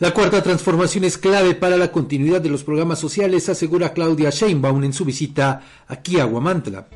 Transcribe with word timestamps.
La 0.00 0.14
cuarta 0.14 0.40
transformación 0.44 1.02
es 1.02 1.18
clave 1.18 1.56
para 1.56 1.76
la 1.76 1.90
continuidad 1.90 2.40
de 2.40 2.48
los 2.48 2.62
programas 2.62 3.00
sociales, 3.00 3.48
asegura 3.48 3.92
Claudia 3.92 4.30
Sheinbaum 4.30 4.84
en 4.84 4.92
su 4.92 5.04
visita 5.04 5.60
aquí 5.88 6.20
a 6.20 6.24
Guamantla. 6.24 6.86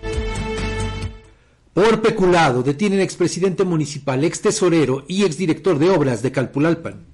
Por 1.74 2.00
peculado 2.00 2.62
detienen 2.62 3.00
expresidente 3.00 3.64
municipal, 3.64 4.22
ex 4.22 4.40
tesorero 4.40 5.04
y 5.08 5.24
exdirector 5.24 5.80
de 5.80 5.90
obras 5.90 6.22
de 6.22 6.30
Calpulalpan. 6.30 7.06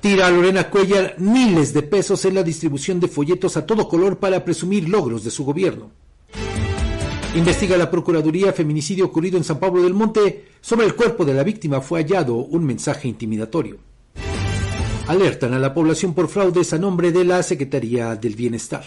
Tira 0.00 0.28
a 0.28 0.30
Lorena 0.30 0.70
Cuellar 0.70 1.16
miles 1.18 1.74
de 1.74 1.82
pesos 1.82 2.24
en 2.24 2.36
la 2.36 2.42
distribución 2.42 3.00
de 3.00 3.08
folletos 3.08 3.58
a 3.58 3.66
todo 3.66 3.86
color 3.86 4.18
para 4.18 4.46
presumir 4.46 4.88
logros 4.88 5.24
de 5.24 5.30
su 5.30 5.44
gobierno. 5.44 5.90
Investiga 7.34 7.76
la 7.76 7.90
Procuraduría 7.90 8.52
feminicidio 8.52 9.04
ocurrido 9.04 9.36
en 9.36 9.44
San 9.44 9.58
Pablo 9.58 9.82
del 9.82 9.94
Monte. 9.94 10.46
Sobre 10.60 10.86
el 10.86 10.94
cuerpo 10.94 11.24
de 11.24 11.34
la 11.34 11.44
víctima 11.44 11.80
fue 11.80 12.00
hallado 12.00 12.36
un 12.36 12.64
mensaje 12.64 13.06
intimidatorio. 13.06 13.76
Alertan 15.06 15.54
a 15.54 15.58
la 15.58 15.74
población 15.74 16.14
por 16.14 16.28
fraudes 16.28 16.72
a 16.72 16.78
nombre 16.78 17.12
de 17.12 17.24
la 17.24 17.42
Secretaría 17.42 18.16
del 18.16 18.34
Bienestar. 18.34 18.84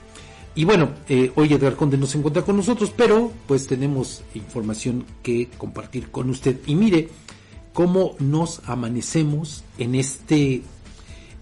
Y 0.55 0.65
bueno, 0.65 0.89
eh, 1.07 1.31
hoy 1.35 1.53
Edgar 1.53 1.75
Conde 1.75 1.95
no 1.97 2.07
se 2.07 2.17
encuentra 2.17 2.41
con 2.41 2.57
nosotros, 2.57 2.91
pero 2.95 3.31
pues 3.47 3.67
tenemos 3.67 4.23
información 4.33 5.05
que 5.21 5.47
compartir 5.57 6.09
con 6.09 6.27
usted. 6.29 6.59
Y 6.65 6.75
mire, 6.75 7.07
cómo 7.79 8.17
nos 8.19 8.59
amanecemos 8.65 9.63
en 9.77 9.95
este 9.95 10.63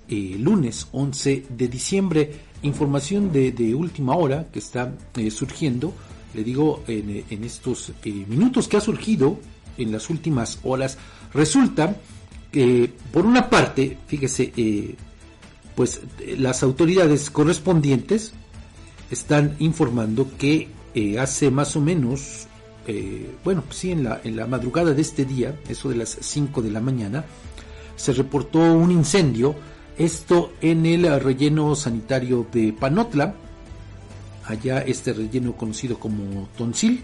eh, 0.08 0.36
lunes 0.38 0.88
11 0.92 1.48
de 1.50 1.68
diciembre. 1.68 2.32
Información 2.62 3.32
de, 3.32 3.74
última 3.74 4.16
hora 4.16 4.46
que 4.54 4.60
está 4.60 4.94
eh, 5.16 5.32
surgiendo, 5.32 5.96
le 6.36 6.44
digo, 6.44 6.84
en, 6.88 7.44
estos 7.44 7.92
eh, 8.04 8.24
minutos 8.28 8.68
que 8.68 8.78
ha 8.78 8.82
surgido 8.82 9.40
en 9.80 9.92
las 9.92 10.12
últimas 10.12 10.60
horas. 10.62 11.00
Resulta 11.34 11.96
que, 12.52 12.94
por 13.12 13.26
una 13.26 13.50
parte, 13.50 13.98
fíjese, 14.06 14.96
pues 15.74 16.02
las 16.38 16.62
autoridades 16.62 17.32
correspondientes 17.32 18.34
están 19.10 19.56
informando 19.58 20.30
que 20.38 20.68
hace 21.20 21.50
más 21.50 21.76
o 21.76 21.82
menos 21.82 22.46
bueno, 23.44 23.64
sí, 23.70 23.92
en 23.92 24.04
la, 24.04 24.22
en 24.24 24.36
la 24.36 24.48
madrugada 24.48 24.94
de 24.94 25.02
este 25.02 25.26
día, 25.26 25.60
eso 25.68 25.90
de 25.90 25.96
las 25.96 26.18
5 26.22 26.62
de 26.62 26.72
la 26.72 26.80
mañana, 26.80 27.26
se 27.96 28.14
reportó 28.14 28.60
un 28.60 28.92
incendio, 28.92 29.56
esto 29.98 30.54
en 30.62 30.86
el 30.86 31.20
relleno 31.20 31.76
sanitario 31.76 32.46
de 32.52 32.74
Panotla, 32.74 33.36
allá 34.46 34.80
este 34.80 35.14
relleno 35.14 35.54
conocido 35.54 36.00
como 36.00 36.48
Tonsil. 36.58 37.04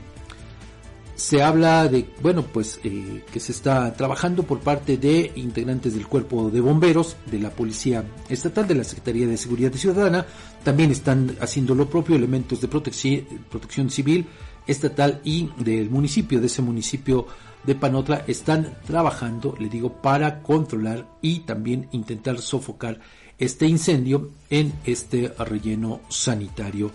Se 1.23 1.41
habla 1.41 1.87
de, 1.87 2.05
bueno, 2.21 2.43
pues 2.43 2.81
eh, 2.83 3.23
que 3.31 3.39
se 3.39 3.53
está 3.53 3.93
trabajando 3.93 4.43
por 4.43 4.59
parte 4.59 4.97
de 4.97 5.31
integrantes 5.35 5.93
del 5.93 6.05
cuerpo 6.05 6.49
de 6.49 6.59
bomberos, 6.59 7.15
de 7.31 7.39
la 7.39 7.49
Policía 7.49 8.03
Estatal, 8.27 8.67
de 8.67 8.75
la 8.75 8.83
Secretaría 8.83 9.25
de 9.25 9.37
Seguridad 9.37 9.71
Ciudadana, 9.71 10.25
también 10.65 10.91
están 10.91 11.37
haciendo 11.39 11.75
lo 11.75 11.89
propio 11.89 12.17
elementos 12.17 12.59
de 12.59 12.67
protección, 12.67 13.89
civil, 13.89 14.25
estatal 14.67 15.21
y 15.23 15.49
del 15.59 15.89
municipio, 15.89 16.41
de 16.41 16.47
ese 16.47 16.61
municipio 16.61 17.25
de 17.63 17.75
Panotla, 17.75 18.25
están 18.27 18.75
trabajando, 18.85 19.55
le 19.57 19.69
digo, 19.69 20.01
para 20.01 20.41
controlar 20.41 21.07
y 21.21 21.39
también 21.39 21.87
intentar 21.93 22.37
sofocar 22.39 22.99
este 23.37 23.65
incendio 23.65 24.31
en 24.49 24.73
este 24.83 25.29
relleno 25.39 26.01
sanitario. 26.09 26.91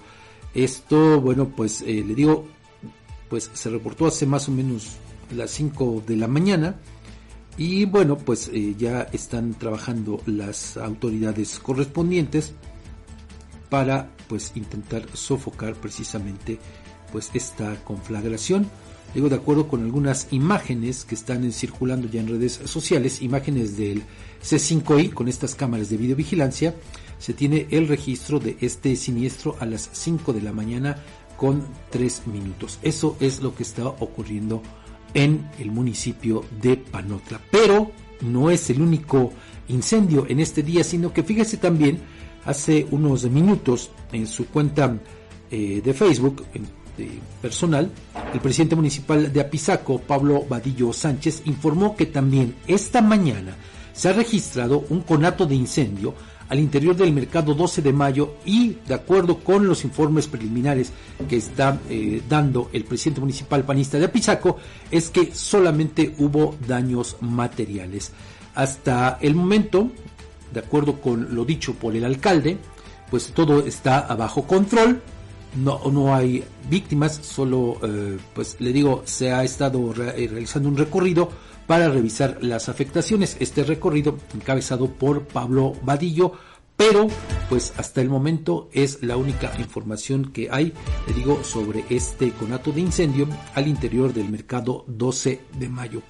Esto, 0.53 1.19
bueno, 1.19 1.49
pues 1.49 1.81
eh, 1.81 2.05
le 2.07 2.15
digo, 2.15 2.58
pues 3.29 3.51
se 3.53 3.71
reportó 3.71 4.07
hace 4.07 4.27
más 4.27 4.49
o 4.49 4.53
menos 4.53 4.97
las 5.35 5.51
5 5.51 6.05
de 6.07 6.17
la 6.17 6.29
mañana 6.29 6.77
y 7.59 7.87
bueno, 7.87 8.17
pues 8.17 8.51
eh, 8.53 8.77
ya 8.79 9.03
están 9.13 9.55
trabajando 9.55 10.23
las 10.27 10.77
autoridades 10.77 11.59
correspondientes 11.59 12.53
para 13.69 14.11
pues 14.29 14.53
intentar 14.55 15.05
sofocar 15.13 15.75
precisamente 15.75 16.59
pues 17.11 17.31
esta 17.35 17.75
conflagración. 17.85 18.71
Digo, 19.13 19.29
de 19.29 19.37
acuerdo 19.37 19.67
con 19.67 19.83
algunas 19.83 20.29
imágenes 20.33 21.05
que 21.05 21.17
están 21.17 21.51
circulando 21.51 22.09
ya 22.09 22.21
en 22.21 22.29
redes 22.29 22.61
sociales, 22.65 23.23
imágenes 23.23 23.77
del 23.77 24.03
C5I 24.43 25.13
con 25.13 25.27
estas 25.29 25.55
cámaras 25.55 25.89
de 25.89 25.97
videovigilancia, 25.97 26.75
se 27.19 27.33
tiene 27.33 27.67
el 27.71 27.89
registro 27.89 28.39
de 28.39 28.57
este 28.61 28.95
siniestro 28.95 29.57
a 29.59 29.67
las 29.67 29.91
5 29.93 30.33
de 30.33 30.43
la 30.43 30.53
mañana 30.53 31.03
con 31.39 31.65
3 31.91 32.27
minutos. 32.27 32.79
Eso 32.83 33.17
es 33.21 33.41
lo 33.41 33.55
que 33.55 33.63
está 33.63 33.87
ocurriendo 33.87 34.61
en 35.15 35.49
el 35.59 35.71
municipio 35.71 36.45
de 36.61 36.77
Panotla. 36.77 37.41
Pero 37.51 37.93
no 38.21 38.51
es 38.51 38.69
el 38.69 38.83
único 38.83 39.33
incendio 39.69 40.27
en 40.29 40.41
este 40.41 40.63
día, 40.63 40.83
sino 40.83 41.13
que 41.13 41.23
fíjese 41.23 41.57
también, 41.57 42.01
hace 42.45 42.87
unos 42.91 43.25
minutos 43.31 43.91
en 44.13 44.27
su 44.27 44.49
cuenta 44.49 44.99
eh, 45.51 45.81
de 45.83 45.95
Facebook, 45.95 46.45
personal, 47.41 47.91
el 48.35 48.41
presidente 48.41 48.75
municipal 48.75 49.33
de 49.33 49.41
Apizaco, 49.41 50.01
Pablo 50.01 50.45
Vadillo 50.49 50.93
Sánchez, 50.93 51.43
informó 51.45 51.95
que 51.95 52.07
también 52.07 52.57
esta 52.67 53.01
mañana 53.01 53.57
se 53.93 54.09
ha 54.09 54.13
registrado 54.13 54.85
un 54.91 55.03
conato 55.03 55.47
de 55.47 55.55
incendio 55.55 56.15
al 56.49 56.59
interior 56.59 56.97
del 56.97 57.13
mercado 57.13 57.55
12 57.55 57.83
de 57.83 57.93
mayo 57.93 58.35
y 58.45 58.77
de 58.87 58.95
acuerdo 58.95 59.39
con 59.39 59.67
los 59.67 59.85
informes 59.85 60.27
preliminares 60.27 60.93
que 61.29 61.37
está 61.37 61.79
eh, 61.89 62.23
dando 62.29 62.71
el 62.73 62.85
presidente 62.85 63.21
municipal 63.21 63.65
panista 63.65 63.99
de 63.99 64.07
Apizaco 64.07 64.57
es 64.91 65.11
que 65.11 65.35
solamente 65.35 66.15
hubo 66.19 66.57
daños 66.67 67.17
materiales. 67.21 68.13
Hasta 68.55 69.19
el 69.21 69.35
momento, 69.35 69.91
de 70.53 70.61
acuerdo 70.61 71.01
con 71.01 71.35
lo 71.35 71.45
dicho 71.45 71.75
por 71.75 71.95
el 71.95 72.05
alcalde, 72.05 72.59
pues 73.11 73.33
todo 73.33 73.65
está 73.65 74.03
bajo 74.15 74.47
control, 74.47 75.03
no, 75.57 75.81
no 75.91 76.15
hay 76.15 76.45
víctimas, 76.69 77.15
solo, 77.23 77.79
eh, 77.83 78.19
pues 78.35 78.57
le 78.59 78.73
digo, 78.73 79.03
se 79.05 79.33
ha 79.33 79.45
estado 79.45 79.93
eh, 79.93 80.29
realizando 80.31 80.69
un 80.69 80.77
recorrido 80.77 81.31
para 81.69 81.91
revisar 81.91 82.39
las 82.41 82.69
afectaciones. 82.69 83.37
Este 83.39 83.63
recorrido 83.63 84.19
encabezado 84.35 84.91
por 84.91 85.29
Pablo 85.29 85.75
Vadillo, 85.83 86.33
pero 86.77 87.07
pues 87.49 87.75
hasta 87.77 88.01
el 88.01 88.09
momento 88.09 88.71
es 88.73 89.03
la 89.03 89.17
única 89.17 89.53
información 89.59 90.33
que 90.33 90.49
hay, 90.51 90.73
le 91.07 91.13
digo, 91.13 91.45
sobre 91.45 91.85
este 91.91 92.33
conato 92.33 92.73
de 92.73 92.81
incendio 92.81 93.29
al 93.55 93.69
interior 93.69 94.15
del 94.15 94.31
mercado 94.31 94.85
12 94.89 95.43
de 95.59 95.69
mayo. 95.69 96.03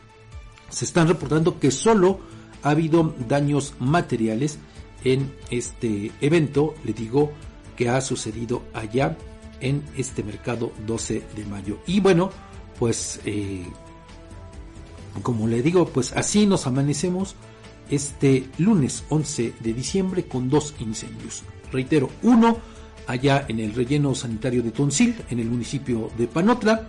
Se 0.71 0.85
están 0.85 1.09
reportando 1.09 1.59
que 1.59 1.73
solo 1.73 2.21
ha 2.63 2.71
habido 2.71 3.15
daños 3.29 3.75
materiales 3.81 4.59
en 5.03 5.35
este 5.51 6.13
evento, 6.21 6.75
le 6.85 6.93
digo, 6.93 7.33
que 7.77 7.89
ha 7.89 8.01
sucedido 8.01 8.63
allá 8.75 9.17
en 9.61 9.83
este 9.97 10.23
mercado 10.23 10.73
12 10.87 11.25
de 11.35 11.45
mayo. 11.47 11.81
Y 11.87 11.99
bueno, 11.99 12.31
pues 12.79 13.21
eh, 13.25 13.65
como 15.23 15.49
le 15.49 15.63
digo, 15.63 15.89
pues 15.89 16.13
así 16.13 16.47
nos 16.47 16.67
amanecemos 16.67 17.35
este 17.91 18.49
lunes 18.59 19.05
11 19.09 19.55
de 19.61 19.73
diciembre 19.73 20.25
con 20.25 20.51
dos 20.51 20.75
incendios. 20.79 21.43
Reitero, 21.73 22.11
uno 22.23 22.59
allá 23.07 23.47
en 23.49 23.61
el 23.61 23.75
relleno 23.75 24.15
sanitario 24.15 24.63
de 24.63 24.71
Tonsil, 24.71 25.17
en 25.31 25.41
el 25.41 25.49
municipio 25.49 26.11
de 26.19 26.27
Panotla, 26.27 26.89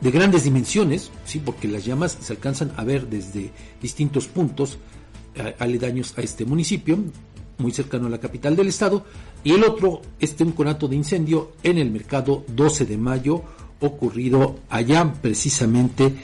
de 0.00 0.10
grandes 0.10 0.44
dimensiones, 0.44 1.10
sí, 1.24 1.38
porque 1.38 1.68
las 1.68 1.84
llamas 1.84 2.18
se 2.20 2.32
alcanzan 2.32 2.72
a 2.76 2.84
ver 2.84 3.08
desde 3.08 3.52
distintos 3.80 4.26
puntos 4.26 4.78
aledaños 5.58 6.14
a 6.18 6.22
este 6.22 6.44
municipio. 6.44 6.98
muy 7.58 7.72
cercano 7.72 8.06
a 8.06 8.10
la 8.10 8.20
capital 8.20 8.54
del 8.54 8.68
estado, 8.68 9.06
y 9.42 9.52
el 9.52 9.64
otro, 9.64 10.02
este 10.18 10.44
un 10.44 10.52
conato 10.52 10.88
de 10.88 10.96
incendio 10.96 11.52
en 11.62 11.78
el 11.78 11.90
mercado 11.90 12.44
12 12.48 12.84
de 12.84 12.98
mayo, 12.98 13.42
ocurrido 13.80 14.58
allá 14.68 15.12
precisamente 15.22 16.14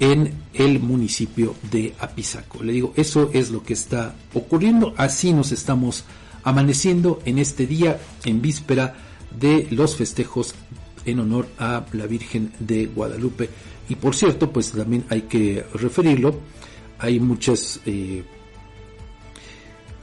en 0.00 0.32
el 0.54 0.80
municipio 0.80 1.54
de 1.70 1.94
Apizaco. 1.98 2.62
Le 2.62 2.72
digo, 2.72 2.92
eso 2.96 3.30
es 3.32 3.50
lo 3.50 3.62
que 3.62 3.74
está 3.74 4.14
ocurriendo, 4.32 4.94
así 4.96 5.32
nos 5.32 5.52
estamos 5.52 6.04
amaneciendo 6.42 7.20
en 7.24 7.38
este 7.38 7.66
día, 7.66 8.00
en 8.24 8.42
víspera 8.42 8.94
de 9.38 9.66
los 9.70 9.96
festejos 9.96 10.54
en 11.04 11.20
honor 11.20 11.48
a 11.58 11.84
la 11.92 12.06
Virgen 12.06 12.52
de 12.58 12.86
Guadalupe. 12.86 13.48
Y 13.88 13.96
por 13.96 14.14
cierto, 14.14 14.52
pues 14.52 14.72
también 14.72 15.04
hay 15.10 15.22
que 15.22 15.64
referirlo, 15.74 16.38
hay 16.98 17.20
muchas 17.20 17.80
eh, 17.86 18.24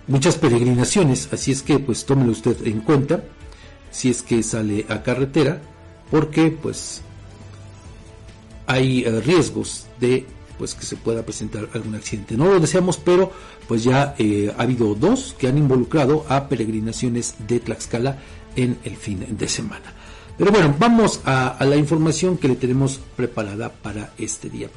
muchas 0.07 0.35
peregrinaciones, 0.37 1.29
así 1.31 1.51
es 1.51 1.63
que 1.63 1.79
pues 1.79 2.05
tómelo 2.05 2.31
usted 2.31 2.67
en 2.67 2.81
cuenta 2.81 3.23
si 3.91 4.09
es 4.09 4.21
que 4.21 4.41
sale 4.43 4.85
a 4.89 5.03
carretera, 5.03 5.61
porque 6.09 6.49
pues 6.49 7.01
hay 8.71 9.03
eh, 9.03 9.21
riesgos 9.21 9.85
de 9.99 10.25
pues 10.57 10.75
que 10.75 10.85
se 10.85 10.95
pueda 10.95 11.23
presentar 11.23 11.67
algún 11.73 11.95
accidente. 11.95 12.37
No 12.37 12.45
lo 12.45 12.59
deseamos, 12.59 12.97
pero 12.97 13.31
pues 13.67 13.83
ya 13.83 14.13
eh, 14.19 14.53
ha 14.55 14.61
habido 14.61 14.93
dos 14.93 15.35
que 15.37 15.47
han 15.47 15.57
involucrado 15.57 16.23
a 16.29 16.47
peregrinaciones 16.47 17.35
de 17.47 17.59
Tlaxcala 17.59 18.17
en 18.55 18.77
el 18.83 18.95
fin 18.95 19.25
de 19.27 19.47
semana. 19.47 19.93
Pero 20.37 20.51
bueno, 20.51 20.75
vamos 20.77 21.21
a, 21.25 21.57
la 21.65 21.75
información 21.75 22.37
que 22.37 22.47
le 22.47 22.55
tenemos 22.55 22.99
preparada 23.15 23.69
para 23.69 24.13
este 24.17 24.49
día. 24.49 24.69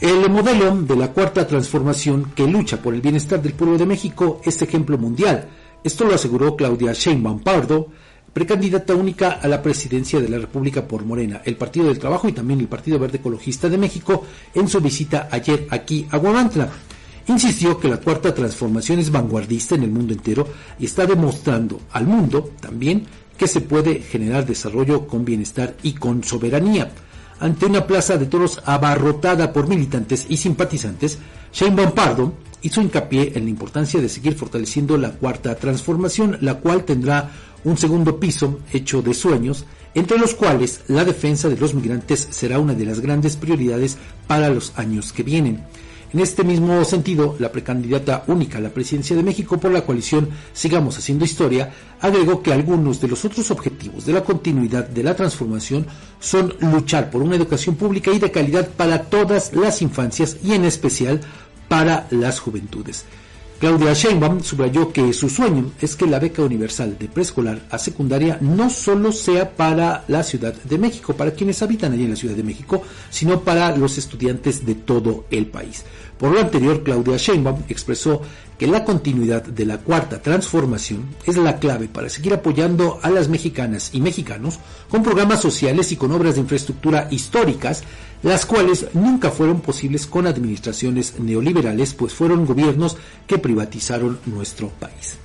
El 0.00 0.28
modelo 0.30 0.74
de 0.74 0.96
la 0.96 1.12
cuarta 1.12 1.46
transformación 1.46 2.32
que 2.34 2.46
lucha 2.46 2.80
por 2.80 2.94
el 2.94 3.02
bienestar 3.02 3.40
del 3.40 3.52
pueblo 3.54 3.78
de 3.78 3.86
México 3.86 4.40
es 4.44 4.60
ejemplo 4.62 4.98
mundial. 4.98 5.48
Esto 5.84 6.04
lo 6.04 6.14
aseguró 6.14 6.56
Claudia 6.56 6.92
Sheinbaum 6.92 7.40
Pardo, 7.40 7.88
precandidata 8.36 8.94
única 8.94 9.40
a 9.40 9.48
la 9.48 9.62
presidencia 9.62 10.20
de 10.20 10.28
la 10.28 10.36
República 10.36 10.86
por 10.86 11.06
Morena, 11.06 11.40
el 11.42 11.56
Partido 11.56 11.86
del 11.86 11.98
Trabajo 11.98 12.28
y 12.28 12.32
también 12.32 12.60
el 12.60 12.68
Partido 12.68 12.98
Verde 12.98 13.16
Ecologista 13.16 13.70
de 13.70 13.78
México 13.78 14.26
en 14.54 14.68
su 14.68 14.78
visita 14.78 15.30
ayer 15.32 15.66
aquí 15.70 16.06
a 16.10 16.18
Guamantla. 16.18 16.68
Insistió 17.28 17.80
que 17.80 17.88
la 17.88 17.96
cuarta 17.96 18.34
transformación 18.34 18.98
es 18.98 19.10
vanguardista 19.10 19.74
en 19.74 19.84
el 19.84 19.90
mundo 19.90 20.12
entero 20.12 20.46
y 20.78 20.84
está 20.84 21.06
demostrando 21.06 21.80
al 21.92 22.06
mundo 22.06 22.50
también 22.60 23.06
que 23.38 23.48
se 23.48 23.62
puede 23.62 24.00
generar 24.00 24.44
desarrollo 24.44 25.06
con 25.06 25.24
bienestar 25.24 25.74
y 25.82 25.94
con 25.94 26.22
soberanía. 26.22 26.90
Ante 27.40 27.64
una 27.64 27.86
plaza 27.86 28.18
de 28.18 28.26
toros 28.26 28.60
abarrotada 28.66 29.50
por 29.50 29.66
militantes 29.66 30.26
y 30.28 30.36
simpatizantes, 30.36 31.18
Shane 31.54 31.86
Pardo 31.86 32.34
hizo 32.60 32.82
hincapié 32.82 33.32
en 33.34 33.44
la 33.44 33.50
importancia 33.50 33.98
de 33.98 34.10
seguir 34.10 34.34
fortaleciendo 34.34 34.98
la 34.98 35.12
cuarta 35.12 35.54
transformación, 35.54 36.36
la 36.42 36.56
cual 36.56 36.84
tendrá 36.84 37.30
un 37.66 37.76
segundo 37.76 38.20
piso 38.20 38.60
hecho 38.72 39.02
de 39.02 39.12
sueños, 39.12 39.66
entre 39.92 40.18
los 40.18 40.34
cuales 40.34 40.82
la 40.86 41.04
defensa 41.04 41.48
de 41.48 41.56
los 41.56 41.74
migrantes 41.74 42.28
será 42.30 42.60
una 42.60 42.74
de 42.74 42.86
las 42.86 43.00
grandes 43.00 43.36
prioridades 43.36 43.98
para 44.28 44.48
los 44.48 44.72
años 44.76 45.12
que 45.12 45.24
vienen. 45.24 45.64
En 46.12 46.20
este 46.20 46.44
mismo 46.44 46.84
sentido, 46.84 47.34
la 47.40 47.50
precandidata 47.50 48.22
única 48.28 48.58
a 48.58 48.60
la 48.60 48.70
presidencia 48.70 49.16
de 49.16 49.24
México 49.24 49.58
por 49.58 49.72
la 49.72 49.84
coalición 49.84 50.28
Sigamos 50.52 50.96
Haciendo 50.96 51.24
Historia 51.24 51.72
agregó 52.00 52.40
que 52.40 52.52
algunos 52.52 53.00
de 53.00 53.08
los 53.08 53.24
otros 53.24 53.50
objetivos 53.50 54.06
de 54.06 54.12
la 54.12 54.22
continuidad 54.22 54.88
de 54.88 55.02
la 55.02 55.16
transformación 55.16 55.86
son 56.20 56.54
luchar 56.60 57.10
por 57.10 57.20
una 57.20 57.34
educación 57.34 57.74
pública 57.74 58.12
y 58.12 58.20
de 58.20 58.30
calidad 58.30 58.68
para 58.68 59.02
todas 59.02 59.52
las 59.54 59.82
infancias 59.82 60.36
y 60.44 60.52
en 60.52 60.64
especial 60.64 61.20
para 61.68 62.06
las 62.10 62.38
juventudes. 62.38 63.04
Claudia 63.58 63.94
Sheinbaum 63.94 64.42
subrayó 64.42 64.92
que 64.92 65.14
su 65.14 65.30
sueño 65.30 65.72
es 65.80 65.96
que 65.96 66.06
la 66.06 66.18
beca 66.18 66.42
universal 66.42 66.98
de 66.98 67.08
preescolar 67.08 67.62
a 67.70 67.78
secundaria 67.78 68.36
no 68.42 68.68
solo 68.68 69.12
sea 69.12 69.56
para 69.56 70.04
la 70.08 70.22
Ciudad 70.22 70.52
de 70.52 70.76
México, 70.76 71.14
para 71.14 71.30
quienes 71.30 71.62
habitan 71.62 71.94
allí 71.94 72.04
en 72.04 72.10
la 72.10 72.16
Ciudad 72.16 72.34
de 72.34 72.42
México, 72.42 72.82
sino 73.08 73.40
para 73.40 73.74
los 73.74 73.96
estudiantes 73.96 74.66
de 74.66 74.74
todo 74.74 75.24
el 75.30 75.46
país. 75.46 75.84
Por 76.18 76.32
lo 76.32 76.40
anterior, 76.40 76.82
Claudia 76.82 77.16
Sheinbaum 77.16 77.62
expresó 77.70 78.20
que 78.58 78.66
la 78.66 78.84
continuidad 78.84 79.42
de 79.42 79.66
la 79.66 79.78
cuarta 79.78 80.22
transformación 80.22 81.04
es 81.26 81.36
la 81.36 81.58
clave 81.58 81.88
para 81.88 82.08
seguir 82.08 82.32
apoyando 82.32 82.98
a 83.02 83.10
las 83.10 83.28
mexicanas 83.28 83.90
y 83.92 84.00
mexicanos 84.00 84.58
con 84.88 85.02
programas 85.02 85.42
sociales 85.42 85.92
y 85.92 85.96
con 85.96 86.12
obras 86.12 86.34
de 86.34 86.40
infraestructura 86.40 87.08
históricas 87.10 87.84
las 88.22 88.46
cuales 88.46 88.88
nunca 88.94 89.30
fueron 89.30 89.60
posibles 89.60 90.06
con 90.06 90.26
administraciones 90.26 91.18
neoliberales, 91.20 91.94
pues 91.94 92.12
fueron 92.12 92.46
gobiernos 92.46 92.96
que 93.26 93.38
privatizaron 93.38 94.18
nuestro 94.26 94.68
país. 94.68 95.16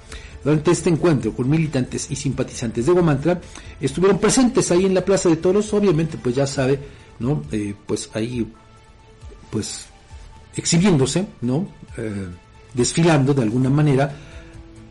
Durante 0.43 0.71
este 0.71 0.89
encuentro 0.89 1.33
con 1.33 1.49
militantes 1.49 2.09
y 2.09 2.15
simpatizantes 2.15 2.85
de 2.85 2.91
Guamantra, 2.91 3.39
estuvieron 3.79 4.19
presentes 4.19 4.71
ahí 4.71 4.85
en 4.85 4.93
la 4.93 5.05
Plaza 5.05 5.29
de 5.29 5.37
Toros, 5.37 5.73
obviamente 5.73 6.17
pues 6.17 6.35
ya 6.35 6.47
sabe, 6.47 6.79
¿no? 7.19 7.43
Eh, 7.51 7.75
pues 7.85 8.09
ahí, 8.13 8.45
pues 9.49 9.85
exhibiéndose, 10.55 11.27
¿no? 11.41 11.67
Eh, 11.97 12.27
desfilando 12.73 13.33
de 13.33 13.44
alguna 13.44 13.69
manera, 13.69 14.12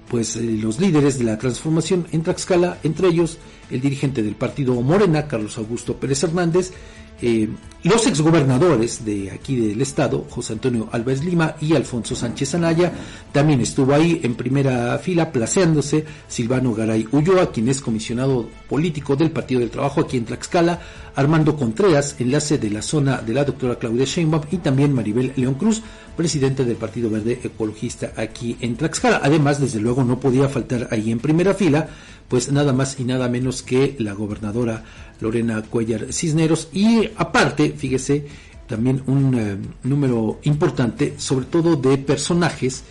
pues 0.09 0.37
eh, 0.37 0.43
los 0.43 0.81
líderes 0.81 1.19
de 1.19 1.25
la 1.25 1.38
transformación 1.38 2.06
en 2.12 2.23
Tlaxcala, 2.23 2.79
entre 2.82 3.09
ellos 3.09 3.38
el 3.71 3.81
dirigente 3.81 4.23
del 4.23 4.35
partido 4.35 4.81
Morena, 4.82 5.29
Carlos 5.29 5.56
Augusto 5.59 5.97
Pérez 5.97 6.25
Hernández, 6.25 6.73
eh, 7.22 7.49
los 7.82 8.06
exgobernadores 8.06 9.06
de 9.06 9.31
aquí 9.31 9.56
del 9.56 9.81
estado, 9.81 10.26
José 10.28 10.52
Antonio 10.52 10.90
Álvarez 10.93 11.25
Lima 11.25 11.56
y 11.62 11.75
Alfonso 11.75 12.14
Sánchez 12.14 12.55
Anaya, 12.55 12.93
también 13.32 13.62
estuvo 13.62 13.94
ahí 13.94 14.20
en 14.22 14.34
primera 14.34 14.99
fila 14.99 15.32
placeándose. 15.32 16.05
Silvano 16.28 16.75
Garay 16.75 17.08
Ulloa, 17.11 17.50
quien 17.50 17.70
es 17.70 17.81
comisionado 17.81 18.50
político 18.69 19.17
del 19.17 19.31
Partido 19.31 19.61
del 19.61 19.70
Trabajo 19.70 20.02
aquí 20.02 20.19
en 20.19 20.26
Tlaxcala, 20.26 20.78
Armando 21.14 21.56
Contreras, 21.56 22.17
enlace 22.19 22.58
de 22.58 22.69
la 22.69 22.82
zona 22.82 23.23
de 23.23 23.32
la 23.32 23.44
doctora 23.44 23.76
Claudia 23.76 24.05
Sheinbaum. 24.05 24.44
Y 24.50 24.58
también 24.58 24.93
Maribel 24.93 25.32
León 25.37 25.55
Cruz, 25.55 25.81
presidente 26.19 26.66
del 26.66 26.76
Partido 26.76 27.08
Verde 27.08 27.40
Ecologista 27.43 28.12
aquí 28.14 28.58
en 28.61 28.76
Tlaxcala. 28.76 29.20
Además, 29.23 29.58
desde 29.58 29.81
luego 29.81 30.05
no 30.05 30.20
podía 30.20 30.50
faltar 30.50 30.88
ahí 30.90 31.11
en 31.11 31.19
primera 31.19 31.55
fila 31.55 31.88
pues 32.31 32.53
nada 32.53 32.73
más 32.73 33.00
y 33.00 33.05
nada 33.05 33.29
menos 33.29 33.62
que 33.62 33.97
la 33.99 34.12
gobernadora 34.12 34.85
Lorena 35.21 35.62
Cuellar 35.62 36.12
Cisneros 36.12 36.69
y 36.73 37.11
aparte, 37.17 37.75
fíjese, 37.77 38.25
también 38.69 39.03
un 39.09 39.35
eh, 39.35 39.56
número 39.82 40.38
importante, 40.44 41.15
sobre 41.19 41.47
todo 41.47 41.75
de 41.75 41.99
personajes 41.99 42.85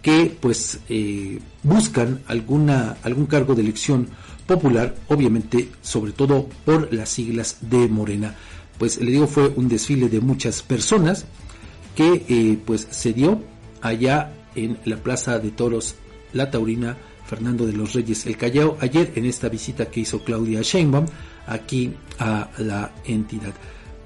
que 0.00 0.34
pues 0.40 0.80
eh, 0.88 1.38
buscan 1.62 2.22
alguna 2.26 2.96
algún 3.02 3.26
cargo 3.26 3.54
de 3.54 3.60
elección 3.60 4.08
popular, 4.46 4.94
obviamente, 5.08 5.68
sobre 5.82 6.12
todo 6.12 6.48
por 6.64 6.90
las 6.90 7.10
siglas 7.10 7.58
de 7.60 7.88
Morena. 7.88 8.34
Pues 8.78 8.98
le 8.98 9.10
digo, 9.10 9.26
fue 9.26 9.48
un 9.56 9.68
desfile 9.68 10.08
de 10.08 10.20
muchas 10.20 10.62
personas 10.62 11.26
que 11.94 12.24
eh, 12.30 12.58
pues 12.64 12.88
se 12.90 13.12
dio 13.12 13.42
allá 13.82 14.32
en 14.54 14.78
la 14.86 14.96
Plaza 14.96 15.38
de 15.38 15.50
Toros 15.50 15.96
La 16.32 16.50
Taurina 16.50 16.96
Fernando 17.26 17.66
de 17.66 17.72
los 17.72 17.92
Reyes 17.92 18.26
el 18.26 18.36
Callao 18.36 18.76
ayer 18.80 19.12
en 19.16 19.26
esta 19.26 19.48
visita 19.48 19.86
que 19.86 20.00
hizo 20.00 20.22
Claudia 20.24 20.62
Sheinbaum 20.62 21.06
aquí 21.46 21.92
a 22.18 22.48
la 22.58 22.92
entidad. 23.04 23.52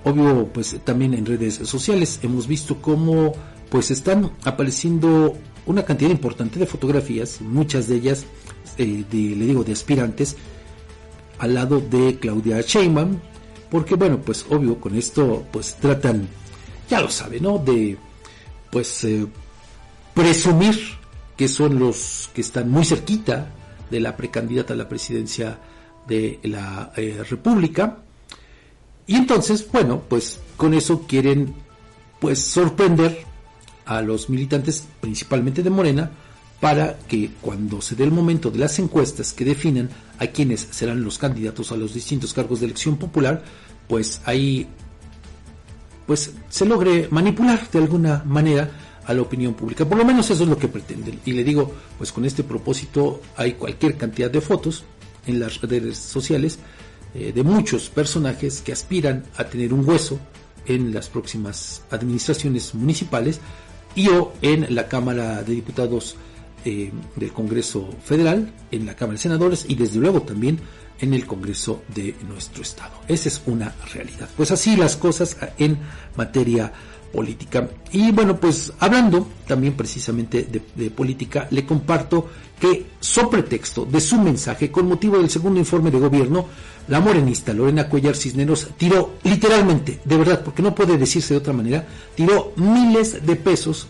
Obvio, 0.05 0.49
pues 0.53 0.79
también 0.85 1.15
en 1.15 1.27
redes 1.27 1.55
sociales 1.55 2.21
hemos 2.23 2.47
visto 2.47 2.81
cómo 2.81 3.35
pues 3.69 3.91
están 3.91 4.31
apareciendo 4.45 5.37
una 5.67 5.85
cantidad 5.85 6.11
importante 6.11 6.59
de 6.59 6.67
fotografías, 6.67 7.41
muchas 7.41 7.87
de 7.87 7.97
ellas, 7.97 8.25
eh, 8.79 9.05
de, 9.11 9.37
le 9.37 9.47
digo, 9.47 9.63
de 9.63 9.73
aspirantes, 9.73 10.37
al 11.39 11.55
lado 11.55 11.81
de 11.81 12.19
Claudia 12.19 12.61
Sheinbaum, 12.63 13.19
porque 13.71 13.95
bueno, 13.95 14.21
pues 14.21 14.45
obvio, 14.51 14.81
con 14.81 14.97
esto 14.97 15.47
pues 15.53 15.77
tratan, 15.77 16.29
ya 16.89 17.01
lo 17.01 17.11
sabe, 17.11 17.41
¿no? 17.41 17.59
De 17.59 17.97
pues 18.71 19.05
eh, 19.05 19.27
presumir 20.15 20.77
que 21.41 21.49
son 21.49 21.79
los 21.79 22.29
que 22.35 22.43
están 22.43 22.69
muy 22.69 22.85
cerquita 22.85 23.49
de 23.91 23.99
la 23.99 24.15
precandidata 24.15 24.75
a 24.75 24.77
la 24.77 24.91
presidencia 24.91 25.59
de 26.07 26.39
la 26.43 26.93
eh, 26.99 27.25
República. 27.31 27.97
Y 29.07 29.15
entonces, 29.15 29.67
bueno, 29.73 30.03
pues 30.07 30.39
con 30.59 30.75
eso 30.75 31.07
quieren 31.09 31.55
pues 32.21 32.41
sorprender 32.41 33.25
a 33.87 34.03
los 34.03 34.29
militantes, 34.29 34.87
principalmente 35.01 35.63
de 35.63 35.71
Morena, 35.71 36.11
para 36.61 36.99
que 37.09 37.31
cuando 37.41 37.81
se 37.81 37.97
dé 37.97 38.05
el 38.05 38.13
momento 38.13 38.51
de 38.51 38.59
las 38.59 38.79
encuestas 38.79 39.33
que 39.33 39.47
definan 39.47 39.89
a 40.19 40.27
quienes 40.27 40.69
serán 40.71 41.03
los 41.03 41.17
candidatos 41.17 41.73
a 41.73 41.77
los 41.77 41.95
distintos 41.95 42.35
cargos 42.35 42.61
de 42.61 42.67
elección 42.67 42.99
popular, 42.99 43.43
pues 43.89 44.21
ahí 44.27 44.69
pues 46.07 46.35
se 46.51 46.67
logre 46.67 47.09
manipular 47.11 47.71
de 47.71 47.79
alguna 47.79 48.25
manera 48.27 48.90
a 49.07 49.15
la 49.15 49.23
opinión 49.23 49.55
pública. 49.55 49.85
Por 49.85 49.99
lo 49.99 50.05
menos 50.05 50.31
eso 50.31 50.43
es 50.43 50.49
lo 50.49 50.59
que 50.59 50.69
pretenden. 50.69 51.21
Y 51.25 51.33
le 51.33 51.45
digo, 51.45 51.73
pues 51.99 52.13
con 52.13 52.25
este 52.25 52.45
propósito 52.45 53.21
hay 53.37 53.55
cualquier 53.55 53.97
cantidad 53.97 54.31
de 54.31 54.41
fotos 54.41 54.85
en 55.27 55.41
las 55.41 55.61
redes 55.61 55.99
sociales 55.99 56.59
eh, 57.15 57.33
de 57.35 57.43
muchos 57.43 57.89
personajes 57.89 58.63
que 58.63 58.73
aspiran 58.73 59.25
a 59.37 59.45
tener 59.45 59.73
un 59.73 59.89
hueso 59.89 60.19
en 60.67 60.95
las 60.95 61.09
próximas 61.09 61.83
administraciones 61.91 62.75
municipales 62.75 63.41
y 63.95 64.09
o 64.09 64.33
en 64.43 64.73
la 64.75 64.87
Cámara 64.87 65.43
de 65.43 65.55
Diputados 65.55 66.17
eh, 66.65 66.93
del 67.17 67.33
Congreso 67.33 67.89
Federal, 68.05 68.53
en 68.71 68.87
la 68.87 68.95
Cámara 68.95 69.15
de 69.15 69.23
Senadores 69.23 69.65
y 69.69 69.75
desde 69.75 69.99
luego 69.99 70.23
también 70.23 70.61
en 71.01 71.15
el 71.15 71.27
Congreso 71.27 71.83
de 71.95 72.15
nuestro 72.29 72.63
Estado. 72.63 72.93
Esa 73.09 73.29
es 73.29 73.43
una 73.47 73.75
realidad. 73.93 74.29
Pues 74.37 74.51
así 74.51 74.77
las 74.77 74.97
cosas 74.97 75.37
en 75.59 75.79
materia 76.17 76.73
política. 77.13 77.69
Y 77.93 78.13
bueno, 78.13 78.37
pues 78.37 78.73
hablando 78.79 79.29
también 79.47 79.75
precisamente 79.75 80.47
de, 80.75 80.91
política, 80.91 81.49
le 81.51 81.65
comparto 81.67 82.29
que, 82.59 82.87
sobre 83.01 83.43
pretexto 83.43 83.85
de 83.85 84.01
su 84.01 84.21
mensaje, 84.21 84.71
con 84.71 84.87
motivo 84.87 85.19
del 85.19 85.31
segundo 85.31 85.59
informe 85.59 85.91
de 85.91 85.99
gobierno, 85.99 86.47
la 86.89 87.01
morenista 87.01 87.53
Lorena 87.53 87.89
Cuellar 87.89 88.17
Cisneros 88.17 88.69
tiró 88.77 89.15
literalmente, 89.23 90.01
de 90.05 90.17
verdad, 90.17 90.43
porque 90.45 90.63
no 90.63 90.75
puede 90.75 90.99
decirse 90.99 91.35
de 91.35 91.39
otra 91.39 91.53
manera, 91.53 91.87
tiró 92.15 92.53
miles 92.57 93.25
de 93.25 93.37
pesos 93.37 93.87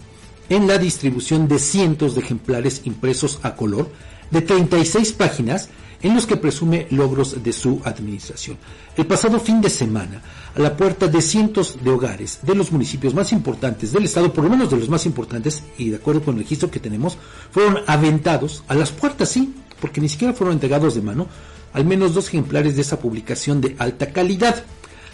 en 0.48 0.66
la 0.66 0.78
distribución 0.78 1.48
de 1.48 1.58
cientos 1.58 2.14
de 2.14 2.20
ejemplares 2.22 2.82
impresos 2.84 3.38
a 3.42 3.54
color 3.54 3.90
de 4.30 4.42
36 4.42 5.12
páginas 5.12 5.68
en 6.02 6.14
los 6.14 6.26
que 6.26 6.36
presume 6.36 6.86
logros 6.90 7.42
de 7.42 7.52
su 7.52 7.80
administración. 7.84 8.56
El 8.96 9.06
pasado 9.06 9.38
fin 9.38 9.60
de 9.60 9.70
semana, 9.70 10.22
a 10.54 10.60
la 10.60 10.76
puerta 10.76 11.08
de 11.08 11.20
cientos 11.22 11.78
de 11.82 11.90
hogares 11.90 12.40
de 12.42 12.54
los 12.54 12.72
municipios 12.72 13.14
más 13.14 13.32
importantes 13.32 13.92
del 13.92 14.04
estado, 14.04 14.32
por 14.32 14.44
lo 14.44 14.50
menos 14.50 14.70
de 14.70 14.76
los 14.76 14.88
más 14.88 15.06
importantes, 15.06 15.62
y 15.78 15.90
de 15.90 15.96
acuerdo 15.96 16.22
con 16.22 16.36
el 16.36 16.42
registro 16.42 16.70
que 16.70 16.80
tenemos, 16.80 17.16
fueron 17.50 17.78
aventados 17.86 18.64
a 18.68 18.74
las 18.74 18.90
puertas, 18.90 19.28
sí, 19.28 19.54
porque 19.80 20.00
ni 20.00 20.08
siquiera 20.08 20.34
fueron 20.34 20.54
entregados 20.54 20.94
de 20.94 21.02
mano, 21.02 21.26
al 21.72 21.84
menos 21.84 22.14
dos 22.14 22.28
ejemplares 22.28 22.76
de 22.76 22.82
esa 22.82 22.98
publicación 22.98 23.60
de 23.60 23.76
alta 23.78 24.12
calidad. 24.12 24.64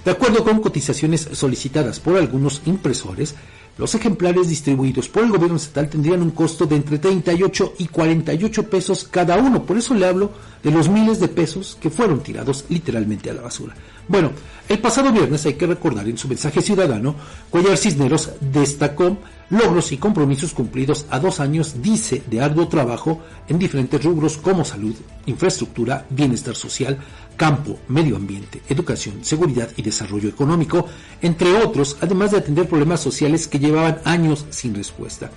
De 0.04 0.12
acuerdo 0.12 0.44
con 0.44 0.60
cotizaciones 0.60 1.28
solicitadas 1.32 1.98
por 1.98 2.16
algunos 2.16 2.62
impresores, 2.64 3.34
los 3.78 3.94
ejemplares 3.94 4.48
distribuidos 4.48 5.08
por 5.08 5.24
el 5.24 5.30
gobierno 5.30 5.56
estatal 5.56 5.88
tendrían 5.88 6.22
un 6.22 6.30
costo 6.30 6.64
de 6.66 6.76
entre 6.76 6.98
38 6.98 7.74
y 7.78 7.86
48 7.86 8.70
pesos 8.70 9.08
cada 9.10 9.36
uno. 9.36 9.64
Por 9.64 9.76
eso 9.76 9.94
le 9.94 10.06
hablo 10.06 10.30
de 10.62 10.70
los 10.70 10.88
miles 10.88 11.20
de 11.20 11.28
pesos 11.28 11.76
que 11.80 11.90
fueron 11.90 12.22
tirados 12.22 12.64
literalmente 12.68 13.30
a 13.30 13.34
la 13.34 13.42
basura. 13.42 13.74
Bueno, 14.08 14.30
el 14.68 14.78
pasado 14.78 15.12
viernes 15.12 15.44
hay 15.46 15.54
que 15.54 15.66
recordar 15.66 16.08
en 16.08 16.16
su 16.16 16.28
mensaje 16.28 16.62
ciudadano, 16.62 17.16
Cuellar 17.50 17.76
Cisneros 17.76 18.30
destacó 18.40 19.18
logros 19.50 19.92
y 19.92 19.96
compromisos 19.96 20.54
cumplidos 20.54 21.06
a 21.10 21.18
dos 21.18 21.40
años, 21.40 21.82
dice, 21.82 22.22
de 22.26 22.40
arduo 22.40 22.68
trabajo 22.68 23.20
en 23.48 23.58
diferentes 23.58 24.02
rubros 24.02 24.36
como 24.36 24.64
salud, 24.64 24.94
infraestructura, 25.26 26.06
bienestar 26.10 26.54
social, 26.54 26.98
campo, 27.36 27.78
medio 27.88 28.16
ambiente, 28.16 28.62
educación, 28.68 29.24
seguridad 29.24 29.70
y 29.76 29.82
desarrollo 29.82 30.28
económico, 30.28 30.86
entre 31.20 31.54
otros, 31.56 31.96
además 32.00 32.30
de 32.30 32.38
atender 32.38 32.68
problemas 32.68 33.00
sociales 33.00 33.46
que 33.46 33.58
llevaban 33.58 34.00
años 34.04 34.46
sin 34.50 34.74
respuesta. 34.74 35.30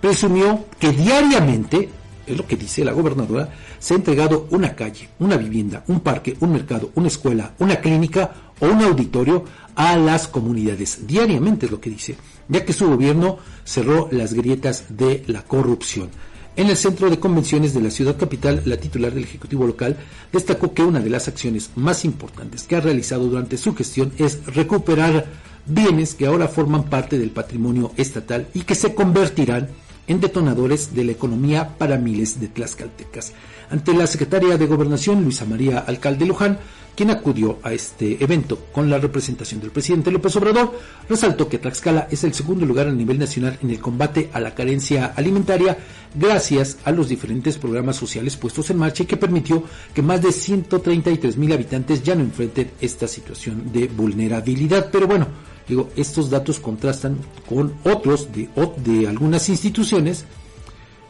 Presumió 0.00 0.64
que 0.78 0.92
diariamente, 0.92 1.88
es 2.26 2.36
lo 2.36 2.46
que 2.46 2.56
dice 2.56 2.84
la 2.84 2.92
gobernadora, 2.92 3.52
se 3.78 3.94
ha 3.94 3.96
entregado 3.96 4.46
una 4.50 4.74
calle, 4.74 5.08
una 5.18 5.36
vivienda, 5.36 5.84
un 5.88 6.00
parque, 6.00 6.36
un 6.40 6.52
mercado, 6.52 6.90
una 6.94 7.08
escuela, 7.08 7.54
una 7.58 7.76
clínica 7.76 8.32
o 8.60 8.66
un 8.66 8.82
auditorio 8.82 9.44
a 9.74 9.96
las 9.96 10.28
comunidades. 10.28 11.06
Diariamente 11.06 11.66
es 11.66 11.72
lo 11.72 11.80
que 11.80 11.90
dice, 11.90 12.16
ya 12.48 12.64
que 12.64 12.72
su 12.72 12.88
gobierno 12.88 13.38
cerró 13.64 14.08
las 14.10 14.34
grietas 14.34 14.84
de 14.88 15.24
la 15.26 15.42
corrupción. 15.42 16.10
En 16.56 16.68
el 16.68 16.76
centro 16.76 17.08
de 17.08 17.18
convenciones 17.18 17.74
de 17.74 17.80
la 17.80 17.90
ciudad 17.90 18.16
capital, 18.16 18.62
la 18.64 18.76
titular 18.76 19.14
del 19.14 19.24
Ejecutivo 19.24 19.66
local 19.66 19.96
destacó 20.32 20.74
que 20.74 20.82
una 20.82 21.00
de 21.00 21.08
las 21.08 21.28
acciones 21.28 21.70
más 21.76 22.04
importantes 22.04 22.64
que 22.64 22.76
ha 22.76 22.80
realizado 22.80 23.26
durante 23.26 23.56
su 23.56 23.74
gestión 23.74 24.12
es 24.18 24.44
recuperar 24.46 25.26
bienes 25.66 26.14
que 26.14 26.26
ahora 26.26 26.48
forman 26.48 26.84
parte 26.84 27.18
del 27.18 27.30
patrimonio 27.30 27.92
estatal 27.96 28.48
y 28.52 28.62
que 28.62 28.74
se 28.74 28.94
convertirán 28.94 29.68
en 30.08 30.20
detonadores 30.20 30.92
de 30.92 31.04
la 31.04 31.12
economía 31.12 31.76
para 31.78 31.96
miles 31.96 32.40
de 32.40 32.48
tlaxcaltecas. 32.48 33.32
Ante 33.70 33.94
la 33.94 34.08
secretaria 34.08 34.58
de 34.58 34.66
Gobernación, 34.66 35.22
Luisa 35.22 35.44
María 35.44 35.78
Alcalde 35.78 36.26
Luján, 36.26 36.58
quien 37.00 37.08
acudió 37.12 37.58
a 37.62 37.72
este 37.72 38.22
evento 38.22 38.66
con 38.72 38.90
la 38.90 38.98
representación 38.98 39.58
del 39.58 39.70
presidente 39.70 40.10
López 40.10 40.36
Obrador, 40.36 40.78
resaltó 41.08 41.48
que 41.48 41.56
Tlaxcala 41.56 42.08
es 42.10 42.24
el 42.24 42.34
segundo 42.34 42.66
lugar 42.66 42.88
a 42.88 42.92
nivel 42.92 43.18
nacional 43.18 43.58
en 43.62 43.70
el 43.70 43.80
combate 43.80 44.28
a 44.34 44.38
la 44.38 44.54
carencia 44.54 45.14
alimentaria 45.16 45.78
gracias 46.14 46.76
a 46.84 46.90
los 46.90 47.08
diferentes 47.08 47.56
programas 47.56 47.96
sociales 47.96 48.36
puestos 48.36 48.68
en 48.68 48.76
marcha 48.76 49.04
y 49.04 49.06
que 49.06 49.16
permitió 49.16 49.64
que 49.94 50.02
más 50.02 50.20
de 50.20 50.30
133 50.30 51.38
mil 51.38 51.50
habitantes 51.54 52.02
ya 52.02 52.14
no 52.14 52.20
enfrenten 52.20 52.72
esta 52.82 53.08
situación 53.08 53.72
de 53.72 53.88
vulnerabilidad. 53.88 54.90
Pero 54.92 55.06
bueno, 55.06 55.26
digo, 55.66 55.88
estos 55.96 56.28
datos 56.28 56.60
contrastan 56.60 57.16
con 57.48 57.76
otros 57.82 58.30
de, 58.30 58.50
de 58.84 59.08
algunas 59.08 59.48
instituciones 59.48 60.26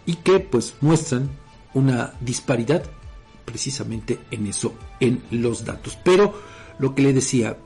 y 0.07 0.15
que 0.15 0.39
pues 0.39 0.73
muestran 0.83 1.31
una 1.75 2.13
disparidad 2.21 2.85
precisamente 3.45 4.19
en 4.31 4.47
eso, 4.47 4.75
en 5.01 5.23
los 5.31 5.65
datos. 5.65 5.99
Pero 6.05 6.35
lo 6.79 6.95
que 6.95 7.03
le 7.03 7.13
decía, 7.13 7.57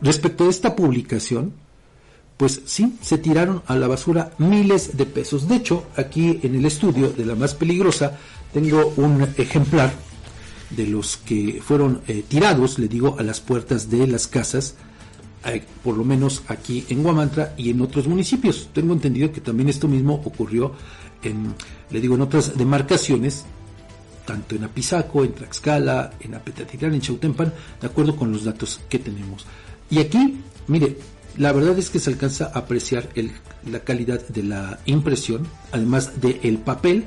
respecto 0.00 0.46
a 0.46 0.50
esta 0.50 0.76
publicación, 0.76 1.52
pues 2.36 2.62
sí, 2.64 2.96
se 3.02 3.18
tiraron 3.18 3.62
a 3.66 3.76
la 3.76 3.86
basura 3.86 4.32
miles 4.38 4.96
de 4.96 5.04
pesos. 5.04 5.46
De 5.46 5.56
hecho, 5.56 5.86
aquí 5.96 6.40
en 6.42 6.54
el 6.54 6.64
estudio 6.64 7.10
de 7.10 7.26
la 7.26 7.34
más 7.34 7.54
peligrosa 7.54 8.18
tengo 8.52 8.94
un 8.96 9.28
ejemplar 9.36 9.92
de 10.70 10.86
los 10.86 11.18
que 11.18 11.60
fueron 11.62 12.00
eh, 12.08 12.24
tirados, 12.26 12.78
le 12.78 12.88
digo, 12.88 13.16
a 13.18 13.22
las 13.22 13.40
puertas 13.40 13.90
de 13.90 14.06
las 14.06 14.26
casas, 14.26 14.76
eh, 15.44 15.62
por 15.84 15.96
lo 15.96 16.04
menos 16.04 16.42
aquí 16.48 16.86
en 16.88 17.02
Guamantra 17.02 17.54
y 17.56 17.70
en 17.70 17.80
otros 17.82 18.06
municipios. 18.06 18.70
Tengo 18.72 18.94
entendido 18.94 19.32
que 19.32 19.40
también 19.40 19.68
esto 19.68 19.88
mismo 19.88 20.14
ocurrió 20.24 20.72
en, 21.22 21.54
le 21.90 22.00
digo, 22.00 22.14
en 22.14 22.22
otras 22.22 22.56
demarcaciones 22.56 23.44
tanto 24.30 24.54
en 24.54 24.62
Apizaco, 24.62 25.24
en 25.24 25.32
Tlaxcala, 25.32 26.12
en 26.20 26.36
Apetatitlán, 26.36 26.94
en 26.94 27.00
Chautempan, 27.00 27.52
de 27.80 27.86
acuerdo 27.88 28.14
con 28.14 28.30
los 28.30 28.44
datos 28.44 28.80
que 28.88 29.00
tenemos. 29.00 29.44
Y 29.90 29.98
aquí, 29.98 30.36
mire, 30.68 30.98
la 31.36 31.50
verdad 31.52 31.76
es 31.76 31.90
que 31.90 31.98
se 31.98 32.10
alcanza 32.10 32.52
a 32.54 32.60
apreciar 32.60 33.08
la 33.68 33.80
calidad 33.80 34.24
de 34.28 34.44
la 34.44 34.78
impresión, 34.86 35.48
además 35.72 36.20
del 36.20 36.58
papel, 36.58 37.06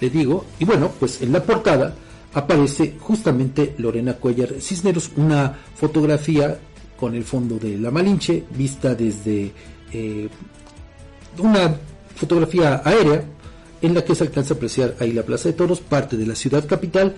le 0.00 0.08
digo, 0.08 0.46
y 0.58 0.64
bueno, 0.64 0.90
pues 0.98 1.20
en 1.20 1.32
la 1.32 1.42
portada 1.42 1.94
aparece 2.32 2.96
justamente 2.98 3.74
Lorena 3.76 4.14
Cuellar 4.14 4.54
Cisneros, 4.58 5.10
una 5.16 5.54
fotografía 5.74 6.58
con 6.96 7.14
el 7.14 7.24
fondo 7.24 7.58
de 7.58 7.76
la 7.76 7.90
Malinche, 7.90 8.44
vista 8.56 8.94
desde 8.94 9.52
eh, 9.92 10.26
una 11.36 11.76
fotografía 12.14 12.80
aérea, 12.82 13.22
en 13.82 13.94
la 13.94 14.04
que 14.04 14.14
se 14.14 14.24
alcanza 14.24 14.54
a 14.54 14.56
apreciar 14.56 14.96
ahí 15.00 15.12
la 15.12 15.24
Plaza 15.24 15.48
de 15.48 15.54
Toros, 15.54 15.80
parte 15.80 16.16
de 16.16 16.26
la 16.26 16.34
ciudad 16.34 16.66
capital. 16.66 17.14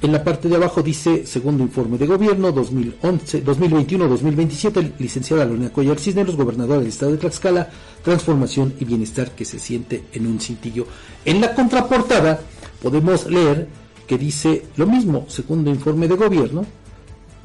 En 0.00 0.12
la 0.12 0.22
parte 0.22 0.48
de 0.48 0.56
abajo 0.56 0.82
dice, 0.82 1.26
segundo 1.26 1.62
informe 1.62 1.98
de 1.98 2.06
gobierno, 2.06 2.54
2021-2027, 2.54 4.92
licenciada 4.98 5.44
Lorena 5.44 5.70
Cuellar 5.70 5.98
Cisneros, 5.98 6.36
gobernadora 6.36 6.80
del 6.80 6.88
estado 6.88 7.12
de 7.12 7.18
Tlaxcala, 7.18 7.70
transformación 8.02 8.74
y 8.78 8.84
bienestar 8.84 9.30
que 9.30 9.44
se 9.44 9.58
siente 9.58 10.04
en 10.12 10.26
un 10.26 10.40
cintillo. 10.40 10.86
En 11.24 11.40
la 11.40 11.54
contraportada 11.54 12.40
podemos 12.82 13.26
leer 13.26 13.68
que 14.06 14.18
dice 14.18 14.64
lo 14.76 14.86
mismo, 14.86 15.24
segundo 15.28 15.70
informe 15.70 16.06
de 16.06 16.16
gobierno, 16.16 16.66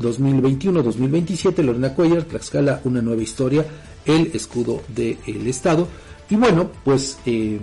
2021-2027, 0.01 1.63
Lorena 1.63 1.93
Cuellar, 1.93 2.23
Tlaxcala, 2.23 2.81
una 2.83 3.01
nueva 3.01 3.21
historia, 3.21 3.65
el 4.05 4.31
escudo 4.33 4.81
del 4.89 5.47
estado. 5.47 5.88
Y 6.29 6.35
bueno, 6.35 6.69
pues... 6.83 7.19
Eh, 7.25 7.57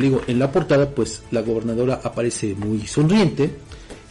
digo, 0.00 0.22
en 0.26 0.38
la 0.38 0.50
portada, 0.50 0.90
pues 0.90 1.22
la 1.30 1.42
gobernadora 1.42 2.00
aparece 2.02 2.54
muy 2.54 2.86
sonriente. 2.86 3.50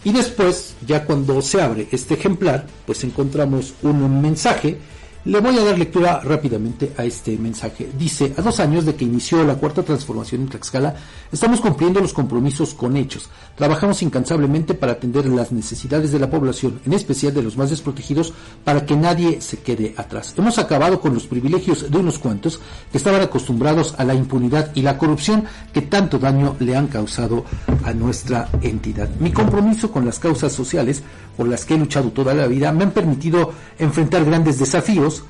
Y 0.03 0.13
después, 0.13 0.75
ya 0.87 1.03
cuando 1.05 1.41
se 1.41 1.61
abre 1.61 1.87
este 1.91 2.13
ejemplar, 2.13 2.65
pues 2.85 3.03
encontramos 3.03 3.73
un 3.81 4.21
mensaje 4.21 4.77
le 5.25 5.39
voy 5.39 5.57
a 5.57 5.63
dar 5.63 5.77
lectura 5.77 6.21
rápidamente 6.21 6.93
a 6.97 7.03
este 7.03 7.37
mensaje. 7.37 7.89
Dice, 7.97 8.33
a 8.37 8.41
dos 8.41 8.59
años 8.59 8.85
de 8.85 8.95
que 8.95 9.05
inició 9.05 9.43
la 9.43 9.55
cuarta 9.55 9.83
transformación 9.83 10.41
en 10.41 10.49
Tlaxcala, 10.49 10.95
estamos 11.31 11.59
cumpliendo 11.59 11.99
los 11.99 12.13
compromisos 12.13 12.73
con 12.73 12.95
hechos. 12.95 13.29
Trabajamos 13.55 14.01
incansablemente 14.01 14.73
para 14.73 14.93
atender 14.93 15.25
las 15.25 15.51
necesidades 15.51 16.11
de 16.11 16.19
la 16.19 16.29
población, 16.29 16.79
en 16.85 16.93
especial 16.93 17.33
de 17.33 17.43
los 17.43 17.57
más 17.57 17.69
desprotegidos, 17.69 18.33
para 18.63 18.85
que 18.85 18.95
nadie 18.95 19.41
se 19.41 19.57
quede 19.59 19.93
atrás. 19.97 20.33
Hemos 20.37 20.57
acabado 20.57 21.01
con 21.01 21.13
los 21.13 21.27
privilegios 21.27 21.91
de 21.91 21.97
unos 21.97 22.17
cuantos 22.17 22.61
que 22.91 22.97
estaban 22.97 23.21
acostumbrados 23.21 23.95
a 23.97 24.05
la 24.05 24.13
impunidad 24.13 24.71
y 24.75 24.81
la 24.81 24.97
corrupción 24.97 25.43
que 25.73 25.81
tanto 25.81 26.17
daño 26.17 26.55
le 26.59 26.75
han 26.75 26.87
causado 26.87 27.43
a 27.83 27.93
nuestra 27.93 28.49
entidad. 28.61 29.09
Mi 29.19 29.31
compromiso 29.31 29.91
con 29.91 30.05
las 30.05 30.19
causas 30.19 30.53
sociales 30.53 31.03
por 31.39 31.47
las 31.47 31.63
que 31.63 31.75
he 31.75 31.77
luchado 31.77 32.11
toda 32.11 32.33
la 32.33 32.47
vida 32.47 32.69
me 32.73 32.83
han 32.83 32.91
permitido 32.91 33.53
enfrentar 33.77 34.25
grandes 34.25 34.59
desafíos, 34.59 35.23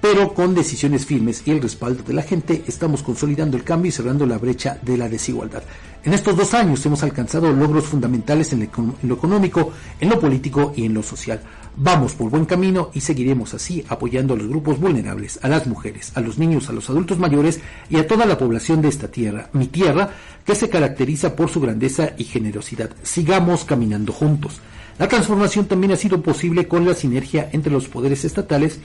pero 0.00 0.32
con 0.32 0.54
decisiones 0.54 1.04
firmes 1.04 1.42
y 1.44 1.50
el 1.50 1.60
respaldo 1.60 2.02
de 2.02 2.14
la 2.14 2.22
gente 2.22 2.64
estamos 2.66 3.02
consolidando 3.02 3.58
el 3.58 3.62
cambio 3.62 3.90
y 3.90 3.92
cerrando 3.92 4.24
la 4.24 4.38
brecha 4.38 4.78
de 4.80 4.96
la 4.96 5.06
desigualdad. 5.06 5.62
En 6.02 6.14
estos 6.14 6.34
dos 6.34 6.54
años 6.54 6.86
hemos 6.86 7.02
alcanzado 7.02 7.52
logros 7.52 7.84
fundamentales 7.84 8.54
en 8.54 8.70
lo 9.02 9.14
económico, 9.14 9.70
en 10.00 10.08
lo 10.08 10.18
político 10.18 10.72
y 10.74 10.86
en 10.86 10.94
lo 10.94 11.02
social. 11.02 11.42
Vamos 11.76 12.14
por 12.14 12.30
buen 12.30 12.46
camino 12.46 12.90
y 12.94 13.02
seguiremos 13.02 13.52
así 13.52 13.84
apoyando 13.90 14.32
a 14.32 14.38
los 14.38 14.48
grupos 14.48 14.80
vulnerables, 14.80 15.40
a 15.42 15.48
las 15.48 15.66
mujeres, 15.66 16.12
a 16.14 16.22
los 16.22 16.38
niños, 16.38 16.70
a 16.70 16.72
los 16.72 16.88
adultos 16.88 17.18
mayores 17.18 17.60
y 17.90 17.96
a 17.96 18.06
toda 18.06 18.24
la 18.24 18.38
población 18.38 18.80
de 18.80 18.88
esta 18.88 19.08
tierra, 19.08 19.50
mi 19.52 19.66
tierra, 19.66 20.08
que 20.42 20.54
se 20.54 20.70
caracteriza 20.70 21.36
por 21.36 21.50
su 21.50 21.60
grandeza 21.60 22.12
y 22.16 22.24
generosidad. 22.24 22.88
Sigamos 23.02 23.64
caminando 23.64 24.10
juntos. 24.10 24.62
La 24.98 25.08
transformación 25.08 25.66
también 25.66 25.92
ha 25.92 25.96
sido 25.96 26.22
posible 26.22 26.68
con 26.68 26.86
la 26.86 26.94
sinergia 26.94 27.48
entre 27.52 27.72
los 27.72 27.88
poderes 27.88 28.24
estatales 28.24 28.78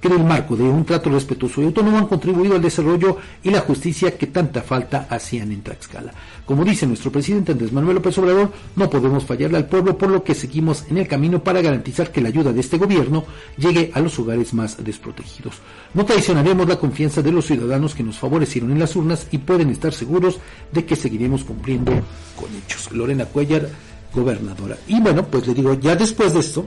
que 0.00 0.08
en 0.08 0.14
el 0.14 0.24
marco 0.24 0.56
de 0.56 0.64
un 0.64 0.84
trato 0.84 1.10
respetuoso 1.10 1.62
y 1.62 1.64
autónomo 1.64 1.98
han 1.98 2.06
contribuido 2.06 2.54
al 2.54 2.62
desarrollo 2.62 3.16
y 3.42 3.50
la 3.50 3.60
justicia 3.60 4.16
que 4.16 4.26
tanta 4.26 4.62
falta 4.62 5.06
hacían 5.10 5.52
en 5.52 5.62
Tlaxcala. 5.62 6.12
Como 6.44 6.64
dice 6.64 6.86
nuestro 6.86 7.10
presidente 7.10 7.52
Andrés 7.52 7.72
Manuel 7.72 7.96
López 7.96 8.16
Obrador, 8.18 8.52
no 8.76 8.90
podemos 8.90 9.24
fallarle 9.24 9.56
al 9.56 9.66
pueblo, 9.66 9.96
por 9.96 10.10
lo 10.10 10.22
que 10.22 10.34
seguimos 10.34 10.84
en 10.88 10.98
el 10.98 11.08
camino 11.08 11.42
para 11.42 11.62
garantizar 11.62 12.12
que 12.12 12.20
la 12.20 12.28
ayuda 12.28 12.52
de 12.52 12.60
este 12.60 12.78
gobierno 12.78 13.24
llegue 13.56 13.90
a 13.94 14.00
los 14.00 14.18
hogares 14.18 14.52
más 14.54 14.84
desprotegidos. 14.84 15.56
No 15.94 16.04
traicionaremos 16.04 16.68
la 16.68 16.78
confianza 16.78 17.22
de 17.22 17.32
los 17.32 17.46
ciudadanos 17.46 17.94
que 17.94 18.02
nos 18.02 18.18
favorecieron 18.18 18.70
en 18.70 18.78
las 18.78 18.94
urnas 18.96 19.26
y 19.30 19.38
pueden 19.38 19.70
estar 19.70 19.92
seguros 19.92 20.38
de 20.72 20.84
que 20.84 20.96
seguiremos 20.96 21.42
cumpliendo 21.44 21.92
con 22.36 22.54
hechos. 22.54 22.92
Lorena 22.92 23.24
Cuellar, 23.24 23.68
gobernadora. 24.16 24.76
Y 24.88 25.00
bueno, 25.00 25.26
pues 25.26 25.46
le 25.46 25.54
digo, 25.54 25.74
ya 25.74 25.94
después 25.94 26.32
de 26.32 26.40
esto, 26.40 26.66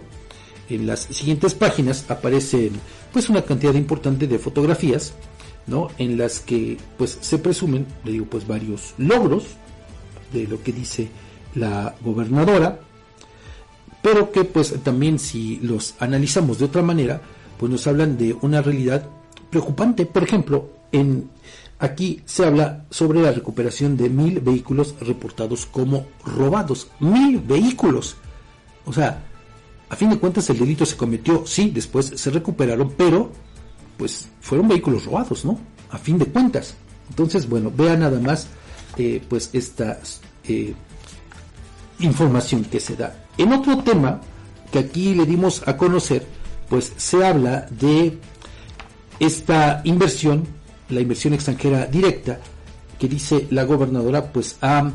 en 0.69 0.85
las 0.85 1.01
siguientes 1.01 1.55
páginas 1.55 2.05
aparecen 2.09 2.71
pues 3.11 3.29
una 3.29 3.41
cantidad 3.41 3.73
importante 3.73 4.27
de 4.27 4.39
fotografías, 4.39 5.13
¿no? 5.67 5.89
En 5.97 6.17
las 6.17 6.39
que 6.39 6.77
pues 6.97 7.17
se 7.19 7.39
presumen, 7.39 7.85
le 8.05 8.13
digo 8.13 8.25
pues 8.25 8.47
varios 8.47 8.93
logros 8.97 9.45
de 10.31 10.47
lo 10.47 10.61
que 10.61 10.71
dice 10.71 11.09
la 11.55 11.95
gobernadora, 12.01 12.79
pero 14.01 14.31
que 14.31 14.43
pues 14.43 14.75
también 14.83 15.17
si 15.19 15.57
los 15.57 15.95
analizamos 15.99 16.59
de 16.59 16.65
otra 16.65 16.83
manera, 16.83 17.21
pues 17.57 17.71
nos 17.71 17.87
hablan 17.87 18.17
de 18.17 18.35
una 18.41 18.61
realidad 18.61 19.09
preocupante. 19.49 20.05
Por 20.05 20.23
ejemplo, 20.23 20.69
en 20.91 21.29
aquí 21.79 22.21
se 22.25 22.45
habla 22.45 22.85
sobre 22.89 23.21
la 23.21 23.31
recuperación 23.31 23.97
de 23.97 24.09
mil 24.09 24.39
vehículos 24.39 24.95
reportados 24.99 25.65
como 25.65 26.07
robados. 26.25 26.89
Mil 26.99 27.39
vehículos. 27.39 28.17
O 28.85 28.93
sea, 28.93 29.23
a 29.89 29.95
fin 29.95 30.09
de 30.09 30.19
cuentas 30.19 30.49
el 30.49 30.59
delito 30.59 30.85
se 30.85 30.97
cometió, 30.97 31.45
sí, 31.45 31.71
después 31.71 32.11
se 32.15 32.29
recuperaron, 32.29 32.93
pero 32.95 33.31
pues 33.97 34.29
fueron 34.39 34.67
vehículos 34.67 35.05
robados, 35.05 35.43
¿no? 35.43 35.59
A 35.89 35.97
fin 35.97 36.17
de 36.17 36.25
cuentas. 36.25 36.75
Entonces, 37.09 37.49
bueno, 37.49 37.71
vea 37.75 37.97
nada 37.97 38.19
más 38.19 38.47
eh, 38.97 39.21
pues 39.27 39.49
esta 39.53 39.99
eh, 40.45 40.73
información 41.99 42.63
que 42.65 42.79
se 42.79 42.95
da. 42.95 43.25
En 43.37 43.51
otro 43.51 43.79
tema 43.79 44.21
que 44.71 44.79
aquí 44.79 45.15
le 45.15 45.25
dimos 45.25 45.67
a 45.67 45.75
conocer, 45.75 46.25
pues 46.69 46.93
se 46.97 47.25
habla 47.25 47.67
de 47.71 48.17
esta 49.19 49.81
inversión, 49.83 50.47
la 50.89 51.01
inversión 51.01 51.33
extranjera 51.33 51.85
directa, 51.85 52.39
que 52.97 53.07
dice 53.07 53.47
la 53.51 53.63
gobernadora, 53.63 54.31
pues 54.31 54.57
ha 54.61 54.91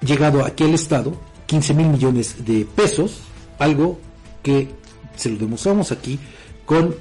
llegado 0.00 0.44
aquí 0.44 0.64
al 0.64 0.74
Estado 0.74 1.14
15 1.46 1.74
mil 1.74 1.88
millones 1.88 2.44
de 2.44 2.64
pesos, 2.64 3.18
algo 3.58 3.98
que 4.42 4.68
se 5.16 5.30
lo 5.30 5.38
demostramos 5.38 5.92
aquí 5.92 6.18
con 6.64 6.94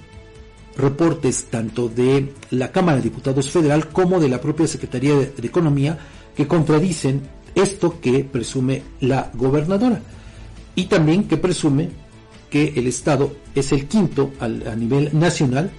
reportes 0.77 1.45
tanto 1.45 1.87
de 1.87 2.33
la 2.51 2.71
Cámara 2.71 2.97
de 2.97 3.03
Diputados 3.03 3.49
Federal 3.49 3.89
como 3.89 4.19
de 4.19 4.29
la 4.29 4.41
propia 4.41 4.67
Secretaría 4.67 5.15
de, 5.15 5.33
Economía 5.43 5.97
que 6.35 6.47
contradicen 6.47 7.21
esto 7.53 7.99
que 8.01 8.23
presume 8.23 8.83
la 8.99 9.31
gobernadora. 9.33 10.01
Y 10.75 10.85
también 10.85 11.27
que 11.27 11.37
presume 11.37 11.89
que 12.49 12.73
el 12.75 12.87
Estado 12.87 13.31
es 13.55 13.71
el 13.71 13.87
quinto 13.87 14.33
a 14.39 14.47
nivel 14.47 15.17
nacional 15.17 15.71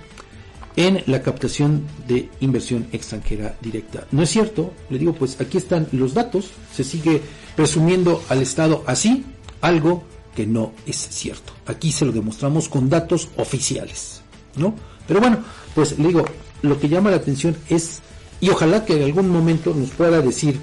en 0.77 1.03
la 1.07 1.23
captación 1.23 1.85
de 2.07 2.29
inversión 2.41 2.87
extranjera 2.93 3.57
directa. 3.63 4.07
No 4.13 4.23
es 4.23 4.31
cierto, 4.31 4.73
le 4.91 4.99
digo, 4.99 5.15
pues 5.15 5.41
aquí 5.41 5.57
están 5.57 5.89
los 5.93 6.13
datos, 6.13 6.51
se 6.73 6.85
sigue 6.85 7.23
presumiendo 7.57 8.23
al 8.29 8.43
Estado 8.43 8.85
así, 8.87 9.25
algo 9.63 10.05
que 10.35 10.47
no 10.47 10.73
es 10.87 10.97
cierto. 10.97 11.55
Aquí 11.67 11.91
se 11.91 12.05
lo 12.05 12.13
demostramos 12.13 12.69
con 12.69 12.91
datos 12.91 13.31
oficiales, 13.39 14.21
¿no? 14.57 14.75
Pero 15.09 15.21
bueno, 15.21 15.39
pues 15.75 15.99
le 15.99 16.09
digo, 16.09 16.25
lo 16.61 16.79
que 16.79 16.89
llama 16.91 17.11
la 17.11 17.17
atención 17.17 17.57
es, 17.71 18.01
y 18.41 18.51
ojalá 18.51 18.85
que 18.85 18.97
en 18.97 19.05
algún 19.05 19.31
momento 19.31 19.75
nos 19.75 19.91
pueda 19.91 20.21
decir 20.21 20.61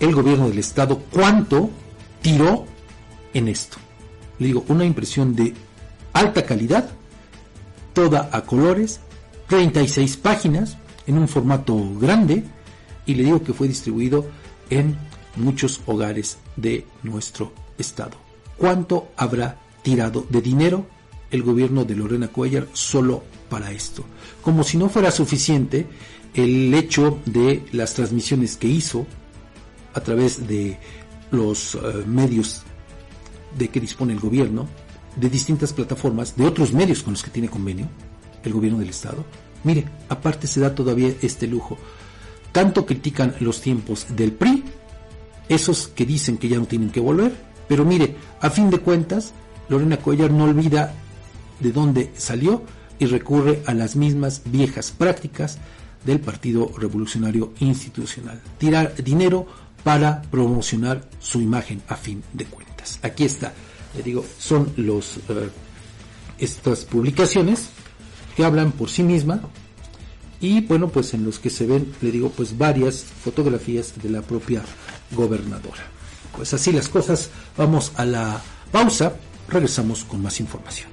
el 0.00 0.14
gobierno 0.14 0.48
del 0.48 0.58
estado 0.58 0.98
cuánto 1.12 1.70
tiró 2.20 2.66
en 3.32 3.46
esto. 3.46 3.76
Le 4.40 4.48
digo, 4.48 4.64
una 4.66 4.84
impresión 4.84 5.36
de 5.36 5.54
alta 6.12 6.44
calidad, 6.44 6.90
toda 7.92 8.28
a 8.32 8.40
colores, 8.42 9.00
36 9.48 10.16
páginas, 10.16 10.76
en 11.06 11.18
un 11.18 11.28
formato 11.28 11.76
grande, 11.98 12.44
y 13.06 13.14
le 13.14 13.24
digo 13.24 13.42
que 13.42 13.52
fue 13.52 13.68
distribuido 13.68 14.26
en 14.70 14.96
muchos 15.36 15.80
hogares 15.86 16.38
de 16.56 16.86
nuestro 17.02 17.52
estado 17.76 18.24
cuánto 18.56 19.08
habrá 19.16 19.58
tirado 19.82 20.26
de 20.28 20.40
dinero 20.40 20.86
el 21.30 21.42
gobierno 21.42 21.84
de 21.84 21.96
Lorena 21.96 22.28
Cuellar 22.28 22.68
solo 22.72 23.22
para 23.48 23.72
esto. 23.72 24.04
Como 24.42 24.62
si 24.62 24.76
no 24.76 24.88
fuera 24.88 25.10
suficiente 25.10 25.86
el 26.32 26.72
hecho 26.74 27.18
de 27.26 27.64
las 27.72 27.94
transmisiones 27.94 28.56
que 28.56 28.68
hizo 28.68 29.06
a 29.94 30.00
través 30.00 30.46
de 30.46 30.78
los 31.30 31.74
eh, 31.74 31.78
medios 32.06 32.62
de 33.58 33.68
que 33.68 33.80
dispone 33.80 34.12
el 34.12 34.20
gobierno, 34.20 34.68
de 35.16 35.30
distintas 35.30 35.72
plataformas, 35.72 36.36
de 36.36 36.44
otros 36.44 36.72
medios 36.72 37.02
con 37.02 37.12
los 37.12 37.22
que 37.22 37.30
tiene 37.30 37.48
convenio 37.48 37.88
el 38.44 38.52
gobierno 38.52 38.78
del 38.78 38.90
Estado. 38.90 39.24
Mire, 39.64 39.84
aparte 40.08 40.46
se 40.46 40.60
da 40.60 40.74
todavía 40.74 41.12
este 41.22 41.46
lujo. 41.46 41.78
Tanto 42.52 42.86
critican 42.86 43.34
los 43.40 43.60
tiempos 43.60 44.06
del 44.10 44.32
PRI, 44.32 44.62
esos 45.48 45.88
que 45.88 46.06
dicen 46.06 46.38
que 46.38 46.48
ya 46.48 46.58
no 46.58 46.66
tienen 46.66 46.90
que 46.90 47.00
volver, 47.00 47.34
pero 47.68 47.84
mire, 47.84 48.16
a 48.40 48.50
fin 48.50 48.70
de 48.70 48.78
cuentas, 48.78 49.32
Lorena 49.68 49.96
Cuellar 49.96 50.30
no 50.30 50.44
olvida 50.44 50.94
de 51.60 51.72
dónde 51.72 52.12
salió 52.16 52.62
y 52.98 53.06
recurre 53.06 53.62
a 53.66 53.74
las 53.74 53.96
mismas 53.96 54.42
viejas 54.44 54.92
prácticas 54.92 55.58
del 56.04 56.20
Partido 56.20 56.70
Revolucionario 56.76 57.52
Institucional. 57.60 58.40
Tirar 58.58 58.94
dinero 59.02 59.46
para 59.82 60.22
promocionar 60.22 61.08
su 61.18 61.40
imagen 61.40 61.82
a 61.88 61.96
fin 61.96 62.22
de 62.32 62.44
cuentas. 62.44 62.98
Aquí 63.02 63.24
está, 63.24 63.52
le 63.96 64.02
digo, 64.02 64.24
son 64.38 64.72
los 64.76 65.18
eh, 65.28 65.50
estas 66.38 66.84
publicaciones 66.84 67.68
que 68.36 68.44
hablan 68.44 68.72
por 68.72 68.90
sí 68.90 69.02
misma 69.02 69.40
y 70.44 70.60
bueno, 70.60 70.88
pues 70.88 71.14
en 71.14 71.24
los 71.24 71.38
que 71.38 71.48
se 71.48 71.66
ven, 71.66 71.94
le 72.02 72.10
digo, 72.10 72.28
pues 72.28 72.58
varias 72.58 73.02
fotografías 73.02 73.94
de 74.02 74.10
la 74.10 74.20
propia 74.20 74.62
gobernadora. 75.12 75.82
Pues 76.36 76.52
así 76.52 76.70
las 76.70 76.88
cosas, 76.88 77.30
vamos 77.56 77.92
a 77.96 78.04
la 78.04 78.42
pausa, 78.70 79.14
regresamos 79.48 80.04
con 80.04 80.22
más 80.22 80.40
información. 80.40 80.90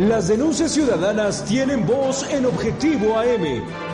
Las 0.00 0.26
denuncias 0.26 0.72
ciudadanas 0.72 1.44
tienen 1.44 1.86
voz 1.86 2.26
en 2.28 2.46
Objetivo 2.46 3.16
AM 3.16 3.93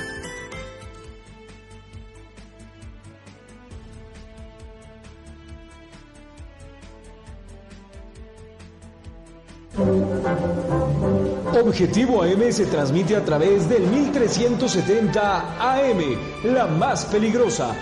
Objetivo 11.63 12.23
AM 12.23 12.51
se 12.51 12.65
transmite 12.65 13.15
a 13.15 13.23
través 13.23 13.69
del 13.69 13.83
1370 13.83 15.57
AM, 15.59 15.99
la 16.43 16.67
más 16.67 17.05
peligrosa. 17.05 17.73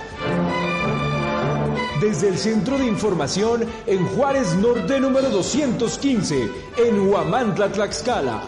Desde 1.99 2.29
el 2.29 2.37
Centro 2.37 2.77
de 2.77 2.85
Información 2.85 3.65
en 3.87 4.05
Juárez 4.05 4.55
Norte 4.55 4.99
número 4.99 5.29
215, 5.29 6.49
en 6.77 7.09
Huamantla, 7.09 7.71
Tlaxcala. 7.71 8.43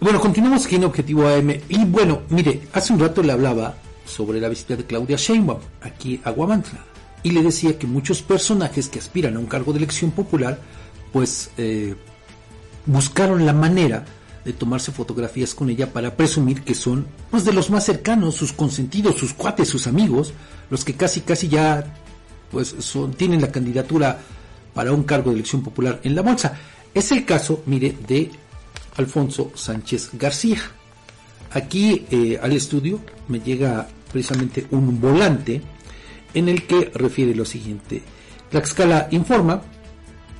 Bueno, 0.00 0.20
continuamos 0.20 0.66
aquí 0.66 0.76
en 0.76 0.84
Objetivo 0.84 1.26
AM. 1.26 1.50
Y 1.68 1.84
bueno, 1.86 2.22
mire, 2.28 2.68
hace 2.72 2.92
un 2.92 3.00
rato 3.00 3.22
le 3.22 3.32
hablaba 3.32 3.74
sobre 4.04 4.38
la 4.40 4.48
visita 4.48 4.76
de 4.76 4.84
Claudia 4.84 5.16
Sheinbaum 5.16 5.60
aquí 5.80 6.20
a 6.24 6.30
Huamantla. 6.30 6.91
Y 7.22 7.30
le 7.30 7.42
decía 7.42 7.78
que 7.78 7.86
muchos 7.86 8.22
personajes 8.22 8.88
que 8.88 8.98
aspiran 8.98 9.36
a 9.36 9.38
un 9.38 9.46
cargo 9.46 9.72
de 9.72 9.78
elección 9.78 10.10
popular, 10.10 10.58
pues 11.12 11.50
eh, 11.56 11.94
buscaron 12.86 13.46
la 13.46 13.52
manera 13.52 14.04
de 14.44 14.52
tomarse 14.52 14.90
fotografías 14.90 15.54
con 15.54 15.70
ella 15.70 15.92
para 15.92 16.16
presumir 16.16 16.62
que 16.62 16.74
son 16.74 17.06
pues 17.30 17.44
de 17.44 17.52
los 17.52 17.70
más 17.70 17.84
cercanos, 17.84 18.34
sus 18.34 18.52
consentidos, 18.52 19.16
sus 19.16 19.34
cuates, 19.34 19.68
sus 19.68 19.86
amigos, 19.86 20.32
los 20.68 20.84
que 20.84 20.94
casi 20.94 21.20
casi 21.20 21.48
ya 21.48 21.94
pues 22.50 22.74
son 22.80 23.14
tienen 23.14 23.40
la 23.40 23.52
candidatura 23.52 24.18
para 24.74 24.92
un 24.92 25.04
cargo 25.04 25.30
de 25.30 25.36
elección 25.36 25.62
popular 25.62 26.00
en 26.02 26.14
la 26.14 26.22
bolsa. 26.22 26.58
Es 26.92 27.12
el 27.12 27.24
caso, 27.24 27.62
mire, 27.66 27.96
de 28.06 28.30
Alfonso 28.96 29.52
Sánchez 29.54 30.10
García. 30.14 30.60
Aquí 31.52 32.06
eh, 32.10 32.38
al 32.42 32.52
estudio 32.52 33.00
me 33.28 33.40
llega 33.40 33.86
precisamente 34.10 34.66
un 34.70 35.00
volante 35.00 35.62
en 36.34 36.48
el 36.48 36.66
que 36.66 36.90
refiere 36.94 37.34
lo 37.34 37.44
siguiente. 37.44 38.02
Tlaxcala 38.50 39.08
informa 39.10 39.62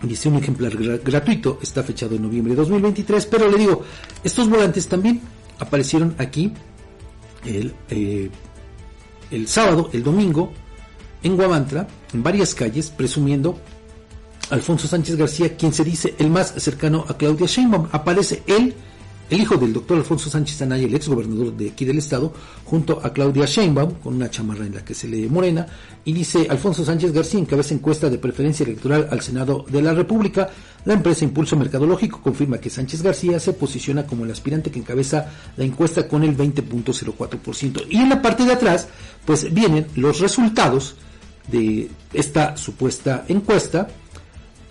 Dice 0.03 0.29
un 0.29 0.37
ejemplar 0.37 0.77
gratuito, 0.77 1.61
está 1.63 1.85
fechado 1.85 2.17
en 2.17 2.23
noviembre 2.23 2.55
de 2.55 2.57
2023, 2.57 3.25
pero 3.27 3.49
le 3.49 3.57
digo, 3.57 3.85
estos 4.25 4.49
volantes 4.49 4.89
también 4.89 5.21
aparecieron 5.61 6.17
aquí 6.19 6.53
el, 7.45 7.73
eh, 7.89 8.29
el 9.31 9.47
sábado, 9.47 9.91
el 9.93 10.03
domingo, 10.03 10.53
en 11.23 11.37
Guamantra, 11.37 11.87
en 12.13 12.21
varias 12.21 12.53
calles, 12.53 12.91
presumiendo 12.91 13.61
Alfonso 14.51 14.89
Sánchez 14.89 15.15
García, 15.15 15.57
quien 15.57 15.73
se 15.73 15.85
dice 15.85 16.17
el 16.19 16.31
más 16.31 16.53
cercano 16.57 17.05
a 17.09 17.17
Claudia 17.17 17.47
Sheinbaum. 17.47 17.87
Aparece 17.93 18.43
él 18.49 18.75
el 19.33 19.41
hijo 19.41 19.57
del 19.57 19.73
doctor 19.73 19.97
Alfonso 19.97 20.29
Sánchez 20.29 20.61
Anaya, 20.61 20.85
el 20.85 20.95
ex 20.95 21.09
gobernador 21.09 21.57
de 21.57 21.71
aquí 21.71 21.87
del 21.87 21.97
estado, 21.97 22.35
junto 22.67 23.01
a 23.03 23.15
Claudia 23.15 23.47
Sheinbaum, 23.47 23.95
con 23.95 24.15
una 24.15 24.29
chamarra 24.29 24.67
en 24.67 24.75
la 24.75 24.85
que 24.85 24.93
se 24.93 25.09
lee 25.09 25.27
morena, 25.27 25.67
y 26.05 26.13
dice 26.13 26.47
Alfonso 26.51 26.85
Sánchez 26.85 27.13
García 27.13 27.41
encabeza 27.41 27.73
encuesta 27.73 28.11
de 28.11 28.19
preferencia 28.19 28.65
electoral 28.65 29.09
al 29.11 29.23
Senado 29.23 29.65
de 29.71 29.81
la 29.81 29.95
República. 29.95 30.51
La 30.85 30.93
empresa 30.93 31.25
Impulso 31.25 31.57
Mercadológico 31.57 32.21
confirma 32.21 32.59
que 32.59 32.69
Sánchez 32.69 33.01
García 33.03 33.41
se 33.41 33.55
posiciona 33.55 34.05
como 34.07 34.27
el 34.27 34.31
aspirante 34.31 34.71
que 34.71 34.81
encabeza 34.81 35.31
la 35.57 35.65
encuesta 35.65 36.07
con 36.07 36.25
el 36.25 36.37
20.04%. 36.37 37.87
Y 37.89 37.97
en 37.97 38.11
la 38.11 38.21
parte 38.21 38.45
de 38.45 38.53
atrás, 38.53 38.89
pues 39.25 39.51
vienen 39.55 39.87
los 39.95 40.21
resultados 40.21 40.97
de 41.51 41.91
esta 42.13 42.59
supuesta 42.59 43.25
encuesta 43.29 43.89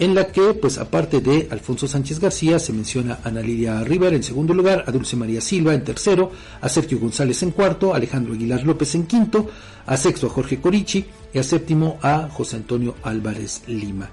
en 0.02 0.16
la 0.16 0.26
que, 0.26 0.56
pues 0.56 0.80
aparte 0.80 1.22
de 1.22 1.48
Alfonso 1.52 1.88
Sánchez 1.88 2.20
García, 2.20 2.58
se 2.58 2.74
menciona 2.74 3.20
a 3.24 3.28
Ana 3.30 3.42
Lidia 3.42 3.84
Rivera 3.84 4.16
en 4.16 4.24
segundo 4.24 4.52
lugar, 4.52 4.84
a 4.88 4.92
Dulce 4.92 5.16
María 5.16 5.42
Silva 5.42 5.76
en 5.76 5.84
tercero, 5.84 6.32
a 6.60 6.68
Sergio 6.70 7.00
González 7.00 7.44
en 7.44 7.52
cuarto, 7.52 7.94
a 7.94 7.98
Alejandro 7.98 8.34
Aguilar 8.34 8.64
López 8.64 8.96
en 8.96 9.06
quinto, 9.06 9.48
a 9.86 9.96
sexto 9.98 10.26
a 10.26 10.32
Jorge 10.32 10.60
Corichi 10.60 11.06
y 11.32 11.38
a 11.38 11.44
séptimo 11.44 12.00
a 12.02 12.28
José 12.32 12.56
Antonio 12.56 12.96
Álvarez 13.04 13.62
Lima. 13.68 14.10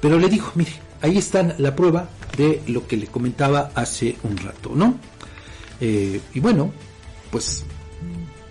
Pero 0.00 0.16
le 0.16 0.28
dijo, 0.28 0.52
mire, 0.54 0.74
ahí 1.00 1.18
está 1.18 1.42
la 1.58 1.74
prueba 1.74 2.08
de 2.36 2.62
lo 2.68 2.86
que 2.86 2.96
le 2.96 3.08
comentaba 3.08 3.72
hace 3.74 4.16
un 4.22 4.36
rato, 4.36 4.70
¿no? 4.76 4.94
Eh, 5.80 6.20
y 6.34 6.38
bueno, 6.38 6.72
pues 7.32 7.64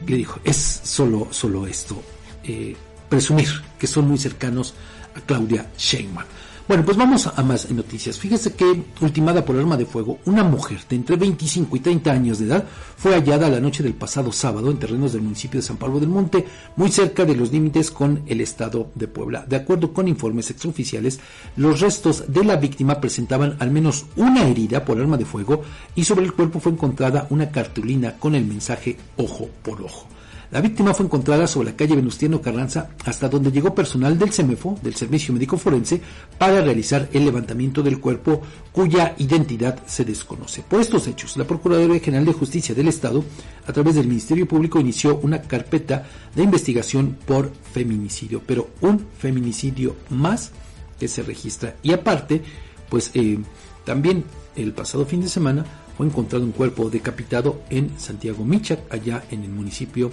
le 0.06 0.18
dijo, 0.18 0.42
es 0.44 0.82
solo, 0.84 1.30
solo 1.32 1.66
esto, 1.66 2.04
eh, 2.44 2.76
presumir 3.08 3.48
que 3.80 3.88
son 3.88 4.10
muy 4.10 4.18
cercanos 4.18 4.74
a 5.16 5.22
Claudia 5.22 5.72
Sheinbaum. 5.78 6.28
Bueno, 6.72 6.86
pues 6.86 6.96
vamos 6.96 7.28
a 7.28 7.44
más 7.44 7.70
noticias. 7.70 8.18
Fíjese 8.18 8.54
que, 8.54 8.84
ultimada 9.02 9.44
por 9.44 9.58
arma 9.58 9.76
de 9.76 9.86
fuego, 9.86 10.20
una 10.24 10.46
mujer 10.46 10.80
de 10.88 10.96
entre 10.96 11.18
25 11.18 11.76
y 11.76 11.80
30 11.82 12.10
años 12.10 12.40
de 12.40 12.46
edad 12.46 12.66
fue 12.96 13.12
hallada 13.12 13.50
la 13.50 13.60
noche 13.60 13.84
del 13.84 13.94
pasado 13.94 14.32
sábado 14.32 14.72
en 14.72 14.80
terrenos 14.80 15.12
del 15.12 15.22
municipio 15.22 15.60
de 15.60 15.68
San 15.68 15.76
Pablo 15.76 16.00
del 16.00 16.08
Monte, 16.08 16.46
muy 16.78 16.90
cerca 16.90 17.26
de 17.26 17.36
los 17.36 17.52
límites 17.52 17.92
con 17.92 18.24
el 18.26 18.40
estado 18.40 18.90
de 18.96 19.10
Puebla. 19.10 19.46
De 19.46 19.58
acuerdo 19.58 19.92
con 19.92 20.08
informes 20.08 20.50
extraoficiales, 20.50 21.20
los 21.58 21.82
restos 21.82 22.32
de 22.32 22.46
la 22.46 22.56
víctima 22.56 23.02
presentaban 23.02 23.58
al 23.60 23.70
menos 23.70 24.06
una 24.16 24.48
herida 24.48 24.86
por 24.86 24.98
arma 24.98 25.18
de 25.18 25.26
fuego 25.26 25.64
y 25.94 26.06
sobre 26.06 26.24
el 26.24 26.32
cuerpo 26.32 26.62
fue 26.62 26.72
encontrada 26.72 27.28
una 27.32 27.52
cartulina 27.52 28.16
con 28.18 28.34
el 28.34 28.46
mensaje 28.46 28.96
ojo 29.18 29.50
por 29.62 29.82
ojo. 29.82 30.08
La 30.52 30.60
víctima 30.60 30.94
fue 30.94 31.06
encontrada 31.06 31.48
sobre 31.48 31.72
la 31.72 31.78
calle 31.78 31.96
Venustiano 31.96 32.42
Carranza, 32.42 32.90
hasta 33.06 33.30
donde 33.30 33.54
llegó 33.54 33.74
personal 33.74 34.20
del 34.20 34.34
CEMEFO, 34.34 34.78
del 34.84 34.96
Servicio 34.96 35.34
Médico 35.34 35.58
Forense, 35.58 36.02
para 36.38 36.60
realizar 36.60 37.08
el 37.14 37.24
levantamiento 37.24 37.82
del 37.82 38.02
cuerpo, 38.02 38.42
cuya 38.74 39.16
identidad 39.18 39.80
se 39.86 40.04
desconoce. 40.04 40.62
Por 40.64 40.82
estos 40.82 41.08
hechos, 41.08 41.38
la 41.38 41.46
Procuraduría 41.46 42.02
General 42.02 42.26
de 42.26 42.34
Justicia 42.34 42.76
del 42.76 42.90
Estado, 42.90 43.24
a 43.66 43.72
través 43.72 43.96
del 43.96 44.08
Ministerio 44.08 44.46
Público, 44.46 44.78
inició 44.78 45.20
una 45.24 45.42
carpeta 45.42 46.06
de 46.36 46.44
investigación 46.44 47.18
por 47.26 47.54
feminicidio, 47.72 48.42
pero 48.46 48.72
un 48.82 49.08
feminicidio 49.20 49.96
más 50.10 50.52
que 51.00 51.08
se 51.08 51.24
registra. 51.24 51.78
Y 51.82 51.94
aparte, 51.94 52.42
pues 52.90 53.12
eh, 53.14 53.40
también 53.86 54.26
el 54.58 54.74
pasado 54.74 55.06
fin 55.06 55.22
de 55.22 55.30
semana 55.30 55.66
fue 55.98 56.08
encontrado 56.08 56.44
un 56.44 56.52
cuerpo 56.52 56.90
decapitado 56.90 57.62
en 57.70 58.00
Santiago 58.00 58.44
Michac, 58.44 58.92
allá 58.92 59.24
en 59.30 59.44
el 59.44 59.52
municipio 59.52 60.08
de 60.08 60.12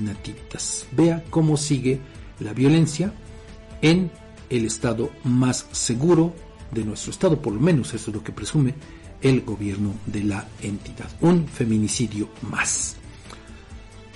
Nativitas. 0.00 0.86
Vea 0.92 1.24
cómo 1.30 1.56
sigue 1.56 2.00
la 2.40 2.52
violencia 2.52 3.12
en 3.82 4.10
el 4.50 4.64
estado 4.66 5.10
más 5.24 5.66
seguro 5.72 6.34
de 6.70 6.84
nuestro 6.84 7.10
estado, 7.10 7.40
por 7.40 7.52
lo 7.52 7.60
menos 7.60 7.94
eso 7.94 8.10
es 8.10 8.16
lo 8.16 8.22
que 8.22 8.32
presume 8.32 8.74
el 9.22 9.42
gobierno 9.42 9.94
de 10.06 10.24
la 10.24 10.46
entidad. 10.60 11.08
Un 11.20 11.46
feminicidio 11.46 12.28
más. 12.42 12.96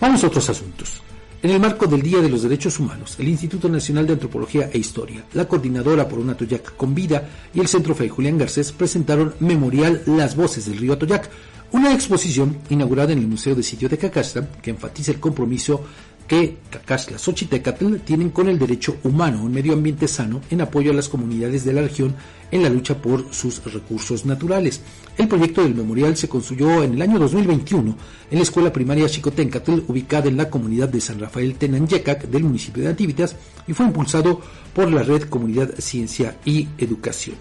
Vamos 0.00 0.22
a 0.22 0.26
otros 0.26 0.48
asuntos. 0.50 1.02
En 1.40 1.50
el 1.50 1.60
marco 1.60 1.86
del 1.86 2.02
Día 2.02 2.18
de 2.18 2.28
los 2.28 2.42
Derechos 2.42 2.80
Humanos, 2.80 3.14
el 3.20 3.28
Instituto 3.28 3.68
Nacional 3.68 4.06
de 4.08 4.14
Antropología 4.14 4.70
e 4.72 4.78
Historia, 4.78 5.24
la 5.34 5.46
Coordinadora 5.46 6.08
por 6.08 6.18
un 6.18 6.30
Atoyac 6.30 6.76
con 6.76 6.96
Vida 6.96 7.28
y 7.54 7.60
el 7.60 7.68
Centro 7.68 7.94
Fe 7.94 8.08
Julián 8.08 8.38
Garcés 8.38 8.72
presentaron 8.72 9.34
Memorial 9.38 10.02
Las 10.06 10.34
Voces 10.34 10.66
del 10.66 10.78
Río 10.78 10.94
Atoyac, 10.94 11.30
una 11.72 11.92
exposición 11.92 12.58
inaugurada 12.70 13.12
en 13.12 13.18
el 13.18 13.28
Museo 13.28 13.54
de 13.54 13.62
Sitio 13.62 13.88
de 13.88 13.98
Cacasta 13.98 14.48
que 14.62 14.70
enfatiza 14.70 15.12
el 15.12 15.20
compromiso 15.20 15.82
que 16.28 16.58
Cacasla 16.70 17.18
Xochitecatl 17.18 17.96
tienen 18.04 18.28
con 18.30 18.48
el 18.48 18.58
derecho 18.58 18.98
humano, 19.02 19.42
un 19.42 19.52
medio 19.52 19.72
ambiente 19.72 20.06
sano 20.06 20.42
en 20.50 20.60
apoyo 20.60 20.90
a 20.90 20.94
las 20.94 21.08
comunidades 21.08 21.64
de 21.64 21.72
la 21.72 21.80
región 21.80 22.14
en 22.50 22.62
la 22.62 22.68
lucha 22.68 23.00
por 23.00 23.32
sus 23.32 23.64
recursos 23.72 24.26
naturales. 24.26 24.82
El 25.16 25.26
proyecto 25.26 25.62
del 25.62 25.74
memorial 25.74 26.16
se 26.18 26.28
construyó 26.28 26.82
en 26.82 26.94
el 26.94 27.02
año 27.02 27.18
2021 27.18 27.96
en 28.30 28.38
la 28.38 28.42
escuela 28.42 28.72
primaria 28.72 29.08
Chicotencatl, 29.08 29.84
ubicada 29.88 30.28
en 30.28 30.36
la 30.36 30.50
comunidad 30.50 30.90
de 30.90 31.00
San 31.00 31.18
Rafael 31.18 31.54
Tenanyecac 31.54 32.28
del 32.28 32.44
municipio 32.44 32.82
de 32.82 32.90
Nativitas 32.90 33.34
y 33.66 33.72
fue 33.72 33.86
impulsado 33.86 34.40
por 34.74 34.92
la 34.92 35.02
red 35.02 35.22
Comunidad 35.22 35.74
Ciencia 35.78 36.36
y 36.44 36.68
Educación. 36.76 37.36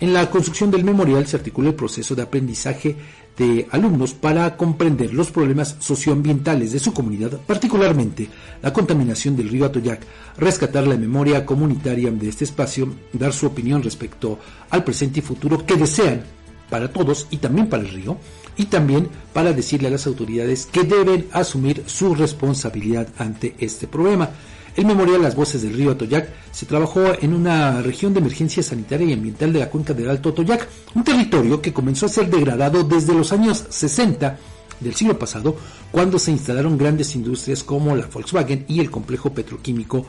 En 0.00 0.12
la 0.12 0.28
construcción 0.30 0.68
del 0.70 0.82
memorial 0.82 1.28
se 1.28 1.36
articula 1.36 1.68
el 1.68 1.76
proceso 1.76 2.16
de 2.16 2.22
aprendizaje 2.22 2.96
de 3.36 3.66
alumnos 3.70 4.12
para 4.14 4.56
comprender 4.56 5.14
los 5.14 5.30
problemas 5.30 5.76
socioambientales 5.78 6.72
de 6.72 6.78
su 6.78 6.92
comunidad, 6.92 7.40
particularmente 7.46 8.28
la 8.62 8.72
contaminación 8.72 9.36
del 9.36 9.48
río 9.48 9.64
Atoyac, 9.64 10.00
rescatar 10.36 10.86
la 10.86 10.96
memoria 10.96 11.46
comunitaria 11.46 12.10
de 12.10 12.28
este 12.28 12.44
espacio, 12.44 12.92
dar 13.12 13.32
su 13.32 13.46
opinión 13.46 13.82
respecto 13.82 14.38
al 14.70 14.84
presente 14.84 15.20
y 15.20 15.22
futuro 15.22 15.64
que 15.64 15.76
desean 15.76 16.22
para 16.68 16.88
todos 16.88 17.26
y 17.30 17.36
también 17.36 17.68
para 17.68 17.82
el 17.82 17.90
río, 17.90 18.18
y 18.56 18.66
también 18.66 19.08
para 19.32 19.52
decirle 19.52 19.88
a 19.88 19.92
las 19.92 20.06
autoridades 20.06 20.66
que 20.66 20.84
deben 20.84 21.26
asumir 21.32 21.82
su 21.86 22.14
responsabilidad 22.14 23.08
ante 23.18 23.54
este 23.58 23.86
problema. 23.86 24.30
El 24.76 24.86
memorial 24.86 25.22
Las 25.22 25.36
Voces 25.36 25.62
del 25.62 25.74
Río 25.74 25.92
Atoyac 25.92 26.28
se 26.50 26.66
trabajó 26.66 27.02
en 27.20 27.34
una 27.34 27.82
región 27.82 28.14
de 28.14 28.20
emergencia 28.20 28.62
sanitaria 28.62 29.06
y 29.06 29.12
ambiental 29.12 29.52
de 29.52 29.58
la 29.58 29.70
cuenca 29.70 29.92
del 29.92 30.08
Alto 30.08 30.30
Atoyac, 30.30 30.66
un 30.94 31.04
territorio 31.04 31.60
que 31.60 31.72
comenzó 31.72 32.06
a 32.06 32.08
ser 32.08 32.30
degradado 32.30 32.82
desde 32.82 33.14
los 33.14 33.32
años 33.32 33.64
60 33.68 34.38
del 34.80 34.94
siglo 34.94 35.18
pasado, 35.18 35.56
cuando 35.90 36.18
se 36.18 36.32
instalaron 36.32 36.78
grandes 36.78 37.14
industrias 37.14 37.62
como 37.62 37.94
la 37.94 38.06
Volkswagen 38.06 38.64
y 38.66 38.80
el 38.80 38.90
complejo 38.90 39.32
petroquímico 39.32 40.06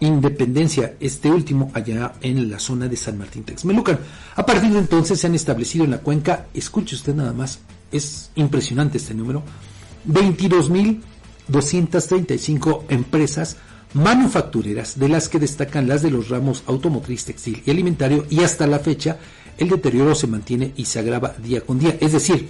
Independencia, 0.00 0.96
este 1.00 1.30
último 1.30 1.70
allá 1.72 2.12
en 2.20 2.50
la 2.50 2.58
zona 2.58 2.86
de 2.86 2.98
San 2.98 3.16
Martín 3.16 3.44
Texmelucan. 3.44 3.98
A 4.34 4.44
partir 4.44 4.70
de 4.70 4.80
entonces 4.80 5.18
se 5.18 5.26
han 5.26 5.34
establecido 5.34 5.86
en 5.86 5.92
la 5.92 5.98
cuenca, 5.98 6.48
escuche 6.52 6.96
usted 6.96 7.14
nada 7.14 7.32
más, 7.32 7.60
es 7.90 8.30
impresionante 8.34 8.98
este 8.98 9.14
número, 9.14 9.42
22.235 10.06 12.82
empresas 12.90 13.56
manufactureras, 13.96 14.98
de 14.98 15.08
las 15.08 15.28
que 15.28 15.38
destacan 15.38 15.88
las 15.88 16.02
de 16.02 16.10
los 16.10 16.28
ramos 16.28 16.62
automotriz, 16.66 17.24
textil 17.24 17.62
y 17.64 17.70
alimentario, 17.70 18.26
y 18.30 18.40
hasta 18.40 18.66
la 18.66 18.78
fecha 18.78 19.18
el 19.56 19.70
deterioro 19.70 20.14
se 20.14 20.26
mantiene 20.26 20.72
y 20.76 20.84
se 20.84 20.98
agrava 20.98 21.34
día 21.42 21.62
con 21.62 21.78
día. 21.78 21.96
Es 21.98 22.12
decir, 22.12 22.46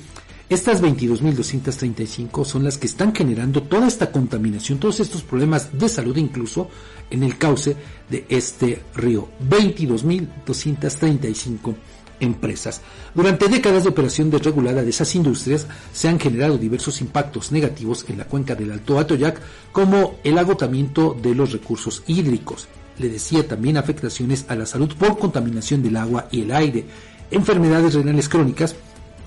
estas 0.49 0.83
22.235 0.83 2.45
son 2.45 2.65
las 2.65 2.79
que 2.79 2.87
están 2.87 3.15
generando 3.15 3.63
toda 3.63 3.87
esta 3.87 4.11
contaminación, 4.11 4.79
todos 4.79 5.01
estos 5.01 5.23
problemas 5.23 5.79
de 5.79 5.89
salud 5.89 6.17
incluso 6.17 6.69
en 7.11 7.23
el 7.23 7.39
cauce 7.39 7.77
de 8.11 8.27
este 8.29 8.83
río. 8.95 9.29
22.235 9.49 11.75
empresas. 12.21 12.81
Durante 13.15 13.49
décadas 13.49 13.85
de 13.85 13.91
operación 13.91 14.31
desregulada 14.31 14.83
de 14.83 14.91
esas 14.91 15.15
industrias 15.15 15.67
se 15.93 16.09
han 16.09 16.19
generado 16.19 16.59
diversos 16.59 17.01
impactos 17.01 17.53
negativos 17.53 18.05
en 18.09 18.19
la 18.19 18.25
cuenca 18.25 18.55
del 18.55 18.73
Alto 18.73 18.99
Atoyac, 18.99 19.41
como 19.73 20.19
el 20.25 20.39
agotamiento 20.39 21.17
de 21.21 21.35
los 21.35 21.53
recursos 21.53 22.03
hídricos. 22.07 22.69
Le 22.99 23.09
decía 23.09 23.47
también 23.47 23.77
afectaciones 23.77 24.47
a 24.49 24.55
la 24.55 24.67
salud 24.67 24.95
por 24.99 25.19
contaminación 25.19 25.83
del 25.83 25.97
agua 25.97 26.29
y 26.31 26.43
el 26.43 26.53
aire, 26.53 26.87
enfermedades 27.31 27.95
renales 27.95 28.29
crónicas, 28.29 28.75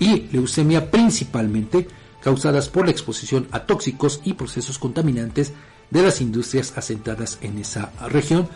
y 0.00 0.28
leucemia 0.32 0.90
principalmente 0.90 1.86
causadas 2.22 2.68
por 2.68 2.86
la 2.86 2.90
exposición 2.90 3.46
a 3.52 3.60
tóxicos 3.60 4.20
y 4.24 4.32
procesos 4.32 4.78
contaminantes 4.78 5.52
de 5.90 6.02
las 6.02 6.20
industrias 6.20 6.76
asentadas 6.76 7.38
en 7.42 7.58
esa 7.58 7.92
región, 8.08 8.48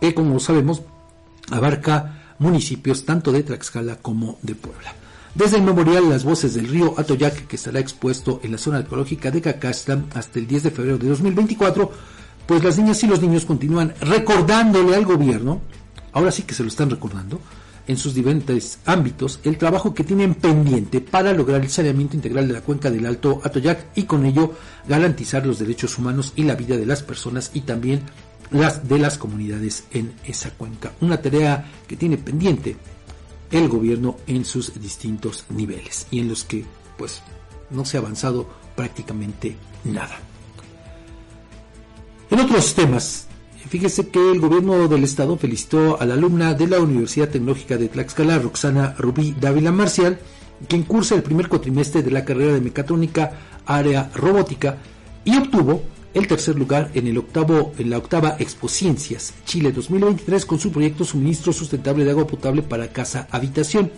que 0.00 0.14
como 0.14 0.38
sabemos 0.38 0.82
abarca 1.50 2.23
municipios 2.38 3.04
tanto 3.04 3.32
de 3.32 3.42
Tlaxcala 3.42 3.96
como 3.96 4.38
de 4.42 4.54
Puebla. 4.54 4.94
Desde 5.34 5.56
el 5.56 5.62
memorial 5.62 6.08
Las 6.08 6.24
Voces 6.24 6.54
del 6.54 6.68
Río 6.68 6.94
Atoyac, 6.96 7.46
que 7.46 7.56
estará 7.56 7.80
expuesto 7.80 8.40
en 8.44 8.52
la 8.52 8.58
zona 8.58 8.80
ecológica 8.80 9.30
de 9.30 9.40
Cacasta 9.40 10.04
hasta 10.14 10.38
el 10.38 10.46
10 10.46 10.62
de 10.64 10.70
febrero 10.70 10.98
de 10.98 11.08
2024, 11.08 11.90
pues 12.46 12.62
las 12.62 12.78
niñas 12.78 13.02
y 13.02 13.06
los 13.08 13.20
niños 13.20 13.44
continúan 13.44 13.94
recordándole 14.00 14.94
al 14.94 15.04
gobierno, 15.04 15.60
ahora 16.12 16.30
sí 16.30 16.42
que 16.42 16.54
se 16.54 16.62
lo 16.62 16.68
están 16.68 16.90
recordando, 16.90 17.40
en 17.86 17.96
sus 17.96 18.14
diferentes 18.14 18.78
ámbitos 18.86 19.40
el 19.44 19.58
trabajo 19.58 19.92
que 19.92 20.04
tienen 20.04 20.34
pendiente 20.34 21.00
para 21.00 21.32
lograr 21.32 21.60
el 21.60 21.68
saneamiento 21.70 22.16
integral 22.16 22.48
de 22.48 22.54
la 22.54 22.60
cuenca 22.60 22.90
del 22.90 23.06
Alto 23.06 23.40
Atoyac 23.44 23.88
y 23.94 24.04
con 24.04 24.24
ello 24.24 24.54
garantizar 24.88 25.44
los 25.46 25.58
derechos 25.58 25.98
humanos 25.98 26.32
y 26.36 26.44
la 26.44 26.54
vida 26.54 26.76
de 26.76 26.86
las 26.86 27.02
personas 27.02 27.50
y 27.54 27.62
también 27.62 28.02
las 28.50 28.88
de 28.88 28.98
las 28.98 29.18
comunidades 29.18 29.84
en 29.92 30.14
esa 30.24 30.50
cuenca. 30.50 30.92
Una 31.00 31.20
tarea 31.20 31.70
que 31.86 31.96
tiene 31.96 32.16
pendiente 32.16 32.76
el 33.50 33.68
gobierno 33.68 34.16
en 34.26 34.44
sus 34.44 34.80
distintos 34.80 35.44
niveles 35.48 36.06
y 36.10 36.20
en 36.20 36.28
los 36.28 36.44
que 36.44 36.64
pues 36.96 37.22
no 37.70 37.84
se 37.84 37.96
ha 37.96 38.00
avanzado 38.00 38.48
prácticamente 38.76 39.56
nada. 39.84 40.18
En 42.30 42.40
otros 42.40 42.74
temas, 42.74 43.28
Fíjese 43.68 44.08
que 44.08 44.30
el 44.30 44.40
gobierno 44.40 44.86
del 44.88 45.04
estado 45.04 45.36
felicitó 45.38 46.00
a 46.00 46.04
la 46.04 46.14
alumna 46.14 46.54
de 46.54 46.68
la 46.68 46.78
Universidad 46.78 47.30
Tecnológica 47.30 47.76
de 47.76 47.88
Tlaxcala, 47.88 48.38
Roxana 48.38 48.94
Rubí 48.98 49.34
Dávila 49.40 49.72
Marcial, 49.72 50.18
quien 50.68 50.82
cursa 50.82 51.14
el 51.14 51.22
primer 51.22 51.48
cuatrimestre 51.48 52.02
de 52.02 52.10
la 52.10 52.24
carrera 52.24 52.52
de 52.52 52.60
mecatrónica 52.60 53.32
área 53.66 54.10
robótica 54.14 54.78
y 55.24 55.36
obtuvo 55.36 55.82
el 56.14 56.28
tercer 56.28 56.56
lugar 56.56 56.90
en, 56.94 57.08
el 57.08 57.18
octavo, 57.18 57.72
en 57.76 57.90
la 57.90 57.98
octava 57.98 58.36
Expo 58.38 58.68
Ciencias 58.68 59.34
Chile 59.44 59.72
2023 59.72 60.46
con 60.46 60.60
su 60.60 60.70
proyecto 60.70 61.04
Suministro 61.04 61.52
Sustentable 61.52 62.04
de 62.04 62.12
Agua 62.12 62.26
Potable 62.26 62.62
para 62.62 62.88
Casa 62.88 63.26
Habitación. 63.30 63.90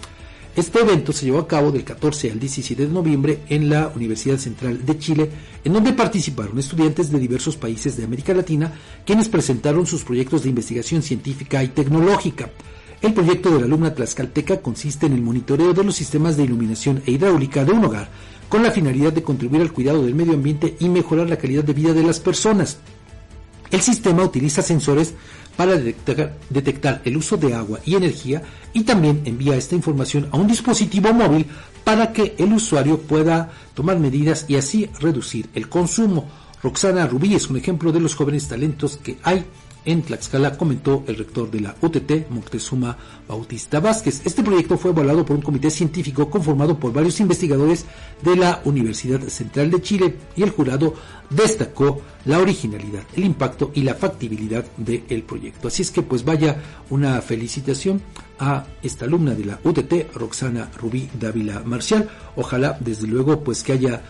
Este 0.57 0.81
evento 0.81 1.13
se 1.13 1.27
llevó 1.27 1.41
a 1.41 1.47
cabo 1.47 1.71
del 1.71 1.85
14 1.85 2.31
al 2.33 2.41
17 2.41 2.87
de 2.87 2.93
noviembre 2.93 3.41
en 3.51 3.69
la 3.69 3.93
Universidad 3.95 4.39
Central 4.39 4.87
de 4.87 4.99
Chile, 4.99 5.31
en 5.63 5.75
donde 5.75 5.93
participaron 5.93 6.59
estudiantes 6.59 7.11
de 7.11 7.19
diversos 7.19 7.57
países 7.57 7.99
de 7.99 8.05
América 8.05 8.33
Latina, 8.33 8.73
quienes 9.05 9.29
presentaron 9.29 9.87
sus 9.87 10.03
proyectos 10.03 10.43
de 10.43 10.49
investigación 10.49 11.03
científica 11.03 11.63
y 11.63 11.69
tecnológica. 11.69 12.51
El 13.03 13.13
proyecto 13.13 13.51
de 13.51 13.61
la 13.61 13.67
alumna 13.67 13.95
tlaxcalteca 13.95 14.63
consiste 14.63 15.05
en 15.05 15.13
el 15.13 15.21
monitoreo 15.21 15.75
de 15.75 15.85
los 15.85 15.95
sistemas 15.95 16.39
de 16.39 16.45
iluminación 16.45 17.03
e 17.05 17.11
hidráulica 17.11 17.63
de 17.63 17.73
un 17.73 17.85
hogar, 17.85 18.09
con 18.49 18.63
la 18.63 18.71
finalidad 18.71 19.13
de 19.13 19.23
contribuir 19.23 19.63
al 19.63 19.73
cuidado 19.73 20.05
del 20.05 20.15
medio 20.15 20.35
ambiente 20.35 20.77
y 20.81 20.89
mejorar 20.89 21.29
la 21.29 21.39
calidad 21.39 21.65
de 21.65 21.73
vida 21.73 21.93
de 21.93 22.03
las 22.03 22.21
personas. 22.21 22.79
El 23.71 23.81
sistema 23.81 24.23
utiliza 24.23 24.63
sensores 24.63 25.15
para 25.57 25.77
detectar, 25.77 27.01
el 27.05 27.17
uso 27.17 27.37
de 27.37 27.55
agua 27.55 27.81
y 27.85 27.95
energía 27.95 28.43
y 28.73 28.83
también 28.83 29.23
envía 29.25 29.57
esta 29.57 29.75
información 29.75 30.29
a 30.31 30.37
un 30.37 30.47
dispositivo 30.47 31.13
móvil 31.13 31.47
para 31.83 32.13
que 32.13 32.35
el 32.39 32.53
usuario 32.53 33.01
pueda 33.01 33.51
tomar 33.75 33.99
medidas 33.99 34.45
y 34.49 34.57
así 34.57 34.91
reducir 35.01 35.49
el 35.55 35.69
consumo. 35.69 36.29
Roxana 36.63 37.07
Rubí 37.07 37.35
es 37.35 37.49
un 37.49 37.57
ejemplo 37.57 37.91
de 37.93 38.01
los 38.01 38.15
jóvenes 38.15 38.49
talentos 38.49 38.99
que 38.99 39.17
hay 39.23 39.45
en 39.87 40.03
Tlaxcala, 40.03 40.59
comentó 40.59 41.05
el 41.07 41.17
rector 41.17 41.51
de 41.51 41.61
la 41.61 41.75
UTT, 41.81 42.29
Moctezuma 42.29 42.99
Bautista 43.27 43.81
Vázquez. 43.81 44.21
Este 44.27 44.43
proyecto 44.43 44.77
fue 44.77 44.91
evaluado 44.91 45.25
por 45.25 45.37
un 45.37 45.43
comité 45.43 45.71
científico 45.71 46.29
conformado 46.29 46.79
por 46.79 46.93
varios 46.93 47.19
investigadores 47.21 47.87
de 48.23 48.37
la 48.37 48.61
Universidad 48.65 49.21
Central 49.29 49.71
de 49.71 49.81
Chile 49.81 50.17
y 50.37 50.43
el 50.43 50.51
jurado 50.51 50.95
destacó 51.31 52.03
la 52.25 52.39
originalidad, 52.39 53.05
el 53.15 53.25
impacto 53.25 53.71
y 53.75 53.83
la 53.83 53.95
factibilidad 53.95 54.65
del 54.77 55.23
proyecto. 55.23 55.69
Así 55.69 55.83
es 55.83 55.91
que 55.91 56.03
pues 56.03 56.25
vaya 56.25 56.61
una 56.91 57.21
felicitación 57.23 58.03
a 58.39 58.67
esta 58.83 59.05
alumna 59.05 59.35
de 59.35 59.45
la 59.45 59.61
UTT, 59.63 60.15
Roxana 60.15 60.71
Rubí 60.77 61.09
Dávila 61.19 61.63
Marcial. 61.65 62.09
Ojalá 62.35 62.77
desde 62.81 63.07
luego 63.07 63.43
pues 63.43 63.63
que 63.63 63.73
haya 63.73 64.03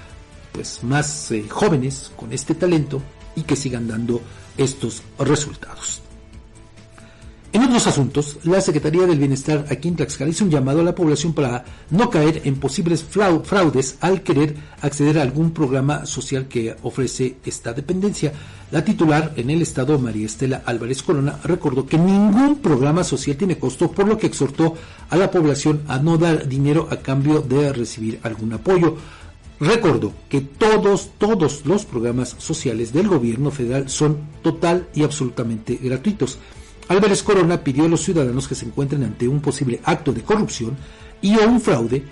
pues 0.53 0.83
más 0.83 1.31
eh, 1.33 1.45
jóvenes 1.49 2.11
con 2.17 2.33
este 2.33 2.55
talento 2.55 3.03
y 3.35 3.43
que 3.43 3.57
sigan 3.57 3.87
dando 3.87 4.23
estos 4.57 5.03
resultados. 5.19 6.03
En 7.57 7.63
otros 7.63 7.87
asuntos, 7.87 8.37
la 8.45 8.61
Secretaría 8.61 9.07
del 9.07 9.19
Bienestar 9.19 9.65
aquí 9.71 9.89
en 9.89 9.97
Tlaxcala 9.97 10.31
hizo 10.31 10.45
un 10.45 10.51
llamado 10.51 10.81
a 10.81 10.85
la 10.85 10.95
población 10.95 11.33
para 11.33 11.65
no 11.89 12.11
caer 12.11 12.43
en 12.45 12.57
posibles 12.57 13.03
fraudes 13.03 13.97
al 14.01 14.23
querer 14.23 14.57
acceder 14.83 15.19
a 15.19 15.23
algún 15.23 15.53
programa 15.53 16.05
social 16.05 16.49
que 16.49 16.77
ofrece 16.83 17.37
esta 17.47 17.73
dependencia. 17.73 18.35
La 18.71 18.85
titular 18.85 19.33
en 19.37 19.49
el 19.49 19.63
estado, 19.63 19.99
María 19.99 20.27
Estela 20.27 20.65
Álvarez 20.67 21.03
Corona, 21.03 21.39
recordó 21.45 21.87
que 21.87 21.97
ningún 21.97 22.57
programa 22.57 23.03
social 23.05 23.39
tiene 23.39 23.59
costo, 23.59 23.91
por 23.91 24.07
lo 24.07 24.19
que 24.19 24.27
exhortó 24.27 24.75
a 25.09 25.17
la 25.17 25.31
población 25.31 25.81
a 25.89 25.99
no 25.99 26.19
dar 26.19 26.47
dinero 26.47 26.89
a 26.91 26.97
cambio 26.97 27.41
de 27.41 27.73
recibir 27.73 28.21
algún 28.23 28.53
apoyo. 28.53 28.99
Recordó 29.59 30.13
que 30.29 30.43
todos, 30.43 31.11
todos 31.19 31.65
los 31.65 31.85
programas 31.87 32.37
sociales 32.39 32.93
del 32.93 33.09
gobierno 33.09 33.51
federal 33.51 33.89
son 33.89 34.19
total 34.43 34.89
y 34.95 35.03
absolutamente 35.03 35.79
gratuitos. 35.83 36.39
Álvarez 36.89 37.23
Corona 37.23 37.65
pidió 37.65 37.85
a 37.85 37.89
los 37.89 38.03
ciudadanos 38.03 38.47
que 38.47 38.55
se 38.55 38.67
encuentren 38.67 39.03
ante 39.03 39.27
un 39.27 39.41
posible 39.41 39.81
acto 39.85 40.13
de 40.13 40.23
corrupción 40.23 40.77
y 41.23 41.37
o 41.37 41.49
un 41.49 41.61
fraude 41.61 42.05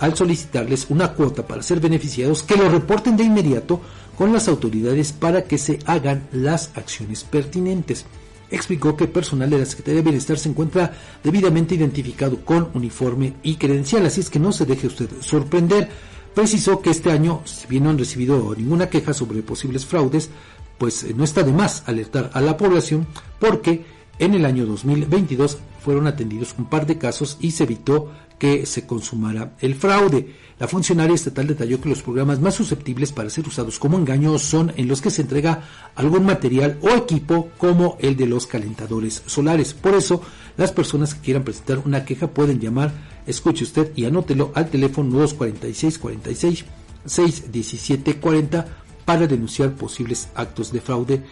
al 0.00 0.16
solicitarles 0.16 0.86
una 0.90 1.12
cuota 1.12 1.46
para 1.46 1.62
ser 1.62 1.80
beneficiados 1.80 2.42
que 2.42 2.56
lo 2.56 2.68
reporten 2.68 3.16
de 3.16 3.24
inmediato 3.24 3.80
con 4.16 4.32
las 4.32 4.48
autoridades 4.48 5.12
para 5.12 5.44
que 5.44 5.58
se 5.58 5.78
hagan 5.86 6.28
las 6.32 6.70
acciones 6.76 7.24
pertinentes. 7.24 8.04
Explicó 8.50 8.96
que 8.96 9.04
el 9.04 9.10
personal 9.10 9.48
de 9.48 9.58
la 9.58 9.64
Secretaría 9.64 10.00
de 10.00 10.04
Bienestar 10.04 10.38
se 10.38 10.50
encuentra 10.50 10.92
debidamente 11.24 11.74
identificado 11.74 12.44
con 12.44 12.68
uniforme 12.74 13.34
y 13.42 13.56
credencial, 13.56 14.04
así 14.04 14.20
es 14.20 14.28
que 14.28 14.38
no 14.38 14.52
se 14.52 14.66
deje 14.66 14.86
usted 14.86 15.08
sorprender. 15.20 15.88
Precisó 16.34 16.80
que 16.80 16.90
este 16.90 17.10
año, 17.10 17.42
si 17.44 17.66
bien 17.66 17.84
no 17.84 17.90
han 17.90 17.98
recibido 17.98 18.54
ninguna 18.56 18.88
queja 18.88 19.12
sobre 19.12 19.42
posibles 19.42 19.84
fraudes, 19.84 20.30
pues 20.78 21.04
eh, 21.04 21.14
no 21.14 21.24
está 21.24 21.42
de 21.42 21.52
más 21.52 21.84
alertar 21.86 22.30
a 22.32 22.40
la 22.40 22.56
población 22.56 23.06
porque 23.38 23.84
en 24.18 24.34
el 24.34 24.46
año 24.46 24.66
2022 24.66 25.58
fueron 25.82 26.06
atendidos 26.06 26.54
un 26.58 26.66
par 26.66 26.86
de 26.86 26.96
casos 26.96 27.36
y 27.40 27.50
se 27.50 27.64
evitó 27.64 28.10
que 28.38 28.66
se 28.66 28.86
consumara 28.86 29.52
el 29.60 29.74
fraude. 29.74 30.34
La 30.58 30.66
funcionaria 30.66 31.14
estatal 31.14 31.46
detalló 31.46 31.80
que 31.80 31.88
los 31.88 32.02
programas 32.02 32.40
más 32.40 32.54
susceptibles 32.54 33.12
para 33.12 33.30
ser 33.30 33.46
usados 33.46 33.78
como 33.78 33.98
engaño 33.98 34.38
son 34.38 34.72
en 34.76 34.88
los 34.88 35.00
que 35.00 35.10
se 35.10 35.22
entrega 35.22 35.62
algún 35.94 36.24
material 36.24 36.78
o 36.82 36.90
equipo 36.90 37.50
como 37.58 37.96
el 38.00 38.16
de 38.16 38.26
los 38.26 38.46
calentadores 38.46 39.22
solares. 39.26 39.74
Por 39.74 39.94
eso, 39.94 40.22
las 40.56 40.72
personas 40.72 41.14
que 41.14 41.20
quieran 41.20 41.44
presentar 41.44 41.78
una 41.78 42.04
queja 42.04 42.28
pueden 42.28 42.60
llamar, 42.60 42.92
escuche 43.26 43.64
usted 43.64 43.92
y 43.96 44.04
anótelo 44.04 44.52
al 44.54 44.68
teléfono 44.70 45.10
246 45.18 45.98
46 45.98 46.64
617 47.06 48.16
40 48.16 48.66
para 49.04 49.26
denunciar 49.26 49.72
posibles 49.74 50.28
actos 50.34 50.72
de 50.72 50.80
fraude 50.80 51.22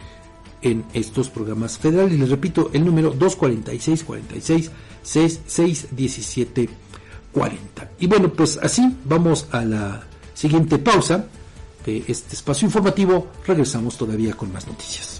en 0.63 0.85
estos 0.93 1.29
programas 1.29 1.79
federales. 1.79 2.19
Les 2.19 2.29
repito, 2.29 2.71
el 2.73 2.85
número 2.85 3.11
246 3.11 4.05
46 4.05 4.71
66 5.03 5.89
17 5.93 6.69
40. 7.33 7.91
Y 8.01 8.07
bueno, 8.07 8.33
pues 8.33 8.59
así 8.63 8.97
vamos 9.05 9.47
a 9.53 9.65
la 9.65 10.03
siguiente 10.35 10.79
pausa 10.79 11.27
de 11.85 12.05
este 12.09 12.35
espacio 12.35 12.67
informativo. 12.67 13.29
Regresamos 13.47 13.97
todavía 13.97 14.35
con 14.35 14.53
más 14.53 14.67
noticias. 14.67 15.20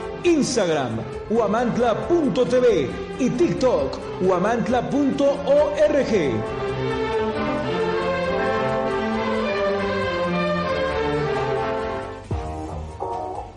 Instagram, 0.23 0.99
huamantla.tv 1.31 2.89
y 3.17 3.29
TikTok, 3.31 3.97
huamantla.org. 4.21 4.91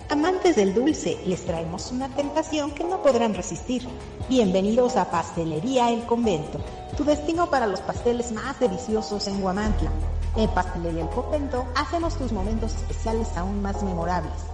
Amantes 0.08 0.56
del 0.56 0.72
dulce, 0.72 1.18
les 1.26 1.44
traemos 1.44 1.92
una 1.92 2.08
tentación 2.08 2.70
que 2.70 2.84
no 2.84 3.02
podrán 3.02 3.34
resistir. 3.34 3.86
Bienvenidos 4.30 4.96
a 4.96 5.10
Pastelería 5.10 5.90
El 5.90 6.06
Convento, 6.06 6.60
tu 6.96 7.04
destino 7.04 7.50
para 7.50 7.66
los 7.66 7.80
pasteles 7.80 8.32
más 8.32 8.58
deliciosos 8.58 9.28
en 9.28 9.42
Huamantla. 9.42 9.90
En 10.36 10.48
Pastelería 10.48 11.02
El 11.02 11.10
Convento 11.10 11.66
hacemos 11.76 12.16
tus 12.16 12.32
momentos 12.32 12.74
especiales 12.74 13.28
aún 13.36 13.60
más 13.60 13.82
memorables. 13.82 14.53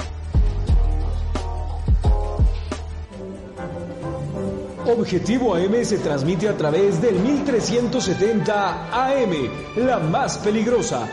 Objetivo 4.85 5.55
AM 5.55 5.85
se 5.85 5.99
transmite 5.99 6.49
a 6.49 6.57
través 6.57 7.01
del 7.01 7.15
1370 7.15 8.89
AM, 8.91 9.31
la 9.75 9.99
más 9.99 10.39
peligrosa. 10.39 11.07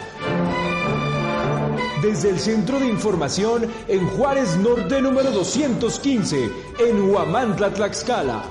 Desde 2.02 2.30
el 2.30 2.38
Centro 2.38 2.80
de 2.80 2.86
Información 2.86 3.66
en 3.86 4.06
Juárez 4.08 4.56
Norte 4.56 5.02
número 5.02 5.30
215, 5.32 6.50
en 6.78 7.10
Huamantla, 7.10 7.70
Tlaxcala. 7.70 8.42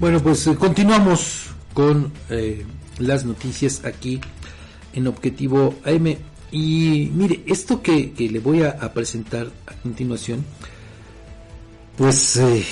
Bueno, 0.00 0.20
pues 0.20 0.46
eh, 0.46 0.56
continuamos 0.56 1.50
con 1.72 2.12
eh, 2.30 2.64
las 2.98 3.24
noticias 3.24 3.84
aquí 3.84 4.20
en 4.92 5.06
Objetivo 5.06 5.74
AM. 5.84 6.16
Y 6.50 7.12
mire, 7.14 7.44
esto 7.46 7.80
que, 7.80 8.12
le 8.18 8.40
voy 8.40 8.62
a 8.64 8.92
presentar 8.92 9.48
a 9.66 9.74
continuación 9.74 10.44
pues 12.00 12.38
eh, 12.38 12.64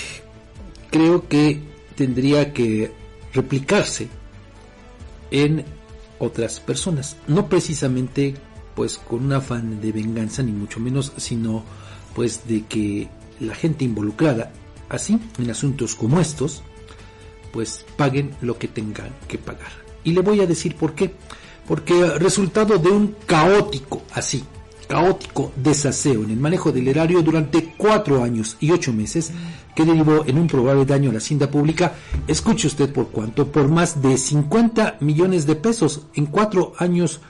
creo 0.91 1.29
que 1.29 1.61
tendría 1.95 2.55
que 2.55 2.91
replicarse 3.35 4.09
en 5.31 5.67
otras 6.19 6.61
personas, 6.61 7.19
no 7.27 7.47
precisamente 7.47 8.35
pues 8.75 8.97
con 8.97 9.27
un 9.27 9.35
afán 9.35 9.83
de 9.83 9.93
venganza 9.93 10.43
ni 10.43 10.53
mucho 10.53 10.81
menos, 10.81 11.12
sino 11.19 11.62
pues 12.14 12.49
de 12.49 12.64
que 12.64 13.11
la 13.38 13.55
gente 13.55 13.85
involucrada 13.85 14.51
así 14.88 15.21
en 15.38 15.51
asuntos 15.51 15.95
como 15.95 16.21
estos 16.21 16.62
pues 17.53 17.85
paguen 17.99 18.35
lo 18.41 18.57
que 18.57 18.69
tengan 18.69 19.11
que 19.29 19.37
pagar. 19.37 19.73
Y 20.05 20.12
le 20.12 20.23
voy 20.23 20.41
a 20.41 20.47
decir 20.47 20.75
por 20.75 20.95
qué. 20.95 21.12
Porque 21.67 22.19
resultado 22.19 22.79
de 22.79 22.88
un 22.88 23.14
caótico 23.27 24.05
así, 24.14 24.43
caótico 24.88 25.53
desaseo 25.55 26.24
en 26.24 26.31
el 26.31 26.40
manejo 26.40 26.72
del 26.72 26.88
erario 26.88 27.22
durante 27.22 27.74
cuatro 27.77 28.24
años 28.24 28.57
y 28.59 28.72
ocho 28.72 28.92
meses, 28.92 29.31
que 29.77 29.85
derivó 29.85 30.24
en 30.27 30.38
un 30.38 30.48
probable 30.48 30.85
daño 30.85 31.11
a 31.11 31.12
la 31.12 31.18
hacienda 31.18 31.51
pública, 31.51 31.92
escuche 32.27 32.66
usted 32.66 32.92
por 32.92 33.09
cuánto, 33.09 33.46
por 33.46 33.68
más 33.68 34.03
de 34.03 34.16
50 34.16 34.96
millones 35.01 35.46
de 35.46 35.55
pesos 35.55 36.07
en 36.14 36.27
cuatro 36.27 36.72
años, 36.79 37.20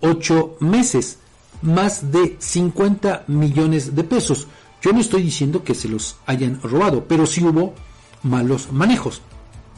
ocho 0.00 0.56
meses, 0.60 1.18
más 1.62 2.12
de 2.12 2.36
50 2.38 3.24
millones 3.28 3.94
de 3.94 4.04
pesos. 4.04 4.48
Yo 4.82 4.92
no 4.92 5.00
estoy 5.00 5.22
diciendo 5.22 5.64
que 5.64 5.74
se 5.74 5.88
los 5.88 6.16
hayan 6.26 6.60
robado, 6.60 7.04
pero 7.08 7.24
sí 7.24 7.42
hubo 7.42 7.74
malos 8.22 8.70
manejos. 8.70 9.22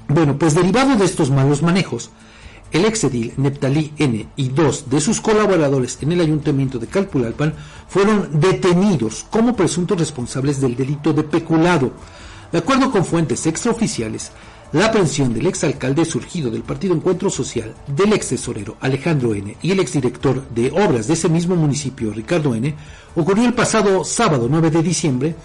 Bueno, 0.09 0.38
pues 0.38 0.55
derivado 0.55 0.96
de 0.96 1.05
estos 1.05 1.31
malos 1.31 1.62
manejos, 1.62 2.11
el 2.73 2.85
exedil 2.85 3.33
Neptalí 3.37 3.93
N 3.97 4.29
y 4.37 4.49
dos 4.49 4.91
de 4.91 5.01
sus 5.01 5.21
colaboradores 5.21 5.99
en 6.01 6.13
el 6.13 6.21
ayuntamiento 6.21 6.79
de 6.79 6.87
Calpulalpan 6.87 7.55
fueron 7.89 8.41
detenidos 8.41 9.27
como 9.31 9.55
presuntos 9.55 9.99
responsables 9.99 10.61
del 10.61 10.77
delito 10.77 11.13
de 11.13 11.23
peculado. 11.23 11.93
De 12.53 12.59
acuerdo 12.59 12.91
con 12.91 13.05
fuentes 13.05 13.47
extraoficiales, 13.47 14.33
la 14.73 14.87
aprehensión 14.87 15.33
del 15.33 15.47
exalcalde 15.47 16.05
surgido 16.05 16.51
del 16.51 16.63
Partido 16.63 16.95
Encuentro 16.95 17.31
Social, 17.31 17.75
del 17.87 18.13
ex 18.13 18.29
tesorero 18.29 18.77
Alejandro 18.81 19.35
N 19.35 19.57
y 19.63 19.71
el 19.71 19.81
exdirector 19.81 20.49
de 20.51 20.71
obras 20.73 21.07
de 21.07 21.15
ese 21.15 21.29
mismo 21.29 21.55
municipio, 21.55 22.13
Ricardo 22.13 22.55
N, 22.55 22.75
ocurrió 23.15 23.47
el 23.47 23.55
pasado 23.55 24.05
sábado 24.05 24.49
9 24.51 24.71
de 24.71 24.83
diciembre 24.83 25.37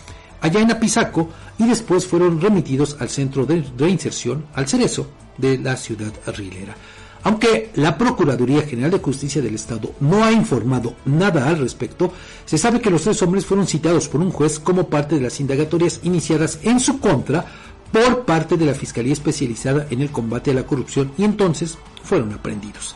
allá 0.42 0.60
en 0.60 0.72
Apizaco 0.72 1.30
y 1.60 1.68
después 1.68 2.08
fueron 2.08 2.42
remitidos 2.42 2.98
al 3.00 3.10
centro 3.10 3.46
de 3.46 3.64
reinserción, 3.78 4.46
al 4.56 4.68
Cerezo, 4.68 5.08
de 5.38 5.58
la 5.60 5.78
ciudad 5.78 6.12
rilera. 6.36 6.76
Aunque 7.24 7.70
la 7.76 7.98
Procuraduría 7.98 8.64
General 8.64 8.92
de 8.92 9.00
Justicia 9.00 9.42
del 9.42 9.56
Estado 9.56 9.92
no 10.00 10.24
ha 10.24 10.32
informado 10.32 10.96
nada 11.06 11.48
al 11.48 11.60
respecto, 11.60 12.12
se 12.46 12.58
sabe 12.58 12.82
que 12.82 12.90
los 12.90 13.04
tres 13.04 13.22
hombres 13.22 13.46
fueron 13.46 13.68
citados 13.68 14.08
por 14.08 14.22
un 14.22 14.32
juez 14.32 14.60
como 14.60 14.88
parte 14.88 15.16
de 15.16 15.22
las 15.22 15.40
indagatorias 15.40 16.00
iniciadas 16.04 16.60
en 16.64 16.80
su 16.80 17.00
contra 17.00 17.46
por 17.92 18.26
parte 18.26 18.58
de 18.58 18.66
la 18.66 18.74
Fiscalía 18.74 19.14
Especializada 19.14 19.86
en 19.90 20.02
el 20.02 20.12
Combate 20.12 20.52
a 20.52 20.56
la 20.56 20.66
Corrupción 20.66 21.12
y 21.18 21.24
entonces 21.24 21.78
fueron 22.04 22.34
aprendidos. 22.34 22.96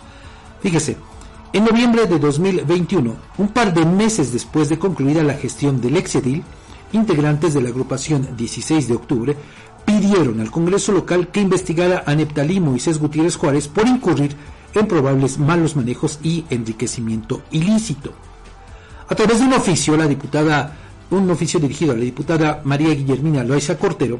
Fíjese, 0.62 0.98
en 1.54 1.66
noviembre 1.66 2.08
de 2.08 2.18
2021, 2.18 3.16
un 3.38 3.48
par 3.50 3.74
de 3.74 3.86
meses 3.86 4.34
después 4.34 4.70
de 4.70 4.80
concluida 4.80 5.24
la 5.24 5.36
gestión 5.36 5.80
del 5.80 5.98
exedil, 5.98 6.44
integrantes 6.92 7.54
de 7.54 7.62
la 7.62 7.70
agrupación 7.70 8.36
16 8.36 8.88
de 8.88 8.96
octubre 8.96 9.36
pidieron 9.86 10.39
al 10.39 10.52
Congreso 10.52 10.91
local 10.91 11.30
que 11.30 11.41
investigara 11.41 12.04
a 12.06 12.15
Neptalí 12.15 12.60
Moisés 12.60 13.00
Gutiérrez 13.00 13.36
Juárez 13.36 13.67
por 13.67 13.88
incurrir 13.88 14.36
en 14.74 14.88
probables 14.88 15.38
malos 15.38 15.76
manejos 15.76 16.19
y 16.24 16.45
enriquecimiento 16.50 17.43
ilícito. 17.52 18.12
A 19.08 19.15
través 19.15 19.39
de 19.39 19.45
un 19.45 19.54
oficio, 19.54 19.95
la 19.95 20.08
diputada, 20.08 20.76
un 21.12 21.30
oficio 21.30 21.60
dirigido 21.60 21.93
a 21.93 21.95
la 21.95 22.02
diputada 22.02 22.62
María 22.63 22.93
Guillermina 22.93 23.43
Loaiza 23.43 23.78
Cortero, 23.78 24.19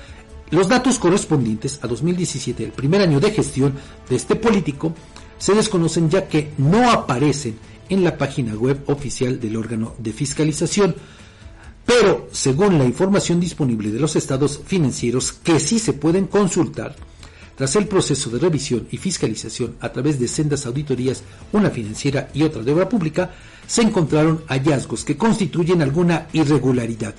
Los 0.52 0.68
datos 0.68 0.97
correspondientes 0.97 1.80
a 1.84 1.88
2017, 1.88 2.64
el 2.64 2.72
primer 2.72 3.02
año 3.02 3.20
de 3.20 3.32
gestión 3.32 3.74
de 4.10 4.16
este 4.16 4.36
político, 4.36 4.93
se 5.38 5.54
desconocen 5.54 6.10
ya 6.10 6.28
que 6.28 6.54
no 6.58 6.89
aparecen 6.91 7.58
en 7.88 8.04
la 8.04 8.18
página 8.18 8.56
web 8.56 8.84
oficial 8.88 9.39
del 9.39 9.56
órgano 9.56 9.95
de 9.97 10.12
fiscalización. 10.12 10.95
Pero, 11.86 12.28
según 12.32 12.78
la 12.78 12.86
información 12.86 13.39
disponible 13.39 13.91
de 13.91 14.00
los 14.00 14.16
estados 14.16 14.60
financieros 14.66 15.32
que 15.32 15.60
sí 15.60 15.80
se 15.80 15.93
pueden 15.93 16.28
consultar, 16.28 16.95
Tras 17.60 17.76
el 17.76 17.89
proceso 17.89 18.30
de 18.30 18.39
revisión 18.39 18.88
y 18.89 18.95
fiscalización 18.95 19.76
a 19.82 19.89
través 19.89 20.18
de 20.18 20.30
sendas 20.30 20.66
auditorías, 20.66 21.24
una 21.52 21.70
financiera 21.70 22.30
y 22.34 22.43
otra 22.43 22.64
de 22.64 22.72
obra 22.72 22.88
pública, 22.88 23.32
se 23.68 23.82
encontraron 23.82 24.45
hallazgos 24.47 25.04
que 25.04 25.18
constituyen 25.18 25.82
alguna 25.82 26.30
irregularidad, 26.32 27.14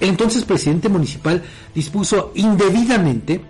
el 0.00 0.10
entonces 0.10 0.44
presidente 0.44 0.88
municipal 0.88 1.42
dispuso 1.74 2.32
indebidamente 2.34 3.40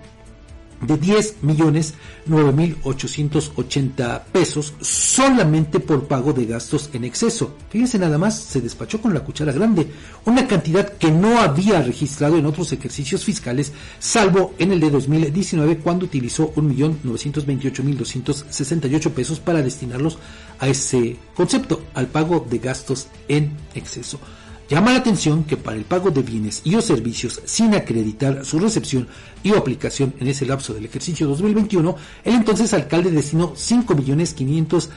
de 0.80 0.96
10 0.96 1.42
millones 1.42 1.94
9 2.26 2.52
mil 2.52 2.76
880 2.82 4.26
pesos 4.30 4.74
solamente 4.80 5.80
por 5.80 6.06
pago 6.06 6.32
de 6.32 6.46
gastos 6.46 6.90
en 6.92 7.02
exceso. 7.04 7.56
Fíjense 7.70 7.98
nada 7.98 8.16
más, 8.18 8.38
se 8.38 8.60
despachó 8.60 9.00
con 9.00 9.12
la 9.14 9.20
cuchara 9.20 9.50
grande, 9.52 9.90
una 10.24 10.46
cantidad 10.46 10.88
que 10.88 11.10
no 11.10 11.40
había 11.40 11.82
registrado 11.82 12.36
en 12.36 12.46
otros 12.46 12.72
ejercicios 12.72 13.24
fiscales, 13.24 13.72
salvo 13.98 14.54
en 14.58 14.70
el 14.72 14.78
de 14.80 14.90
2019 14.90 15.78
cuando 15.78 16.04
utilizó 16.04 16.54
1.928.268 16.54 19.10
pesos 19.10 19.40
para 19.40 19.62
destinarlos 19.62 20.18
a 20.60 20.68
ese 20.68 21.16
concepto, 21.34 21.82
al 21.94 22.08
pago 22.08 22.46
de 22.48 22.58
gastos 22.58 23.08
en 23.28 23.56
exceso. 23.74 24.20
Llama 24.68 24.92
la 24.92 24.98
atención 24.98 25.44
que 25.44 25.56
para 25.56 25.78
el 25.78 25.84
pago 25.84 26.10
de 26.10 26.22
bienes 26.22 26.60
y 26.62 26.74
o 26.74 26.82
servicios 26.82 27.40
sin 27.46 27.74
acreditar 27.74 28.44
su 28.44 28.58
recepción 28.58 29.08
y 29.42 29.52
o 29.52 29.56
aplicación 29.56 30.12
en 30.20 30.28
ese 30.28 30.44
lapso 30.44 30.74
del 30.74 30.84
ejercicio 30.84 31.26
2021, 31.26 31.96
el 32.24 32.34
entonces 32.34 32.74
alcalde 32.74 33.10
destinó 33.10 33.54
5 33.56 33.94
millones 33.94 34.34
500 34.34 34.90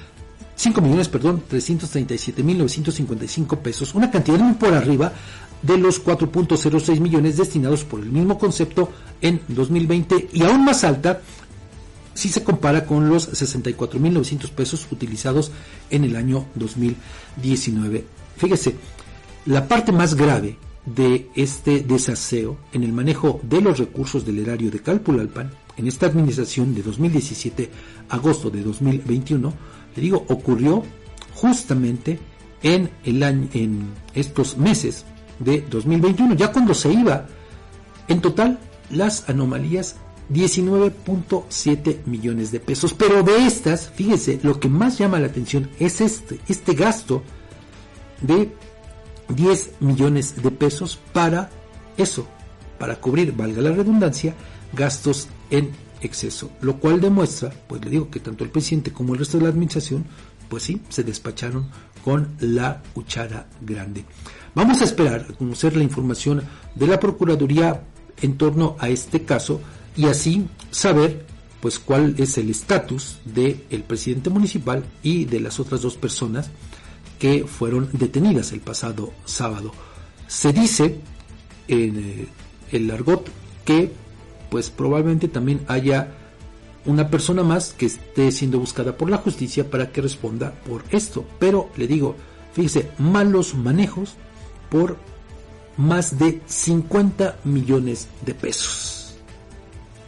5 0.54 0.82
millones, 0.82 1.08
perdón, 1.10 1.42
337.955 1.50 3.58
pesos, 3.58 3.96
una 3.96 4.12
cantidad 4.12 4.38
muy 4.38 4.54
por 4.54 4.76
arriba 4.76 5.12
de 5.64 5.78
los 5.78 6.06
4.06 6.06 7.00
millones 7.00 7.38
destinados 7.38 7.84
por 7.84 8.02
el 8.02 8.12
mismo 8.12 8.38
concepto 8.38 8.92
en 9.22 9.42
2020 9.48 10.30
y 10.34 10.44
aún 10.44 10.64
más 10.64 10.84
alta 10.84 11.22
si 12.14 12.30
se 12.30 12.44
compara 12.44 12.86
con 12.86 13.10
los 13.10 13.32
64.900 13.32 14.52
pesos 14.52 14.86
utilizados 14.92 15.52
en 15.90 16.04
el 16.04 16.16
año 16.16 16.46
2019. 16.54 18.06
Fíjese, 18.38 18.76
la 19.46 19.68
parte 19.68 19.92
más 19.92 20.16
grave 20.16 20.58
de 20.86 21.30
este 21.36 21.82
desaseo 21.82 22.58
en 22.74 22.84
el 22.84 22.92
manejo 22.94 23.40
de 23.44 23.62
los 23.62 23.78
recursos 23.78 24.26
del 24.26 24.40
erario 24.40 24.72
de 24.72 24.80
Calpulalpan 24.80 25.52
en 25.78 25.88
esta 25.88 26.08
administración 26.08 26.76
de 26.76 26.84
2017 26.84 27.70
agosto 28.10 28.50
de 28.50 28.62
2021, 28.62 29.54
le 29.96 30.02
digo, 30.02 30.26
ocurrió 30.30 30.84
justamente 31.36 32.20
en 32.62 32.90
el 33.04 33.24
año, 33.24 33.48
en 33.54 33.92
estos 34.14 34.58
meses 34.58 35.06
de 35.40 35.62
2021, 35.62 36.36
ya 36.36 36.52
cuando 36.52 36.74
se 36.74 36.92
iba 36.92 37.26
en 38.08 38.22
total 38.22 38.60
las 38.90 39.30
anomalías 39.30 39.96
19.7 40.32 42.06
millones 42.06 42.52
de 42.52 42.60
pesos. 42.60 42.94
Pero 42.94 43.24
de 43.24 43.46
estas, 43.46 43.90
fíjese, 43.90 44.40
lo 44.44 44.60
que 44.60 44.70
más 44.70 44.98
llama 44.98 45.20
la 45.20 45.28
atención 45.28 45.70
es 45.80 46.02
este, 46.02 46.40
este 46.48 46.74
gasto 46.74 47.24
de 48.22 48.52
10 49.36 49.72
millones 49.80 50.42
de 50.42 50.52
pesos 50.52 51.00
para 51.14 51.50
eso, 51.98 52.28
para 52.78 52.96
cubrir, 52.96 53.34
valga 53.34 53.62
la 53.62 53.72
redundancia, 53.72 54.36
gastos 54.74 55.28
en 55.50 55.72
exceso, 56.02 56.52
lo 56.62 56.78
cual 56.78 57.00
demuestra, 57.00 57.52
pues 57.68 57.84
le 57.84 57.92
digo 57.92 58.10
que 58.10 58.20
tanto 58.20 58.44
el 58.44 58.50
presidente 58.50 58.92
como 58.92 59.14
el 59.14 59.20
resto 59.20 59.38
de 59.38 59.44
la 59.44 59.50
administración, 59.50 60.06
pues 60.50 60.64
sí, 60.64 60.82
se 60.90 61.04
despacharon 61.04 61.70
con 62.04 62.36
la 62.40 62.82
cuchara 62.94 63.48
grande. 63.62 64.06
Vamos 64.54 64.82
a 64.82 64.86
esperar 64.86 65.28
a 65.30 65.34
conocer 65.34 65.78
la 65.78 65.84
información 65.84 66.44
de 66.76 66.88
la 66.88 67.00
Procuraduría 67.00 67.84
en 68.22 68.38
torno 68.38 68.76
a 68.80 68.90
este 68.90 69.24
caso 69.24 69.62
y 69.96 70.06
así 70.06 70.48
saber 70.72 71.26
pues 71.62 71.78
cuál 71.80 72.16
es 72.18 72.38
el 72.38 72.50
estatus 72.50 73.20
del 73.24 73.64
el 73.70 73.84
presidente 73.84 74.30
municipal 74.30 74.84
y 75.04 75.26
de 75.26 75.40
las 75.40 75.60
otras 75.60 75.82
dos 75.82 75.96
personas 75.96 76.50
que 77.22 77.46
fueron 77.46 77.88
detenidas 77.94 78.52
el 78.52 78.62
pasado 78.62 79.14
sábado. 79.26 79.72
Se 80.26 80.52
dice 80.52 80.98
en 81.68 82.00
eh, 82.00 82.28
el 82.72 82.90
argot 82.90 83.30
que 83.64 83.92
pues 84.50 84.72
probablemente 84.72 85.28
también 85.28 85.62
haya 85.68 86.16
una 86.84 87.12
persona 87.12 87.44
más 87.44 87.74
que 87.74 87.86
esté 87.86 88.32
siendo 88.32 88.58
buscada 88.58 88.98
por 88.98 89.12
la 89.12 89.18
justicia 89.18 89.70
para 89.70 89.92
que 89.92 90.02
responda 90.02 90.52
por 90.68 90.84
esto. 90.90 91.24
Pero 91.38 91.70
le 91.78 91.86
digo, 91.86 92.16
fíjese, 92.54 92.90
malos 92.98 93.54
manejos 93.54 94.16
por 94.72 94.98
más 95.78 96.18
de 96.18 96.42
50 96.48 97.38
millones 97.44 98.08
de 98.26 98.34
pesos. 98.34 99.14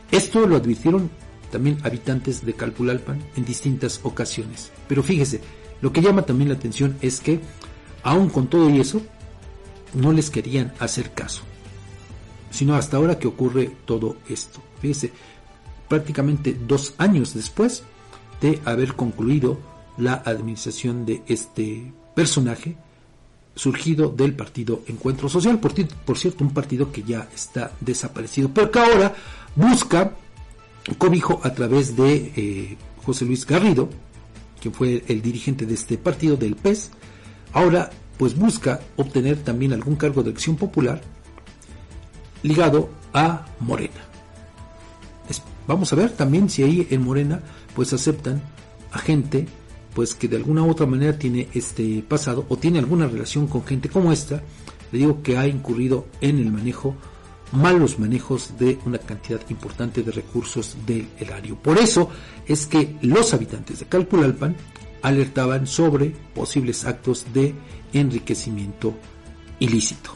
Esto 0.10 0.48
lo 0.48 0.56
advirtieron 0.56 1.12
también 1.52 1.78
habitantes 1.84 2.44
de 2.44 2.56
Calpulalpan 2.56 3.22
en 3.36 3.46
distintas 3.46 4.00
ocasiones. 4.02 4.72
Pero 4.88 5.04
fíjese, 5.04 5.42
lo 5.84 5.92
que 5.92 6.02
llama 6.02 6.22
también 6.22 6.48
la 6.48 6.56
atención 6.56 6.96
es 7.02 7.20
que, 7.20 7.42
aun 8.04 8.30
con 8.30 8.48
todo 8.48 8.70
y 8.70 8.80
eso, 8.80 9.02
no 9.94 10.14
les 10.14 10.30
querían 10.30 10.74
hacer 10.80 11.12
caso. 11.12 11.42
Sino 12.52 12.76
hasta 12.76 12.96
ahora 12.96 13.20
que 13.20 13.28
ocurre 13.28 13.70
todo 13.84 14.16
esto. 14.30 14.62
Fíjese, 14.80 15.12
prácticamente 15.90 16.58
dos 16.58 16.94
años 17.00 17.34
después 17.34 17.84
de 18.40 18.62
haber 18.64 18.96
concluido 18.96 19.60
la 19.98 20.14
administración 20.14 21.06
de 21.06 21.22
este 21.28 21.92
personaje 22.16 22.78
surgido 23.54 24.08
del 24.08 24.36
partido 24.36 24.84
Encuentro 24.88 25.28
Social, 25.28 25.60
por, 25.60 25.74
cierto, 26.18 26.46
un 26.46 26.54
partido 26.54 26.94
que 26.94 27.04
ya 27.04 27.28
está 27.36 27.74
desaparecido, 27.82 28.50
pero 28.54 28.72
que 28.72 28.80
ahora 28.80 29.16
busca 29.54 30.14
cobijo 30.98 31.42
a 31.44 31.54
través 31.54 31.98
de 31.98 32.32
eh, 32.38 32.78
José 33.06 33.26
Luis 33.26 33.46
Garrido, 33.46 33.90
que 34.64 34.72
fue 34.72 35.04
el 35.10 35.22
dirigente 35.22 35.66
de 35.66 35.74
este 35.74 35.98
partido, 35.98 36.38
del 36.38 36.56
PES, 36.56 36.90
ahora 37.52 37.90
pues 38.18 38.34
busca 38.34 38.80
obtener 38.96 39.36
también 39.40 39.74
algún 39.74 39.98
cargo 39.98 40.24
de 40.24 40.30
acción 40.30 40.56
popular 40.56 41.02
ligado 42.44 42.90
a 43.14 43.46
Morena. 43.60 44.08
vamos 45.68 45.92
a 45.92 45.98
ver 45.98 46.12
también 46.12 46.50
si 46.50 46.64
ahí 46.64 46.88
en 46.92 47.04
Morena 47.04 47.42
pues 47.76 47.92
aceptan 47.92 48.42
a 48.94 49.00
gente 49.00 49.48
pues 49.94 50.16
que 50.16 50.30
de 50.30 50.38
alguna 50.38 50.64
u 50.64 50.70
otra 50.70 50.86
manera 50.86 51.20
tiene 51.20 51.50
este 51.54 52.02
pasado 52.08 52.46
o 52.48 52.56
tiene 52.56 52.80
alguna 52.80 53.08
relación 53.08 53.48
con 53.48 53.66
gente 53.66 53.90
como 53.90 54.14
esta, 54.14 54.44
le 54.94 55.00
digo 55.00 55.22
que 55.22 55.38
ha 55.38 55.46
incurrido 55.46 56.06
en 56.22 56.40
el 56.40 56.50
manejo 56.54 56.96
malos 57.54 58.00
manejos 58.00 58.58
de 58.58 58.80
una 58.86 58.98
cantidad 58.98 59.42
importante 59.50 60.04
de 60.04 60.12
recursos 60.12 60.76
del 60.86 61.08
erario. 61.20 61.56
Por 61.56 61.78
eso 61.78 62.10
es 62.48 62.66
que 62.66 62.98
los 63.02 63.34
habitantes 63.34 63.80
de 63.80 63.86
Calpulalpan 63.86 64.56
alertaban 65.02 65.68
sobre 65.68 66.10
posibles 66.34 66.86
actos 66.86 67.26
de 67.34 67.54
enriquecimiento 67.94 68.94
ilícito. 69.60 70.12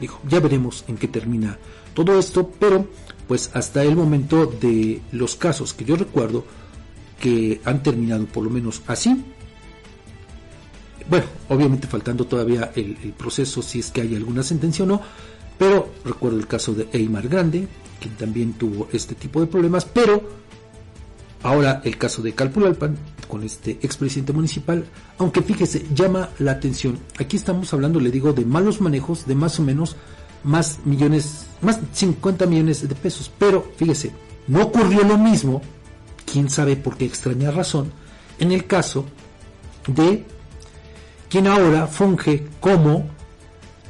Dijo, 0.00 0.20
ya 0.28 0.40
veremos 0.40 0.84
en 0.88 0.96
qué 0.96 1.08
termina 1.08 1.58
todo 1.92 2.18
esto, 2.18 2.50
pero 2.58 2.88
pues 3.28 3.50
hasta 3.54 3.82
el 3.82 3.94
momento 3.94 4.46
de 4.46 5.02
los 5.12 5.36
casos 5.36 5.74
que 5.74 5.84
yo 5.84 5.96
recuerdo 5.96 6.44
que 7.20 7.60
han 7.64 7.82
terminado 7.82 8.24
por 8.26 8.42
lo 8.42 8.50
menos 8.50 8.82
así, 8.86 9.24
bueno, 11.10 11.26
obviamente 11.48 11.88
faltando 11.88 12.24
todavía 12.24 12.70
el, 12.76 12.94
proceso 13.18 13.62
si 13.62 13.80
es 13.80 13.90
que 13.90 14.00
hay 14.00 14.14
alguna 14.14 14.44
sentencia 14.44 14.84
o 14.84 14.88
no, 14.88 15.02
pero 15.60 15.90
recuerdo 16.06 16.38
el 16.38 16.46
caso 16.46 16.72
de 16.72 16.88
Eymar 16.90 17.28
Grande, 17.28 17.68
quien 18.00 18.14
también 18.14 18.54
tuvo 18.54 18.88
este 18.94 19.14
tipo 19.14 19.42
de 19.42 19.46
problemas, 19.46 19.84
pero 19.84 20.26
ahora 21.42 21.82
el 21.84 21.98
caso 21.98 22.22
de 22.22 22.32
Calpulalpan 22.32 22.96
con 23.28 23.42
este 23.42 23.72
expresidente 23.82 24.32
municipal, 24.32 24.86
aunque 25.18 25.42
fíjese, 25.42 25.84
llama 25.94 26.30
la 26.38 26.52
atención. 26.52 26.98
Aquí 27.18 27.36
estamos 27.36 27.74
hablando, 27.74 28.00
le 28.00 28.10
digo, 28.10 28.32
de 28.32 28.46
malos 28.46 28.80
manejos 28.80 29.26
de 29.26 29.34
más 29.34 29.60
o 29.60 29.62
menos 29.62 29.96
más 30.44 30.78
millones, 30.86 31.44
más 31.60 31.78
50 31.92 32.46
millones 32.46 32.88
de 32.88 32.94
pesos, 32.94 33.30
pero 33.38 33.70
fíjese, 33.76 34.12
no 34.48 34.62
ocurrió 34.62 35.04
lo 35.04 35.18
mismo, 35.18 35.60
quién 36.24 36.48
sabe 36.48 36.76
por 36.76 36.96
qué 36.96 37.04
extraña 37.04 37.50
razón, 37.50 37.92
en 38.38 38.50
el 38.52 38.66
caso 38.66 39.04
de 39.86 40.24
quien 41.28 41.48
ahora 41.48 41.86
funge 41.86 42.46
como 42.60 43.19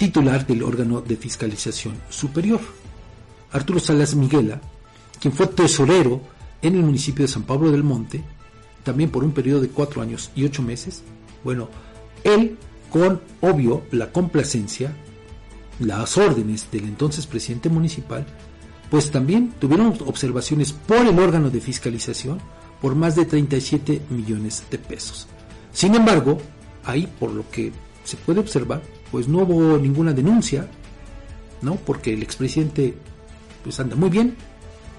titular 0.01 0.47
del 0.47 0.63
órgano 0.63 1.03
de 1.03 1.15
fiscalización 1.15 1.95
superior. 2.09 2.61
Arturo 3.53 3.79
Salas 3.79 4.15
Miguela, 4.15 4.59
quien 5.21 5.35
fue 5.35 5.47
tesorero 5.47 6.23
en 6.63 6.75
el 6.75 6.83
municipio 6.83 7.23
de 7.23 7.31
San 7.31 7.43
Pablo 7.43 7.71
del 7.71 7.85
Monte, 7.85 8.25
también 8.83 9.11
por 9.11 9.25
un 9.25 9.33
periodo 9.33 9.61
de 9.61 9.69
cuatro 9.69 10.01
años 10.01 10.31
y 10.35 10.45
ocho 10.45 10.63
meses. 10.63 11.03
Bueno, 11.45 11.69
él, 12.25 12.57
con 12.89 13.21
obvio 13.43 13.83
la 13.91 14.11
complacencia, 14.11 14.97
las 15.81 16.17
órdenes 16.17 16.71
del 16.73 16.85
entonces 16.85 17.27
presidente 17.27 17.69
municipal, 17.69 18.25
pues 18.91 19.11
también 19.11 19.53
tuvieron 19.61 19.99
observaciones 20.07 20.73
por 20.73 21.07
el 21.07 21.19
órgano 21.19 21.51
de 21.51 21.61
fiscalización 21.61 22.41
por 22.81 22.95
más 22.95 23.17
de 23.17 23.27
37 23.27 24.01
millones 24.09 24.65
de 24.71 24.79
pesos. 24.79 25.27
Sin 25.75 25.95
embargo, 25.95 26.39
ahí 26.87 27.07
por 27.07 27.33
lo 27.33 27.51
que 27.51 27.71
se 28.05 28.17
puede 28.17 28.41
observar, 28.41 28.81
pues 29.11 29.29
no 29.29 29.39
hubo 29.39 29.79
ninguna 29.79 30.13
denuncia, 30.13 30.69
¿no? 31.63 31.77
Porque 31.77 32.13
el 32.13 32.23
expresidente 32.23 32.95
pues 33.63 33.79
anda 33.81 33.97
muy 33.97 34.11
bien, 34.11 34.37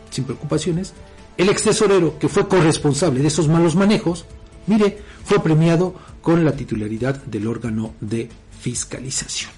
sin 0.09 0.24
preocupaciones. 0.26 0.93
El 1.38 1.49
ex 1.49 1.64
tesorero, 1.64 2.20
que 2.20 2.30
fue 2.30 2.47
corresponsable 2.47 3.22
de 3.22 3.28
esos 3.28 3.47
malos 3.47 3.76
manejos, 3.76 4.26
mire, 4.68 4.99
fue 5.24 5.39
premiado 5.39 5.95
con 6.22 6.43
la 6.45 6.51
titularidad 6.51 7.24
del 7.24 7.47
órgano 7.47 7.93
de 7.99 8.30
fiscalización. 8.59 9.51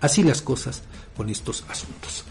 Así 0.00 0.22
las 0.22 0.42
cosas 0.42 0.82
con 1.16 1.28
estos 1.28 1.64
asuntos. 1.68 2.24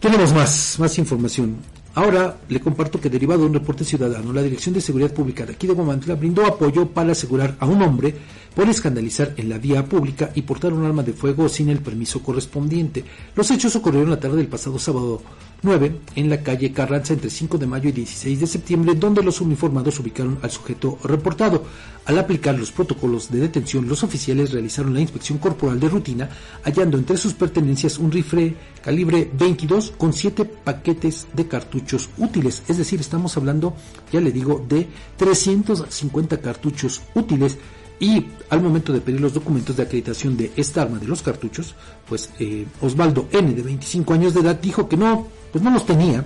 Tenemos 0.00 0.32
más, 0.32 0.76
más 0.78 0.98
información. 0.98 1.56
Ahora 1.94 2.38
le 2.48 2.60
comparto 2.60 3.00
que 3.00 3.10
derivado 3.10 3.40
de 3.40 3.46
un 3.46 3.54
reporte 3.54 3.84
ciudadano, 3.84 4.32
la 4.32 4.42
Dirección 4.42 4.74
de 4.74 4.80
Seguridad 4.80 5.12
Pública 5.12 5.44
de 5.44 5.54
aquí 5.54 5.66
de 5.66 5.72
Guamantla 5.72 6.14
brindó 6.14 6.46
apoyo 6.46 6.88
para 6.88 7.12
asegurar 7.12 7.56
a 7.58 7.66
un 7.66 7.82
hombre 7.82 8.14
por 8.58 8.68
escandalizar 8.68 9.34
en 9.36 9.50
la 9.50 9.58
vía 9.58 9.84
pública 9.84 10.32
y 10.34 10.42
portar 10.42 10.72
un 10.72 10.84
arma 10.84 11.04
de 11.04 11.12
fuego 11.12 11.48
sin 11.48 11.68
el 11.68 11.78
permiso 11.78 12.24
correspondiente. 12.24 13.04
Los 13.36 13.52
hechos 13.52 13.76
ocurrieron 13.76 14.10
la 14.10 14.18
tarde 14.18 14.38
del 14.38 14.48
pasado 14.48 14.80
sábado 14.80 15.22
9 15.62 16.00
en 16.16 16.28
la 16.28 16.42
calle 16.42 16.72
Carranza 16.72 17.12
entre 17.12 17.30
5 17.30 17.56
de 17.56 17.66
mayo 17.68 17.88
y 17.88 17.92
16 17.92 18.40
de 18.40 18.46
septiembre, 18.48 18.96
donde 18.96 19.22
los 19.22 19.40
uniformados 19.40 20.00
ubicaron 20.00 20.40
al 20.42 20.50
sujeto 20.50 20.98
reportado. 21.04 21.62
Al 22.04 22.18
aplicar 22.18 22.58
los 22.58 22.72
protocolos 22.72 23.30
de 23.30 23.38
detención, 23.38 23.86
los 23.86 24.02
oficiales 24.02 24.50
realizaron 24.50 24.92
la 24.92 25.02
inspección 25.02 25.38
corporal 25.38 25.78
de 25.78 25.90
rutina, 25.90 26.28
hallando 26.64 26.98
entre 26.98 27.16
sus 27.16 27.34
pertenencias 27.34 27.96
un 27.96 28.10
rifle 28.10 28.56
calibre 28.82 29.30
22 29.38 29.92
con 29.96 30.12
7 30.12 30.44
paquetes 30.44 31.28
de 31.32 31.46
cartuchos 31.46 32.10
útiles. 32.18 32.64
Es 32.66 32.78
decir, 32.78 32.98
estamos 32.98 33.36
hablando, 33.36 33.76
ya 34.12 34.20
le 34.20 34.32
digo, 34.32 34.64
de 34.68 34.88
350 35.16 36.40
cartuchos 36.40 37.02
útiles 37.14 37.56
y 38.00 38.26
al 38.50 38.62
momento 38.62 38.92
de 38.92 39.00
pedir 39.00 39.20
los 39.20 39.34
documentos 39.34 39.76
de 39.76 39.82
acreditación 39.82 40.36
de 40.36 40.52
esta 40.56 40.82
arma 40.82 40.98
de 40.98 41.08
los 41.08 41.22
cartuchos, 41.22 41.74
pues 42.08 42.30
eh, 42.38 42.66
Osvaldo 42.80 43.28
N, 43.32 43.52
de 43.52 43.62
25 43.62 44.14
años 44.14 44.34
de 44.34 44.40
edad, 44.40 44.56
dijo 44.56 44.88
que 44.88 44.96
no, 44.96 45.26
pues 45.52 45.62
no 45.64 45.70
los 45.70 45.84
tenía. 45.84 46.24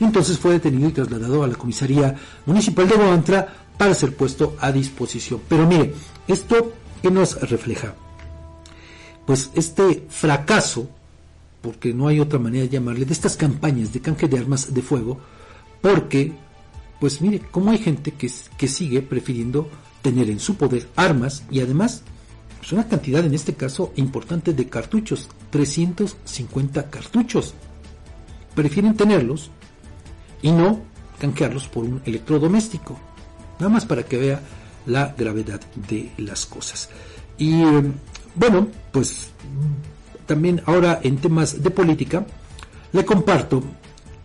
Entonces 0.00 0.38
fue 0.38 0.52
detenido 0.52 0.88
y 0.88 0.92
trasladado 0.92 1.42
a 1.42 1.46
la 1.46 1.56
comisaría 1.56 2.16
municipal 2.46 2.88
de 2.88 2.96
Guamantra 2.96 3.46
para 3.76 3.94
ser 3.94 4.16
puesto 4.16 4.56
a 4.60 4.72
disposición. 4.72 5.40
Pero 5.46 5.66
mire, 5.66 5.94
esto 6.26 6.72
que 7.02 7.10
nos 7.10 7.38
refleja, 7.48 7.94
pues 9.26 9.50
este 9.54 10.06
fracaso, 10.08 10.88
porque 11.60 11.92
no 11.92 12.08
hay 12.08 12.18
otra 12.18 12.38
manera 12.38 12.64
de 12.64 12.70
llamarle, 12.70 13.04
de 13.04 13.12
estas 13.12 13.36
campañas 13.36 13.92
de 13.92 14.00
canje 14.00 14.26
de 14.26 14.38
armas 14.38 14.72
de 14.72 14.80
fuego, 14.80 15.20
porque, 15.82 16.32
pues 16.98 17.20
mire, 17.20 17.40
como 17.50 17.70
hay 17.70 17.78
gente 17.78 18.12
que, 18.12 18.30
que 18.56 18.68
sigue 18.68 19.02
prefiriendo 19.02 19.68
tener 20.02 20.30
en 20.30 20.40
su 20.40 20.56
poder 20.56 20.88
armas 20.96 21.44
y 21.50 21.60
además 21.60 22.02
pues 22.58 22.72
una 22.72 22.86
cantidad 22.86 23.24
en 23.24 23.34
este 23.34 23.54
caso 23.54 23.92
importante 23.96 24.52
de 24.52 24.68
cartuchos, 24.68 25.28
350 25.50 26.90
cartuchos. 26.90 27.54
Prefieren 28.54 28.96
tenerlos 28.96 29.50
y 30.42 30.52
no 30.52 30.80
canjearlos 31.18 31.68
por 31.68 31.84
un 31.84 32.02
electrodoméstico. 32.04 32.98
Nada 33.58 33.70
más 33.70 33.86
para 33.86 34.02
que 34.02 34.18
vea 34.18 34.40
la 34.86 35.14
gravedad 35.16 35.60
de 35.88 36.10
las 36.18 36.44
cosas. 36.44 36.90
Y 37.38 37.62
bueno, 38.34 38.68
pues 38.92 39.30
también 40.26 40.62
ahora 40.66 41.00
en 41.02 41.16
temas 41.16 41.62
de 41.62 41.70
política, 41.70 42.26
le 42.92 43.04
comparto 43.04 43.62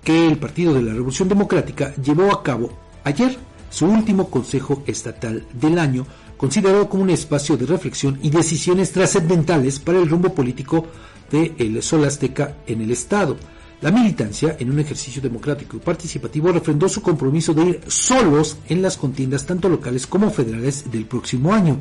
que 0.03 0.27
el 0.27 0.37
Partido 0.37 0.73
de 0.73 0.83
la 0.83 0.93
Revolución 0.93 1.29
Democrática 1.29 1.95
llevó 1.95 2.31
a 2.31 2.43
cabo 2.43 2.69
ayer 3.03 3.37
su 3.75 3.87
último 3.87 4.29
Consejo 4.29 4.83
Estatal 4.87 5.45
del 5.51 5.77
año, 5.79 6.07
considerado 6.37 6.87
como 6.87 7.03
un 7.03 7.09
espacio 7.09 7.57
de 7.57 7.65
reflexión 7.65 8.17
y 8.21 8.29
decisiones 8.29 8.93
trascendentales 8.93 9.79
para 9.79 9.99
el 9.99 10.07
rumbo 10.07 10.33
político 10.33 10.85
de 11.29 11.53
el 11.57 11.83
Sol 11.83 12.05
Azteca 12.05 12.55
en 12.67 12.79
el 12.79 12.91
Estado. 12.91 13.35
La 13.81 13.91
militancia, 13.91 14.55
en 14.57 14.71
un 14.71 14.79
ejercicio 14.79 15.21
democrático 15.21 15.75
y 15.75 15.81
participativo, 15.81 16.53
refrendó 16.53 16.87
su 16.87 17.01
compromiso 17.01 17.53
de 17.53 17.63
ir 17.65 17.81
solos 17.87 18.55
en 18.69 18.81
las 18.81 18.95
contiendas 18.95 19.45
tanto 19.45 19.67
locales 19.67 20.07
como 20.07 20.31
federales 20.31 20.89
del 20.89 21.05
próximo 21.05 21.53
año. 21.53 21.77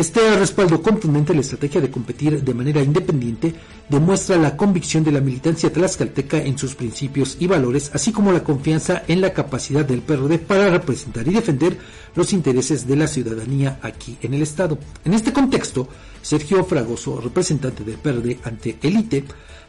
Este 0.00 0.34
respaldo 0.38 0.80
contundente 0.80 1.32
a 1.32 1.34
la 1.34 1.42
estrategia 1.42 1.78
de 1.78 1.90
competir 1.90 2.42
de 2.42 2.54
manera 2.54 2.80
independiente 2.80 3.54
demuestra 3.86 4.38
la 4.38 4.56
convicción 4.56 5.04
de 5.04 5.12
la 5.12 5.20
militancia 5.20 5.70
tlaxcalteca 5.70 6.38
en 6.38 6.56
sus 6.56 6.74
principios 6.74 7.36
y 7.38 7.46
valores, 7.46 7.90
así 7.92 8.10
como 8.10 8.32
la 8.32 8.42
confianza 8.42 9.02
en 9.08 9.20
la 9.20 9.34
capacidad 9.34 9.84
del 9.84 10.00
PRD 10.00 10.38
para 10.38 10.70
representar 10.70 11.28
y 11.28 11.34
defender 11.34 11.76
los 12.14 12.32
intereses 12.32 12.86
de 12.86 12.96
la 12.96 13.06
ciudadanía 13.08 13.78
aquí 13.82 14.16
en 14.22 14.32
el 14.32 14.40
Estado. 14.40 14.78
En 15.04 15.12
este 15.12 15.34
contexto, 15.34 15.86
Sergio 16.22 16.64
Fragoso, 16.64 17.20
representante 17.20 17.84
del 17.84 17.96
PRD 17.96 18.38
ante 18.42 18.78
Elite, 18.80 19.26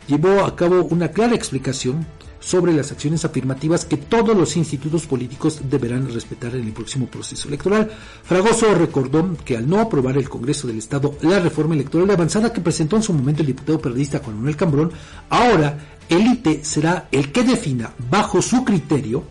llevó 0.07 0.45
a 0.45 0.55
cabo 0.55 0.85
una 0.85 1.09
clara 1.09 1.35
explicación 1.35 2.07
sobre 2.41 2.73
las 2.73 2.91
acciones 2.91 3.23
afirmativas 3.23 3.85
que 3.85 3.95
todos 3.95 4.35
los 4.35 4.57
institutos 4.57 5.05
políticos 5.05 5.61
deberán 5.69 6.11
respetar 6.11 6.55
en 6.55 6.65
el 6.65 6.73
próximo 6.73 7.07
proceso 7.07 7.47
electoral. 7.47 7.89
Fragoso 8.23 8.73
recordó 8.73 9.37
que 9.45 9.55
al 9.55 9.69
no 9.69 9.79
aprobar 9.79 10.17
el 10.17 10.27
Congreso 10.27 10.67
del 10.67 10.79
Estado 10.79 11.15
la 11.21 11.39
reforma 11.39 11.75
electoral 11.75 12.09
avanzada 12.09 12.51
que 12.51 12.59
presentó 12.59 12.97
en 12.97 13.03
su 13.03 13.13
momento 13.13 13.41
el 13.41 13.47
diputado 13.47 13.79
periodista 13.79 14.19
Juan 14.19 14.37
Manuel 14.37 14.57
Cambrón, 14.57 14.91
ahora 15.29 15.77
el 16.09 16.27
ITE 16.27 16.65
será 16.65 17.07
el 17.11 17.31
que 17.31 17.43
defina 17.43 17.93
bajo 18.09 18.41
su 18.41 18.65
criterio 18.65 19.23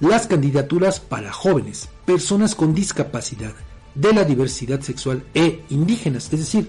las 0.00 0.26
candidaturas 0.26 0.98
para 0.98 1.32
jóvenes, 1.32 1.88
personas 2.04 2.56
con 2.56 2.74
discapacidad, 2.74 3.52
de 3.94 4.12
la 4.12 4.24
diversidad 4.24 4.80
sexual 4.80 5.22
e 5.32 5.62
indígenas. 5.70 6.24
Es 6.32 6.40
decir, 6.40 6.66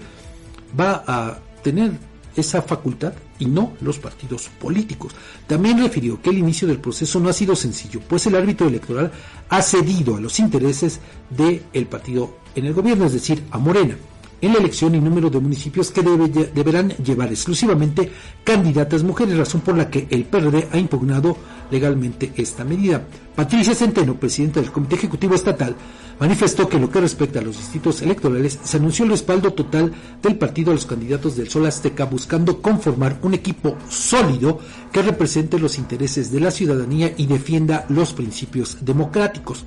va 0.78 1.02
a 1.06 1.38
tener 1.62 1.92
esa 2.36 2.62
facultad 2.62 3.12
y 3.38 3.46
no 3.46 3.72
los 3.80 3.98
partidos 3.98 4.48
políticos. 4.60 5.14
También 5.46 5.78
refirió 5.78 6.20
que 6.20 6.30
el 6.30 6.38
inicio 6.38 6.68
del 6.68 6.78
proceso 6.78 7.20
no 7.20 7.28
ha 7.28 7.32
sido 7.32 7.56
sencillo, 7.56 8.00
pues 8.08 8.26
el 8.26 8.36
árbitro 8.36 8.66
electoral 8.66 9.12
ha 9.48 9.62
cedido 9.62 10.16
a 10.16 10.20
los 10.20 10.38
intereses 10.38 11.00
del 11.30 11.86
partido 11.86 12.38
en 12.54 12.66
el 12.66 12.74
gobierno, 12.74 13.06
es 13.06 13.12
decir, 13.12 13.42
a 13.50 13.58
Morena 13.58 13.96
en 14.40 14.52
la 14.52 14.58
elección 14.58 14.94
y 14.94 15.00
número 15.00 15.30
de 15.30 15.40
municipios 15.40 15.90
que 15.90 16.02
deberán 16.02 16.90
llevar 16.90 17.28
exclusivamente 17.28 18.10
candidatas 18.42 19.02
mujeres, 19.02 19.36
razón 19.36 19.60
por 19.60 19.76
la 19.76 19.90
que 19.90 20.06
el 20.10 20.24
PRD 20.24 20.68
ha 20.72 20.78
impugnado 20.78 21.36
legalmente 21.70 22.32
esta 22.36 22.64
medida. 22.64 23.04
Patricia 23.34 23.74
Centeno, 23.74 24.14
presidenta 24.14 24.60
del 24.60 24.70
Comité 24.70 24.96
Ejecutivo 24.96 25.34
Estatal, 25.34 25.74
manifestó 26.20 26.68
que 26.68 26.76
en 26.76 26.82
lo 26.82 26.90
que 26.90 27.00
respecta 27.00 27.40
a 27.40 27.42
los 27.42 27.56
distritos 27.56 28.02
electorales 28.02 28.58
se 28.62 28.76
anunció 28.76 29.04
el 29.04 29.10
respaldo 29.12 29.52
total 29.52 29.92
del 30.22 30.36
partido 30.36 30.70
a 30.70 30.74
los 30.74 30.86
candidatos 30.86 31.36
del 31.36 31.48
Sol 31.48 31.66
Azteca 31.66 32.04
buscando 32.04 32.62
conformar 32.62 33.18
un 33.22 33.34
equipo 33.34 33.76
sólido 33.88 34.60
que 34.92 35.02
represente 35.02 35.58
los 35.58 35.78
intereses 35.78 36.30
de 36.30 36.40
la 36.40 36.50
ciudadanía 36.50 37.12
y 37.16 37.26
defienda 37.26 37.86
los 37.88 38.12
principios 38.12 38.78
democráticos. 38.80 39.64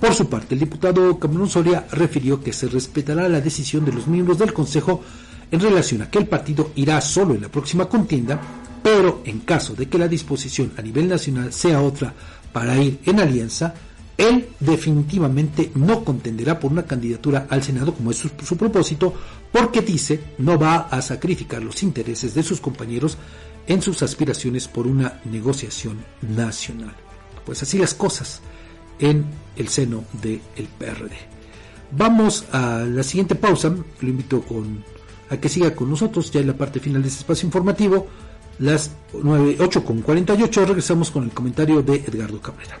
Por 0.00 0.14
su 0.14 0.28
parte, 0.28 0.54
el 0.54 0.60
diputado 0.60 1.18
Cameron 1.18 1.48
Soria 1.48 1.86
refirió 1.90 2.42
que 2.42 2.52
se 2.52 2.68
respetará 2.68 3.28
la 3.28 3.40
decisión 3.40 3.84
de 3.84 3.92
los 3.92 4.06
miembros 4.06 4.38
del 4.38 4.52
Consejo 4.52 5.02
en 5.50 5.60
relación 5.60 6.02
a 6.02 6.10
que 6.10 6.18
el 6.18 6.26
partido 6.26 6.72
irá 6.76 7.00
solo 7.00 7.34
en 7.34 7.42
la 7.42 7.48
próxima 7.48 7.88
contienda, 7.88 8.38
pero 8.82 9.22
en 9.24 9.40
caso 9.40 9.74
de 9.74 9.88
que 9.88 9.98
la 9.98 10.08
disposición 10.08 10.72
a 10.76 10.82
nivel 10.82 11.08
nacional 11.08 11.52
sea 11.52 11.80
otra 11.80 12.12
para 12.52 12.76
ir 12.76 13.00
en 13.06 13.20
alianza, 13.20 13.74
él 14.18 14.48
definitivamente 14.60 15.72
no 15.74 16.04
contenderá 16.04 16.58
por 16.58 16.72
una 16.72 16.84
candidatura 16.84 17.46
al 17.48 17.62
Senado 17.62 17.94
como 17.94 18.10
es 18.10 18.18
su, 18.18 18.30
su, 18.44 18.56
propósito, 18.56 19.14
porque 19.50 19.80
dice 19.80 20.20
no 20.38 20.58
va 20.58 20.88
a 20.90 21.00
sacrificar 21.00 21.62
los 21.62 21.82
intereses 21.82 22.34
de 22.34 22.42
sus 22.42 22.60
compañeros 22.60 23.16
en 23.66 23.82
sus 23.82 24.02
aspiraciones 24.02 24.68
por 24.68 24.86
una 24.86 25.20
negociación 25.24 25.98
nacional. 26.22 26.94
Pues 27.44 27.62
así 27.62 27.78
las 27.78 27.94
cosas 27.94 28.42
en 28.98 29.24
el 29.56 29.68
seno 29.68 30.04
del 30.12 30.40
PRD. 30.78 31.16
Vamos 31.92 32.44
a 32.52 32.84
la 32.86 33.02
siguiente 33.02 33.34
pausa, 33.34 33.68
lo 34.00 34.08
invito 34.08 34.44
a 35.30 35.36
que 35.36 35.48
siga 35.48 35.74
con 35.74 35.90
nosotros 35.90 36.30
ya 36.30 36.40
en 36.40 36.48
la 36.48 36.56
parte 36.56 36.80
final 36.80 37.02
de 37.02 37.08
este 37.08 37.20
espacio 37.20 37.46
informativo, 37.46 38.06
las 38.58 38.90
9, 39.12 39.56
8 39.60 39.84
con 39.84 40.02
48, 40.02 40.66
regresamos 40.66 41.10
con 41.10 41.24
el 41.24 41.30
comentario 41.30 41.82
de 41.82 41.96
Edgardo 41.96 42.40
Cabrera. 42.40 42.78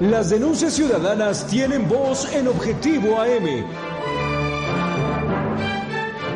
Las 0.00 0.30
denuncias 0.30 0.74
ciudadanas 0.74 1.46
tienen 1.46 1.88
voz 1.88 2.28
en 2.34 2.48
Objetivo 2.48 3.20
AM. 3.20 3.93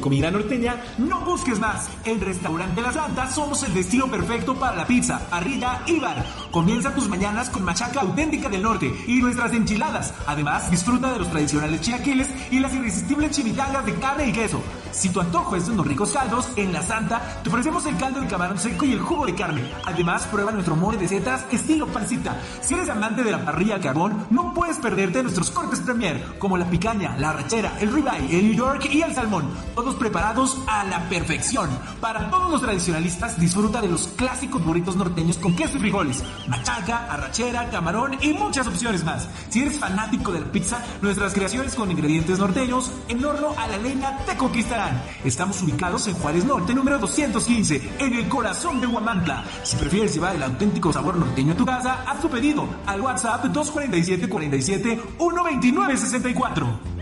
comida 0.00 0.30
norteña, 0.30 0.76
no 0.98 1.20
busques 1.20 1.58
más. 1.58 1.88
En 2.04 2.20
Restaurante 2.20 2.80
La 2.80 2.92
Santa 2.92 3.30
somos 3.30 3.62
el 3.62 3.74
destino 3.74 4.10
perfecto 4.10 4.54
para 4.54 4.76
la 4.76 4.86
pizza, 4.86 5.18
parrilla 5.28 5.82
y 5.86 5.98
bar. 5.98 6.24
Comienza 6.50 6.94
tus 6.94 7.08
mañanas 7.08 7.50
con 7.50 7.62
machaca 7.62 8.00
auténtica 8.00 8.48
del 8.48 8.62
norte 8.62 8.90
y 9.06 9.20
nuestras 9.20 9.52
enchiladas. 9.52 10.14
Además, 10.26 10.70
disfruta 10.70 11.12
de 11.12 11.18
los 11.18 11.30
tradicionales 11.30 11.82
chilaquiles 11.82 12.28
y 12.50 12.58
las 12.58 12.74
irresistibles 12.74 13.32
chimichangas 13.32 13.84
de 13.84 13.94
carne 13.94 14.28
y 14.28 14.32
queso. 14.32 14.62
Si 14.90 15.10
tu 15.10 15.20
antojo 15.20 15.56
es 15.56 15.66
de 15.66 15.72
unos 15.72 15.86
ricos 15.86 16.12
caldos, 16.12 16.48
en 16.56 16.72
La 16.72 16.82
Santa 16.82 17.40
te 17.42 17.50
ofrecemos 17.50 17.84
el 17.86 17.96
caldo 17.98 18.20
de 18.20 18.26
camarón 18.26 18.58
seco 18.58 18.86
y 18.86 18.92
el 18.92 19.00
jugo 19.00 19.26
de 19.26 19.34
carne. 19.34 19.70
Además, 19.84 20.26
prueba 20.26 20.50
nuestro 20.50 20.74
mole 20.74 20.96
de 20.96 21.06
setas 21.06 21.44
estilo 21.52 21.86
pancita. 21.86 22.40
Si 22.62 22.74
eres 22.74 22.88
amante 22.88 23.22
de 23.22 23.30
la 23.30 23.44
parrilla 23.44 23.80
carbón, 23.80 24.26
no 24.30 24.54
puedes 24.54 24.78
perderte 24.78 25.22
nuestros 25.22 25.50
cortes 25.50 25.80
premier, 25.80 26.38
como 26.38 26.56
la 26.56 26.68
picaña, 26.70 27.16
la 27.18 27.32
rachera, 27.34 27.76
el 27.80 27.92
ribeye, 27.92 28.38
el 28.38 28.46
New 28.46 28.56
York 28.56 28.88
y 28.90 29.02
el 29.02 29.14
salmón. 29.14 29.50
Todos 29.74 29.96
preparados 29.96 30.58
a 30.66 30.84
la 30.84 31.08
perfección. 31.08 31.68
Para 32.00 32.30
todos 32.30 32.50
los 32.50 32.62
tradicionalistas, 32.62 33.38
disfruta 33.38 33.82
de 33.82 33.88
los 33.88 34.08
clásicos 34.08 34.64
burritos 34.64 34.96
norteños 34.96 35.36
con 35.36 35.54
queso 35.54 35.76
y 35.76 35.80
frijoles, 35.80 36.24
machaca, 36.48 37.06
arrachera, 37.12 37.68
camarón 37.70 38.16
y 38.20 38.32
muchas 38.32 38.66
opciones 38.66 39.04
más. 39.04 39.28
Si 39.48 39.60
eres 39.60 39.78
fanático 39.78 40.32
de 40.32 40.40
la 40.40 40.52
pizza, 40.52 40.82
nuestras 41.02 41.34
creaciones 41.34 41.74
con 41.74 41.90
ingredientes 41.90 42.38
norteños 42.38 42.90
en 43.08 43.24
horno 43.24 43.54
a 43.56 43.66
la 43.66 43.78
leña 43.78 44.18
te 44.26 44.36
conquistarán. 44.36 45.02
Estamos 45.24 45.62
ubicados 45.62 46.06
en 46.08 46.14
Juárez 46.14 46.44
Norte, 46.44 46.74
número 46.74 46.98
215, 46.98 47.96
en 47.98 48.14
el 48.14 48.28
corazón 48.28 48.80
de 48.80 48.86
Huamantla. 48.86 49.44
Si 49.62 49.76
prefieres 49.76 50.14
llevar 50.14 50.36
el 50.36 50.42
auténtico 50.42 50.92
sabor 50.92 51.16
norteño 51.16 51.52
a 51.52 51.56
tu 51.56 51.66
casa, 51.66 52.04
haz 52.06 52.20
tu 52.20 52.28
pedido 52.28 52.68
al 52.86 53.00
WhatsApp 53.00 53.44
247 53.44 54.28
47 54.28 55.00
129 55.18 55.96
64. 55.96 56.97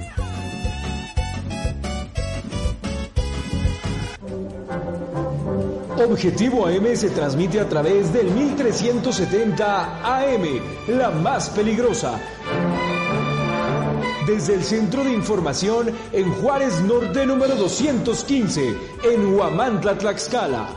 Objetivo 6.05 6.67
AM 6.67 6.95
se 6.95 7.11
transmite 7.11 7.59
a 7.59 7.69
través 7.69 8.13
del 8.13 8.31
1370 8.31 10.05
AM, 10.05 10.61
la 10.89 11.11
más 11.11 11.49
peligrosa. 11.51 12.21
Desde 14.27 14.55
el 14.55 14.63
Centro 14.63 15.05
de 15.05 15.13
Información 15.13 15.91
en 16.13 16.33
Juárez 16.35 16.81
Norte 16.83 17.25
número 17.27 17.57
215, 17.57 18.77
en 19.05 19.35
Huamantla, 19.35 19.97
Tlaxcala. 19.97 20.69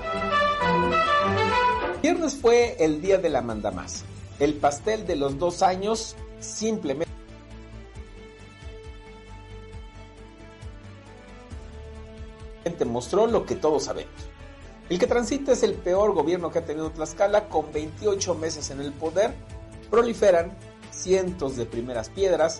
Viernes 2.02 2.36
fue 2.36 2.78
el 2.80 3.02
día 3.02 3.18
de 3.18 3.30
la 3.30 3.42
mandamás. 3.42 4.06
El 4.40 4.56
pastel 4.56 5.06
de 5.06 5.18
los 5.18 5.38
dos 5.38 5.62
años 5.62 6.16
simplemente 6.40 7.10
mostró 12.86 13.28
lo 13.28 13.46
que 13.46 13.56
todos 13.56 13.84
sabemos. 13.84 14.30
El 14.90 14.98
que 14.98 15.06
transita 15.06 15.52
es 15.52 15.62
el 15.62 15.76
peor 15.76 16.14
gobierno 16.14 16.50
que 16.50 16.60
ha 16.60 16.66
tenido 16.66 16.90
Tlaxcala 16.90 17.48
con 17.48 17.72
28 17.72 18.34
meses 18.34 18.72
en 18.72 18.82
el 18.82 18.92
poder. 18.92 19.36
Proliferan 19.92 20.58
cientos 20.92 21.56
de 21.56 21.68
primeras 21.68 22.10
piedras, 22.10 22.60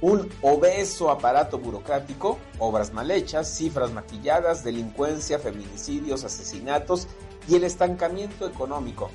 un 0.00 0.28
obeso 0.42 1.10
aparato 1.10 1.58
burocrático, 1.58 2.38
obras 2.58 2.92
mal 2.92 3.10
hechas, 3.12 3.48
cifras 3.48 3.92
maquilladas, 3.92 4.64
delincuencia, 4.64 5.38
feminicidios, 5.38 6.24
asesinatos 6.24 7.06
y 7.46 7.54
el 7.54 7.62
estancamiento 7.62 8.48
económico, 8.48 9.10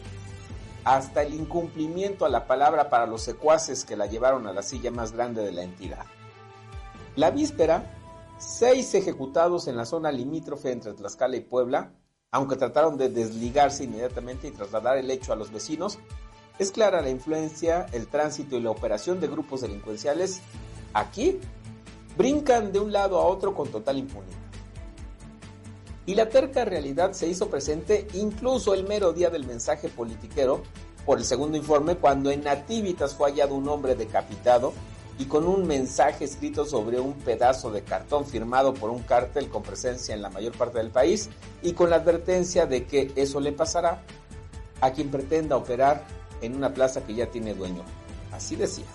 hasta 0.86 1.24
el 1.24 1.34
incumplimiento 1.34 2.26
a 2.26 2.30
la 2.30 2.48
palabra 2.48 2.90
para 2.90 3.06
los 3.06 3.22
secuaces 3.22 3.84
que 3.84 3.98
la 3.98 4.06
llevaron 4.06 4.48
a 4.48 4.54
la 4.54 4.64
silla 4.64 4.92
más 4.92 5.12
grande 5.12 5.44
de 5.44 5.52
la 5.52 5.64
entidad. 5.64 6.06
La 7.18 7.32
víspera, 7.32 7.94
seis 8.38 8.94
ejecutados 8.94 9.68
en 9.68 9.76
la 9.76 9.86
zona 9.86 10.12
limítrofe 10.12 10.72
entre 10.72 10.94
Tlaxcala 10.94 11.36
y 11.36 11.42
Puebla, 11.42 11.92
aunque 12.36 12.58
trataron 12.58 12.98
de 12.98 13.08
desligarse 13.08 13.86
inmediatamente 13.86 14.50
y 14.50 14.52
trasladar 14.52 14.98
el 14.98 15.10
hecho 15.10 15.32
a 15.32 15.38
los 15.38 15.54
vecinos, 15.54 16.00
es 16.60 16.70
clara 16.70 17.02
la 17.02 17.10
influencia, 17.10 17.86
el 17.94 18.08
tránsito 18.08 18.58
y 18.58 18.60
la 18.60 18.72
operación 18.72 19.22
de 19.22 19.30
grupos 19.30 19.62
delincuenciales 19.62 20.42
Aquí 20.94 21.40
brincan 22.18 22.74
de 22.74 22.80
un 22.80 22.92
lado 22.92 23.20
a 23.20 23.26
otro 23.26 23.56
con 23.56 23.70
total 23.70 24.00
impunidad. 24.00 24.36
Y 26.06 26.16
la 26.16 26.28
terca 26.28 26.66
realidad 26.66 27.14
se 27.14 27.28
hizo 27.28 27.50
presente 27.50 28.06
incluso 28.14 28.74
el 28.74 28.86
mero 28.86 29.14
día 29.14 29.30
del 29.30 29.46
mensaje 29.46 29.88
politiquero, 29.88 30.62
por 31.06 31.20
el 31.20 31.24
segundo 31.24 31.58
informe, 31.58 31.96
cuando 31.96 32.32
en 32.32 32.44
Nativitas 32.44 33.14
fue 33.14 33.32
hallado 33.32 33.56
un 33.56 33.70
hombre 33.70 33.96
decapitado 33.96 34.74
y 35.18 35.26
con 35.26 35.48
un 35.48 35.66
mensaje 35.66 36.26
escrito 36.26 36.66
sobre 36.66 37.00
un 37.00 37.14
pedazo 37.14 37.72
de 37.72 37.84
cartón 37.84 38.26
firmado 38.26 38.74
por 38.74 38.90
un 38.90 39.04
cártel 39.04 39.50
con 39.50 39.64
presencia 39.64 40.14
en 40.14 40.22
la 40.22 40.30
mayor 40.30 40.58
parte 40.58 40.78
del 40.78 40.90
país 40.90 41.30
y 41.62 41.74
con 41.74 41.90
la 41.90 41.98
advertencia 41.98 42.66
de 42.66 42.86
que 42.86 43.12
eso 43.16 43.40
le 43.40 43.54
pasará 43.54 44.02
a 44.82 44.92
quien 44.92 45.10
pretenda 45.10 45.56
operar 45.56 46.04
en 46.42 46.56
una 46.56 46.74
plaza 46.74 47.06
que 47.06 47.14
ya 47.14 47.28
tiene 47.28 47.54
dueño. 47.54 47.84
Así 48.32 48.56
decía. 48.56 48.86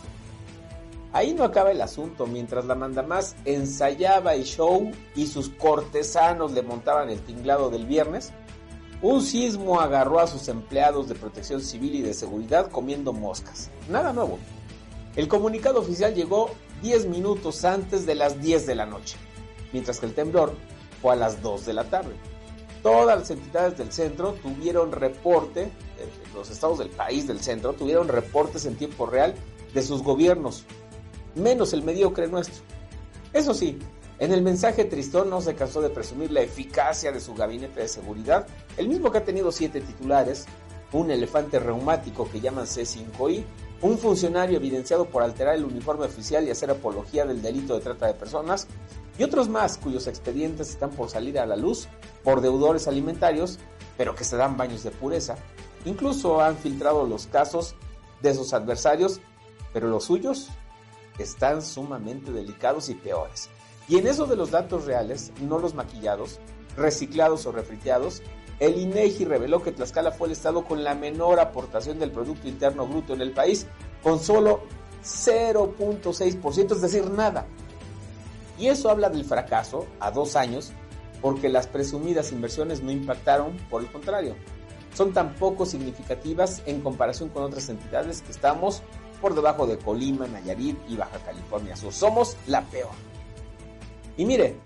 Ahí 1.13 1.35
no 1.35 1.43
acaba 1.43 1.73
el 1.73 1.81
asunto, 1.81 2.27
mientras 2.27 2.67
la 2.67 2.77
mandamás 2.77 3.35
ensayaba 3.45 4.35
el 4.35 4.45
show 4.45 4.93
y 5.17 5.27
sus 5.27 5.49
cortesanos 5.49 6.53
le 6.53 6.63
montaban 6.63 7.11
el 7.11 7.21
tinglado 7.21 7.71
del 7.71 7.87
viernes, 7.87 8.33
Un 9.03 9.23
sismo 9.23 9.81
agarró 9.81 10.21
a 10.21 10.27
sus 10.27 10.49
empleados 10.49 11.09
de 11.09 11.15
protección 11.15 11.63
civil 11.63 11.95
y 11.95 12.03
de 12.03 12.13
seguridad 12.13 12.71
comiendo 12.71 13.15
moscas. 13.15 13.71
Nada 13.89 14.13
nuevo. 14.13 14.39
El 15.17 15.29
comunicado 15.29 15.81
oficial 15.81 16.15
llegó 16.15 16.51
10 16.83 17.07
minutos 17.07 17.65
antes 17.65 18.07
de 18.07 18.15
las 18.15 18.41
10 18.41 18.67
de 18.67 18.75
la 18.75 18.87
noche, 18.87 19.17
mientras 19.73 19.99
que 19.99 20.07
el 20.07 20.15
temblor 20.15 20.55
fue 21.03 21.13
a 21.13 21.17
las 21.17 21.43
2 21.43 21.67
de 21.67 21.73
la 21.73 21.85
tarde. 21.85 22.15
Todas 22.83 23.19
las 23.19 23.31
entidades 23.31 23.77
del 23.77 23.93
centro 23.93 24.33
tuvieron 24.35 24.93
reporte, 24.93 25.65
eh, 25.65 25.71
los 26.35 26.51
estados 26.51 26.79
del 26.79 26.89
país 26.89 27.27
del 27.27 27.41
centro 27.41 27.75
tuvieron 27.75 28.09
reportes 28.09 28.65
en 28.65 28.77
tiempo 28.77 29.05
real 29.05 29.35
de 29.75 29.83
sus 29.83 30.03
gobiernos, 30.03 30.65
menos 31.35 31.73
el 31.73 31.83
mediocre 31.83 32.27
nuestro. 32.29 32.63
Eso 33.33 33.53
sí, 33.53 33.79
en 34.19 34.33
el 34.33 34.43
mensaje 34.43 34.85
Tristón 34.85 35.29
no 35.29 35.41
se 35.41 35.55
cansó 35.55 35.83
de 35.83 35.91
presumir 35.91 36.31
la 36.31 36.41
eficacia 36.41 37.13
de 37.13 37.21
su 37.21 37.35
gabinete 37.35 37.81
de 37.81 37.89
seguridad, 37.89 38.47
el 38.77 38.89
mismo 38.89 39.11
que 39.11 39.19
ha 39.19 39.25
tenido 39.25 39.53
siete 39.53 39.81
titulares, 39.81 40.47
un 40.93 41.11
elefante 41.11 41.59
reumático 41.59 42.29
que 42.31 42.41
llaman 42.41 42.67
C5I, 42.67 43.45
un 43.83 43.99
funcionario 43.99 44.59
evidenciado 44.59 45.07
por 45.07 45.23
alterar 45.23 45.55
el 45.55 45.65
uniforme 45.65 46.07
oficial 46.07 46.47
y 46.47 46.51
hacer 46.51 46.71
apología 46.71 47.25
del 47.25 47.41
delito 47.41 47.75
de 47.75 47.81
trata 47.81 48.07
de 48.07 48.15
personas, 48.15 48.67
y 49.19 49.23
otros 49.23 49.49
más 49.49 49.79
cuyos 49.79 50.07
expedientes 50.07 50.71
están 50.71 50.91
por 50.91 51.11
salir 51.11 51.39
a 51.39 51.47
la 51.47 51.57
luz 51.57 51.89
por 52.25 52.41
deudores 52.41 52.89
alimentarios, 52.89 53.59
pero 53.97 54.15
que 54.15 54.25
se 54.25 54.37
dan 54.37 54.57
baños 54.57 54.83
de 54.83 54.91
pureza. 54.91 55.37
Incluso 55.85 56.41
han 56.41 56.57
filtrado 56.57 57.07
los 57.07 57.27
casos 57.27 57.75
de 58.23 58.35
sus 58.35 58.53
adversarios, 58.53 59.21
pero 59.73 59.89
los 59.89 60.05
suyos 60.05 60.49
están 61.19 61.63
sumamente 61.63 62.33
delicados 62.33 62.89
y 62.89 62.95
peores. 62.95 63.49
Y 63.89 63.99
en 63.99 64.07
eso 64.07 64.27
de 64.27 64.37
los 64.37 64.51
datos 64.51 64.85
reales, 64.85 65.33
no 65.41 65.59
los 65.59 65.75
maquillados, 65.75 66.39
reciclados 66.77 67.47
o 67.47 67.53
refriteados, 67.53 68.23
el 68.61 68.79
INEGI 68.79 69.25
reveló 69.25 69.63
que 69.63 69.73
Tlaxcala 69.73 70.13
fue 70.13 70.29
el 70.29 70.33
estado 70.33 70.65
con 70.65 70.85
la 70.85 70.95
menor 70.95 71.41
aportación 71.41 71.99
del 71.99 72.13
Producto 72.13 72.47
Interno 72.47 72.87
Bruto 72.87 73.15
en 73.15 73.23
el 73.23 73.33
país, 73.33 73.67
con 74.03 74.21
solo 74.21 74.63
0.6%, 75.03 76.73
es 76.73 76.81
decir, 76.83 77.11
nada. 77.11 77.47
Y 78.59 78.69
eso 78.69 78.91
habla 78.91 79.09
del 79.09 79.25
fracaso 79.25 79.87
a 79.99 80.11
dos 80.11 80.37
años, 80.37 80.73
porque 81.23 81.49
las 81.49 81.67
presumidas 81.67 82.33
inversiones 82.33 82.83
no 82.83 82.91
impactaron, 82.91 83.57
por 83.71 83.81
el 83.81 83.91
contrario, 83.91 84.37
son 84.95 85.15
tan 85.15 85.35
poco 85.35 85.65
significativas 85.65 86.63
en 86.67 86.83
comparación 86.83 87.31
con 87.31 87.45
otras 87.45 87.69
entidades 87.71 88.21
que 88.21 88.33
estamos 88.33 88.83
por 89.23 89.35
debajo 89.35 89.67
de 89.67 89.79
Colima, 89.79 90.27
Nayarit 90.27 90.77
y 90.89 90.97
Baja 90.97 91.19
California 91.25 91.77
Sur. 91.77 91.93
Somos 91.93 92.37
la 92.47 92.63
peor. 92.63 92.91
Y 94.17 94.25
mire, 94.25 94.57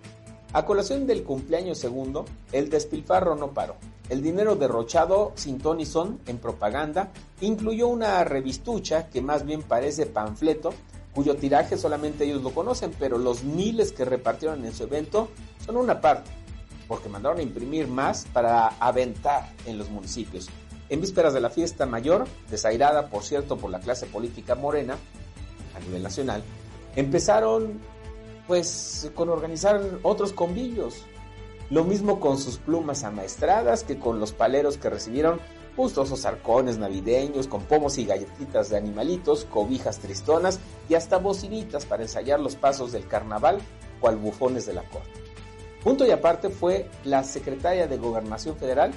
a 0.55 0.65
colación 0.65 1.05
del 1.09 1.25
cumpleaños 1.25 1.79
segundo, 1.79 2.25
el 2.53 2.71
despilfarro 2.71 3.35
no 3.35 3.51
paró. 3.51 3.75
El 4.09 4.23
dinero 4.23 4.55
derrochado 4.55 5.33
sin 5.35 5.59
ton 5.59 5.81
y 5.81 5.85
son 5.85 6.21
en 6.27 6.39
propaganda 6.39 7.11
incluyó 7.41 7.89
una 7.89 8.23
revistucha 8.23 9.09
que 9.11 9.21
más 9.21 9.45
bien 9.45 9.63
parece 9.63 10.07
panfleto, 10.07 10.73
cuyo 11.13 11.35
tiraje 11.35 11.77
solamente 11.77 12.25
ellos 12.25 12.43
lo 12.43 12.51
conocen, 12.51 12.93
pero 13.01 13.19
los 13.19 13.43
miles 13.43 13.91
que 13.91 14.05
repartieron 14.05 14.65
en 14.65 14.73
su 14.73 14.85
evento 14.85 15.29
son 15.67 15.77
una 15.77 16.01
parte, 16.01 16.31
porque 16.87 17.09
mandaron 17.09 17.41
a 17.41 17.43
imprimir 17.43 17.89
más 17.89 18.25
para 18.33 18.69
aventar 18.79 19.51
en 19.67 19.77
los 19.77 19.91
municipios. 19.91 20.49
En 20.89 21.01
vísperas 21.01 21.35
de 21.35 21.41
la 21.41 21.51
fiesta 21.51 21.85
mayor, 21.85 22.27
desairada 22.49 23.09
por 23.09 23.25
cierto 23.25 23.57
por 23.57 23.73
la 23.73 23.81
clase 23.81 24.07
política 24.07 24.55
morena 24.55 24.97
a 25.75 25.81
nivel 25.81 26.05
nacional, 26.05 26.45
empezaron 26.95 27.81
pues 28.47 29.11
con 29.15 29.29
organizar 29.29 29.81
otros 30.03 30.33
convillos. 30.33 31.03
Lo 31.71 31.85
mismo 31.85 32.21
con 32.21 32.39
sus 32.39 32.59
plumas 32.59 33.05
amaestradas 33.05 33.85
que 33.85 33.99
con 33.99 34.21
los 34.21 34.33
paleros 34.33 34.77
que 34.77 34.91
recibieron 34.91 35.41
gustosos 35.77 36.25
arcones 36.25 36.79
navideños, 36.79 37.49
con 37.49 37.63
pomos 37.63 37.99
y 37.99 38.05
galletitas 38.05 38.71
de 38.71 38.77
animalitos, 38.77 39.47
cobijas 39.47 39.99
tristonas 39.99 40.61
y 40.89 40.95
hasta 40.95 41.19
bocinitas 41.19 41.85
para 41.85 42.03
ensayar 42.03 42.39
los 42.39 42.55
pasos 42.55 42.93
del 42.93 43.09
carnaval, 43.09 43.59
cual 43.99 44.17
bufones 44.17 44.67
de 44.67 44.75
la 44.75 44.83
corte. 44.83 45.11
Punto 45.83 46.07
y 46.07 46.11
aparte 46.11 46.49
fue 46.49 46.89
la 47.05 47.25
secretaria 47.25 47.87
de 47.87 47.99
Gobernación 47.99 48.57
Federal 48.57 48.93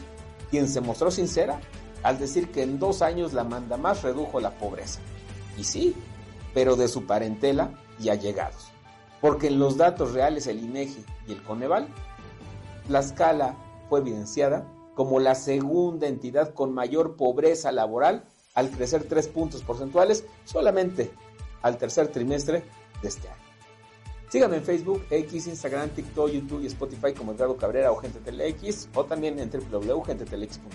quien 0.52 0.70
se 0.70 0.80
mostró 0.80 1.12
sincera 1.12 1.60
al 2.04 2.20
decir 2.20 2.52
que 2.52 2.64
en 2.64 2.80
dos 2.80 3.02
años 3.02 3.34
la 3.34 3.44
manda 3.44 3.76
más 3.76 4.04
redujo 4.04 4.40
la 4.40 4.52
pobreza. 4.52 5.00
Y 5.58 5.64
sí, 5.64 5.96
pero 6.54 6.76
de 6.76 6.88
su 6.88 7.06
parentela 7.06 7.72
y 8.00 8.10
allegados 8.10 8.72
porque 9.22 9.48
en 9.48 9.60
los 9.60 9.78
datos 9.78 10.14
reales 10.14 10.48
el 10.48 10.64
INEGI 10.64 11.06
y 11.28 11.34
el 11.34 11.44
Coneval, 11.44 11.88
la 12.90 13.00
escala 13.00 13.56
fue 13.90 14.00
evidenciada 14.00 14.66
como 14.96 15.20
la 15.20 15.36
segunda 15.36 16.08
entidad 16.08 16.54
con 16.54 16.74
mayor 16.74 17.16
pobreza 17.16 17.72
laboral 17.72 18.24
al 18.56 18.72
crecer 18.72 19.04
tres 19.04 19.28
puntos 19.28 19.62
porcentuales 19.62 20.26
solamente 20.46 21.12
al 21.62 21.78
tercer 21.78 22.08
trimestre 22.08 22.64
de 23.02 23.08
este 23.08 23.28
año. 23.28 23.48
Síganme 24.30 24.58
en 24.58 24.64
Facebook, 24.64 25.04
X, 25.10 25.48
Instagram, 25.48 25.90
TikTok, 25.90 26.32
YouTube 26.32 26.64
y 26.64 26.68
Spotify 26.68 27.14
como 27.14 27.32
Edgardo 27.32 27.56
Cabrera 27.56 27.92
o 27.92 27.98
Gente 27.98 28.20
Telex 28.20 28.90
o 28.94 29.06
también 29.06 29.40
en 29.40 29.50
www.gentetelex.com. 29.50 30.72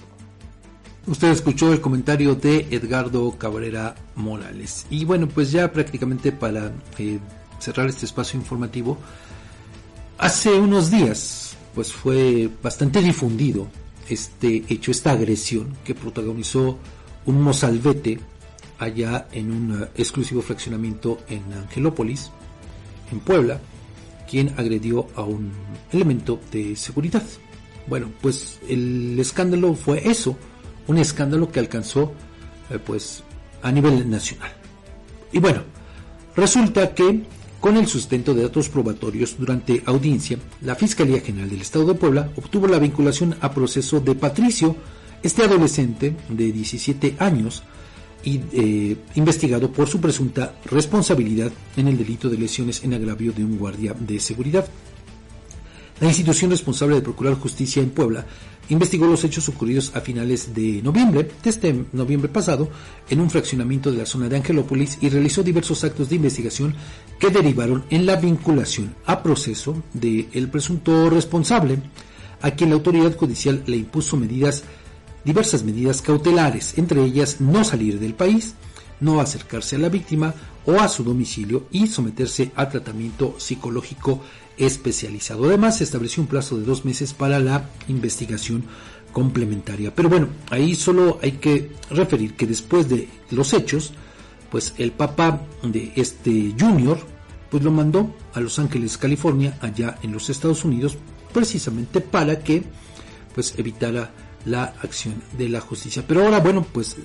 Usted 1.07 1.29
escuchó 1.29 1.73
el 1.73 1.81
comentario 1.81 2.37
de 2.37 2.69
Edgardo 2.71 3.37
Cabrera 3.37 3.97
Morales. 4.15 4.87
Y 4.89 5.05
bueno, 5.05 5.29
pues 5.29 5.51
ya 5.51 5.73
prácticamente 5.73 6.31
para 6.31 6.73
eh, 6.99 7.19
cerrar 7.63 7.89
este 7.89 8.07
espacio 8.07 8.39
informativo, 8.39 8.99
hace 10.19 10.51
unos 10.51 10.91
días 10.91 11.57
pues 11.75 11.93
fue 11.93 12.51
bastante 12.63 13.01
difundido 13.01 13.69
este 14.09 14.65
hecho, 14.69 14.91
esta 14.91 15.13
agresión 15.13 15.75
que 15.85 15.95
protagonizó 15.95 16.79
un 17.25 17.41
mozalbete 17.41 18.19
allá 18.79 19.29
en 19.33 19.53
un 19.53 19.83
eh, 19.83 19.89
exclusivo 19.95 20.43
fraccionamiento 20.43 21.19
en 21.29 21.53
Angelópolis, 21.53 22.31
en 23.11 23.21
Puebla, 23.21 23.61
quien 24.29 24.55
agredió 24.59 25.07
a 25.15 25.23
un 25.23 25.53
elemento 25.93 26.41
de 26.51 26.75
seguridad. 26.75 27.23
Bueno, 27.87 28.11
pues 28.21 28.59
el 28.69 29.19
escándalo 29.19 29.75
fue 29.75 30.09
eso, 30.09 30.37
un 30.89 30.99
escándalo 30.99 31.51
que 31.51 31.61
alcanzó 31.61 32.13
eh, 32.71 32.79
pues 32.85 33.23
a 33.63 33.71
nivel 33.71 34.11
nacional. 34.11 34.53
Y 35.33 35.39
bueno, 35.39 35.63
resulta 36.35 36.95
que 36.95 37.23
con 37.63 37.77
el 37.77 37.87
sustento 37.87 38.35
de 38.35 38.43
datos 38.43 38.69
probatorios 38.69 39.37
durante 39.39 39.85
audiencia, 39.87 40.37
la 40.63 40.75
Fiscalía 40.75 41.21
General 41.21 41.49
del 41.49 41.61
Estado 41.61 41.87
de 41.87 41.95
Puebla 41.95 42.33
obtuvo 42.35 42.67
la 42.67 42.81
vinculación 42.81 43.37
a 43.41 43.53
proceso 43.53 44.01
de 44.01 44.17
Patricio, 44.17 44.75
este 45.23 45.45
adolescente 45.45 46.17
de 46.29 46.51
17 46.51 47.15
años, 47.21 47.63
y, 48.25 48.41
eh, 48.53 48.97
investigado 49.15 49.71
por 49.71 49.87
su 49.87 50.01
presunta 50.01 50.57
responsabilidad 50.65 51.53
en 51.77 51.87
el 51.87 51.97
delito 51.97 52.29
de 52.29 52.37
lesiones 52.37 52.83
en 52.83 52.95
agravio 52.95 53.33
de 53.33 53.45
un 53.45 53.57
guardia 53.57 53.95
de 53.97 54.19
seguridad. 54.19 54.67
La 56.01 56.09
institución 56.09 56.51
responsable 56.51 56.97
de 56.97 57.03
procurar 57.03 57.35
justicia 57.35 57.81
en 57.81 57.91
Puebla 57.91 58.27
investigó 58.69 59.07
los 59.07 59.25
hechos 59.25 59.49
ocurridos 59.49 59.93
a 59.95 60.01
finales 60.01 60.55
de 60.55 60.81
noviembre, 60.83 61.31
de 61.43 61.51
este 61.51 61.85
noviembre 61.93 62.29
pasado, 62.29 62.71
en 63.11 63.21
un 63.21 63.31
fraccionamiento 63.31 63.91
de 63.91 63.99
la 63.99 64.07
zona 64.07 64.29
de 64.29 64.37
Angelópolis 64.37 64.99
y 65.01 65.09
realizó 65.09 65.43
diversos 65.43 65.85
actos 65.85 66.09
de 66.09 66.17
investigación 66.17 66.75
que 67.19 67.31
derivaron 67.31 67.85
en 67.91 68.07
la 68.07 68.17
vinculación 68.17 68.95
a 69.07 69.23
proceso 69.23 69.83
del 69.93 70.49
presunto 70.49 71.11
responsable, 71.11 71.79
a 72.41 72.51
quien 72.53 72.71
la 72.71 72.77
autoridad 72.77 73.17
judicial 73.17 73.63
le 73.67 73.77
impuso 73.77 74.17
medidas, 74.17 74.65
diversas 75.25 75.63
medidas 75.63 76.03
cautelares, 76.03 76.77
entre 76.79 77.03
ellas 77.05 77.41
no 77.41 77.65
salir 77.65 78.01
del 78.01 78.15
país, 78.15 78.55
no 79.01 79.21
acercarse 79.21 79.77
a 79.77 79.81
la 79.81 79.89
víctima 79.89 80.35
o 80.65 80.81
a 80.81 80.89
su 80.89 81.05
domicilio 81.05 81.67
y 81.73 81.89
someterse 81.89 82.53
a 82.55 82.69
tratamiento 82.69 83.35
psicológico 83.39 84.21
especializado. 84.67 85.45
Además, 85.45 85.79
se 85.79 85.85
estableció 85.85 86.23
un 86.23 86.29
plazo 86.29 86.57
de 86.57 86.65
dos 86.65 86.85
meses 86.85 87.13
para 87.13 87.39
la 87.39 87.71
investigación 87.89 88.65
complementaria. 89.13 89.95
Pero 89.95 90.09
bueno, 90.09 90.29
ahí 90.51 90.75
solo 90.75 91.19
hay 91.23 91.33
que 91.33 91.73
referir 91.91 92.35
que 92.35 92.47
después 92.47 92.89
de 92.89 93.09
los 93.31 93.53
hechos, 93.53 93.93
pues 94.51 94.75
el 94.79 94.93
papá 94.93 95.43
de 95.63 95.93
este 95.97 96.55
junior, 96.59 96.99
pues 97.51 97.63
lo 97.63 97.71
mandó 97.71 98.15
a 98.33 98.41
Los 98.41 98.59
Ángeles, 98.59 98.97
California, 98.97 99.59
allá 99.61 99.99
en 100.03 100.13
los 100.13 100.31
Estados 100.31 100.65
Unidos, 100.65 100.97
precisamente 101.33 102.01
para 102.01 102.39
que 102.39 102.63
pues 103.35 103.55
evitara 103.59 104.11
la 104.45 104.65
acción 104.83 105.23
de 105.37 105.49
la 105.49 105.61
justicia. 105.61 106.05
Pero 106.07 106.25
ahora, 106.25 106.41
bueno, 106.41 106.67
pues 106.73 106.97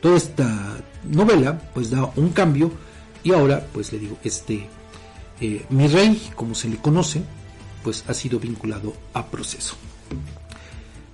toda 0.00 0.16
esta 0.16 0.78
novela 1.04 1.70
pues 1.74 1.90
da 1.90 2.10
un 2.16 2.30
cambio 2.30 2.70
y 3.22 3.32
ahora, 3.32 3.66
pues 3.72 3.92
le 3.92 3.98
digo, 3.98 4.16
este 4.24 4.68
mi 5.70 5.88
rey, 5.88 6.30
como 6.34 6.54
se 6.54 6.68
le 6.68 6.76
conoce, 6.76 7.22
pues 7.82 8.04
ha 8.08 8.14
sido 8.14 8.38
vinculado 8.38 8.92
a 9.14 9.26
proceso. 9.26 9.74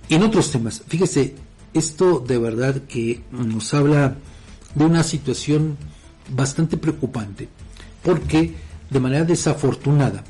En 0.09 0.23
otros 0.23 0.51
temas, 0.51 0.83
fíjese, 0.87 1.35
esto 1.73 2.19
de 2.19 2.37
verdad 2.37 2.83
que 2.87 3.21
nos 3.31 3.73
habla 3.73 4.15
de 4.75 4.85
una 4.85 5.03
situación 5.03 5.77
bastante 6.29 6.77
preocupante, 6.77 7.47
porque 8.03 8.55
de 8.89 8.99
manera 8.99 9.25
desafortunada, 9.25 10.23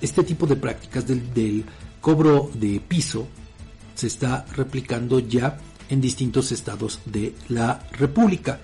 este 0.00 0.22
tipo 0.22 0.46
de 0.46 0.56
prácticas 0.56 1.06
del 1.06 1.64
cobro 2.00 2.50
de 2.54 2.80
piso, 2.80 3.26
se 3.94 4.06
está 4.06 4.44
replicando 4.54 5.18
ya 5.20 5.58
en 5.88 6.00
distintos 6.00 6.52
estados 6.52 7.00
de 7.06 7.34
la 7.48 7.80
República. 7.92 8.60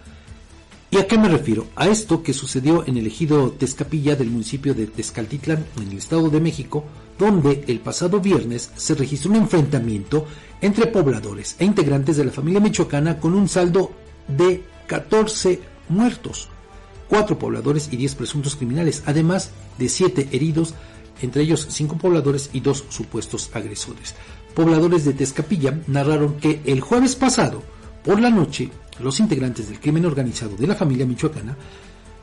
¿Y 0.92 0.98
a 0.98 1.06
qué 1.06 1.16
me 1.16 1.30
refiero? 1.30 1.68
A 1.74 1.88
esto 1.88 2.22
que 2.22 2.34
sucedió 2.34 2.86
en 2.86 2.98
el 2.98 3.06
ejido 3.06 3.52
Tezcapilla 3.52 4.14
del 4.14 4.28
municipio 4.28 4.74
de 4.74 4.86
Tezcaltitlán, 4.86 5.64
en 5.80 5.90
el 5.90 5.96
Estado 5.96 6.28
de 6.28 6.38
México, 6.38 6.84
donde 7.18 7.64
el 7.66 7.80
pasado 7.80 8.20
viernes 8.20 8.70
se 8.76 8.94
registró 8.94 9.30
un 9.30 9.38
enfrentamiento 9.38 10.26
entre 10.60 10.88
pobladores 10.88 11.56
e 11.58 11.64
integrantes 11.64 12.18
de 12.18 12.26
la 12.26 12.30
familia 12.30 12.60
michoacana 12.60 13.18
con 13.18 13.32
un 13.32 13.48
saldo 13.48 13.90
de 14.28 14.64
14 14.86 15.62
muertos, 15.88 16.50
4 17.08 17.38
pobladores 17.38 17.88
y 17.90 17.96
10 17.96 18.14
presuntos 18.14 18.56
criminales, 18.56 19.02
además 19.06 19.50
de 19.78 19.88
7 19.88 20.28
heridos, 20.32 20.74
entre 21.22 21.44
ellos 21.44 21.68
5 21.70 21.96
pobladores 21.96 22.50
y 22.52 22.60
2 22.60 22.84
supuestos 22.90 23.48
agresores. 23.54 24.14
Pobladores 24.54 25.06
de 25.06 25.14
Tezcapilla 25.14 25.80
narraron 25.86 26.36
que 26.36 26.60
el 26.66 26.82
jueves 26.82 27.16
pasado, 27.16 27.62
por 28.04 28.20
la 28.20 28.30
noche, 28.30 28.70
los 29.00 29.20
integrantes 29.20 29.68
del 29.68 29.80
crimen 29.80 30.06
organizado 30.06 30.56
de 30.56 30.66
la 30.66 30.74
familia 30.74 31.06
michoacana 31.06 31.56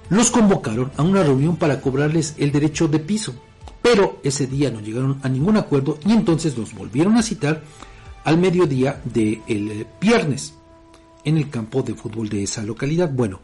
los 0.09 0.31
convocaron 0.31 0.91
a 0.97 1.03
una 1.03 1.23
reunión 1.23 1.55
para 1.55 1.81
cobrarles 1.81 2.35
el 2.37 2.51
derecho 2.51 2.87
de 2.87 2.99
piso, 2.99 3.35
pero 3.81 4.19
ese 4.23 4.47
día 4.47 4.71
no 4.71 4.79
llegaron 4.79 5.19
a 5.23 5.29
ningún 5.29 5.57
acuerdo 5.57 5.99
y 6.05 6.11
entonces 6.11 6.57
los 6.57 6.73
volvieron 6.73 7.15
a 7.17 7.23
citar 7.23 7.61
al 8.23 8.37
mediodía 8.37 9.01
del 9.05 9.87
viernes 10.01 10.55
en 11.23 11.37
el 11.37 11.49
campo 11.49 11.83
de 11.83 11.93
fútbol 11.93 12.29
de 12.29 12.43
esa 12.43 12.63
localidad. 12.63 13.11
Bueno, 13.11 13.39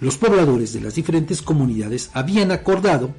los 0.00 0.16
pobladores 0.16 0.72
de 0.72 0.80
las 0.80 0.94
diferentes 0.94 1.42
comunidades 1.42 2.10
habían 2.12 2.52
acordado 2.52 3.14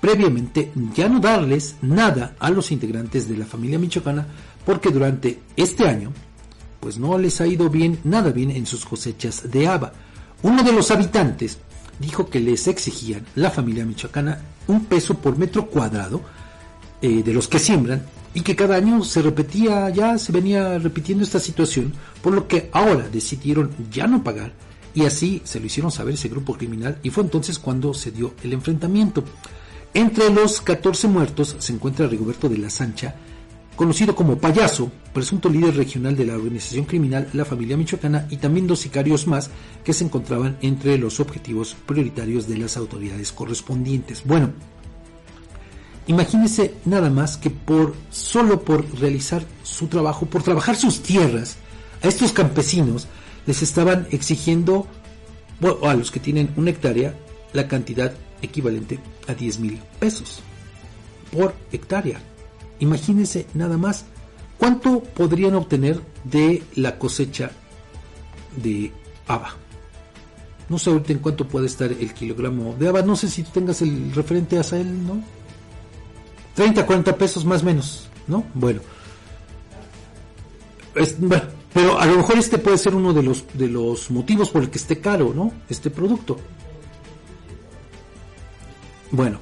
previamente 0.00 0.70
ya 0.94 1.08
no 1.08 1.18
darles 1.18 1.76
nada 1.80 2.36
a 2.38 2.50
los 2.50 2.70
integrantes 2.70 3.28
de 3.28 3.38
la 3.38 3.46
familia 3.46 3.78
michoacana 3.78 4.26
porque 4.66 4.90
durante 4.90 5.40
este 5.56 5.88
año 5.88 6.12
pues 6.84 6.98
no 6.98 7.16
les 7.16 7.40
ha 7.40 7.46
ido 7.46 7.70
bien 7.70 7.98
nada 8.04 8.30
bien 8.30 8.50
en 8.50 8.66
sus 8.66 8.84
cosechas 8.84 9.50
de 9.50 9.66
haba. 9.66 9.94
Uno 10.42 10.62
de 10.62 10.70
los 10.70 10.90
habitantes 10.90 11.56
dijo 11.98 12.28
que 12.28 12.40
les 12.40 12.68
exigían 12.68 13.24
la 13.36 13.50
familia 13.50 13.86
michoacana 13.86 14.38
un 14.66 14.84
peso 14.84 15.14
por 15.14 15.38
metro 15.38 15.64
cuadrado 15.64 16.20
eh, 17.00 17.22
de 17.22 17.32
los 17.32 17.48
que 17.48 17.58
siembran 17.58 18.04
y 18.34 18.42
que 18.42 18.54
cada 18.54 18.76
año 18.76 19.02
se 19.02 19.22
repetía, 19.22 19.88
ya 19.88 20.18
se 20.18 20.30
venía 20.30 20.78
repitiendo 20.78 21.24
esta 21.24 21.40
situación, 21.40 21.90
por 22.20 22.34
lo 22.34 22.46
que 22.46 22.68
ahora 22.70 23.08
decidieron 23.08 23.70
ya 23.90 24.06
no 24.06 24.22
pagar 24.22 24.52
y 24.92 25.06
así 25.06 25.40
se 25.42 25.60
lo 25.60 25.64
hicieron 25.64 25.90
saber 25.90 26.12
ese 26.12 26.28
grupo 26.28 26.52
criminal 26.52 26.98
y 27.02 27.08
fue 27.08 27.24
entonces 27.24 27.58
cuando 27.58 27.94
se 27.94 28.10
dio 28.10 28.34
el 28.42 28.52
enfrentamiento. 28.52 29.24
Entre 29.94 30.28
los 30.28 30.60
14 30.60 31.08
muertos 31.08 31.56
se 31.60 31.72
encuentra 31.72 32.06
Rigoberto 32.08 32.50
de 32.50 32.58
la 32.58 32.68
Sancha, 32.68 33.14
conocido 33.76 34.14
como 34.14 34.38
Payaso, 34.38 34.90
presunto 35.12 35.48
líder 35.48 35.76
regional 35.76 36.16
de 36.16 36.26
la 36.26 36.34
organización 36.34 36.84
criminal 36.84 37.28
La 37.32 37.44
Familia 37.44 37.76
Michoacana, 37.76 38.26
y 38.30 38.36
también 38.36 38.66
dos 38.66 38.80
sicarios 38.80 39.26
más 39.26 39.50
que 39.84 39.92
se 39.92 40.04
encontraban 40.04 40.56
entre 40.62 40.98
los 40.98 41.20
objetivos 41.20 41.76
prioritarios 41.86 42.48
de 42.48 42.58
las 42.58 42.76
autoridades 42.76 43.32
correspondientes. 43.32 44.22
Bueno, 44.24 44.52
imagínese 46.06 46.74
nada 46.84 47.10
más 47.10 47.36
que 47.36 47.50
por 47.50 47.94
solo 48.10 48.62
por 48.62 48.84
realizar 48.98 49.44
su 49.62 49.88
trabajo, 49.88 50.26
por 50.26 50.42
trabajar 50.42 50.76
sus 50.76 51.02
tierras, 51.02 51.56
a 52.02 52.08
estos 52.08 52.32
campesinos 52.32 53.08
les 53.46 53.62
estaban 53.62 54.06
exigiendo, 54.10 54.86
a 55.82 55.94
los 55.94 56.10
que 56.10 56.20
tienen 56.20 56.50
una 56.56 56.70
hectárea, 56.70 57.14
la 57.52 57.68
cantidad 57.68 58.12
equivalente 58.42 58.98
a 59.26 59.34
10 59.34 59.60
mil 59.60 59.80
pesos 59.98 60.40
por 61.32 61.54
hectárea. 61.72 62.20
Imagínense 62.80 63.46
nada 63.54 63.76
más 63.76 64.04
cuánto 64.58 65.00
podrían 65.00 65.54
obtener 65.54 66.00
de 66.24 66.62
la 66.74 66.98
cosecha 66.98 67.50
de 68.56 68.92
haba. 69.26 69.54
No 70.68 70.78
sé 70.78 70.90
ahorita 70.90 71.12
en 71.12 71.18
cuánto 71.18 71.46
puede 71.46 71.66
estar 71.66 71.90
el 71.92 72.14
kilogramo 72.14 72.74
de 72.78 72.88
haba. 72.88 73.02
No 73.02 73.16
sé 73.16 73.28
si 73.28 73.42
tengas 73.42 73.82
el 73.82 74.12
referente 74.14 74.58
a 74.58 74.62
él, 74.76 75.06
¿no? 75.06 75.22
30, 76.54 76.86
40 76.86 77.16
pesos 77.16 77.44
más 77.44 77.62
o 77.62 77.66
menos, 77.66 78.08
¿no? 78.26 78.44
Bueno. 78.54 78.80
Pero 81.72 81.98
a 81.98 82.06
lo 82.06 82.16
mejor 82.16 82.38
este 82.38 82.58
puede 82.58 82.78
ser 82.78 82.94
uno 82.94 83.12
de 83.12 83.22
los, 83.22 83.44
de 83.52 83.66
los 83.68 84.10
motivos 84.10 84.50
por 84.50 84.62
el 84.62 84.70
que 84.70 84.78
esté 84.78 85.00
caro, 85.00 85.32
¿no? 85.34 85.52
Este 85.68 85.90
producto. 85.90 86.38
Bueno, 89.10 89.40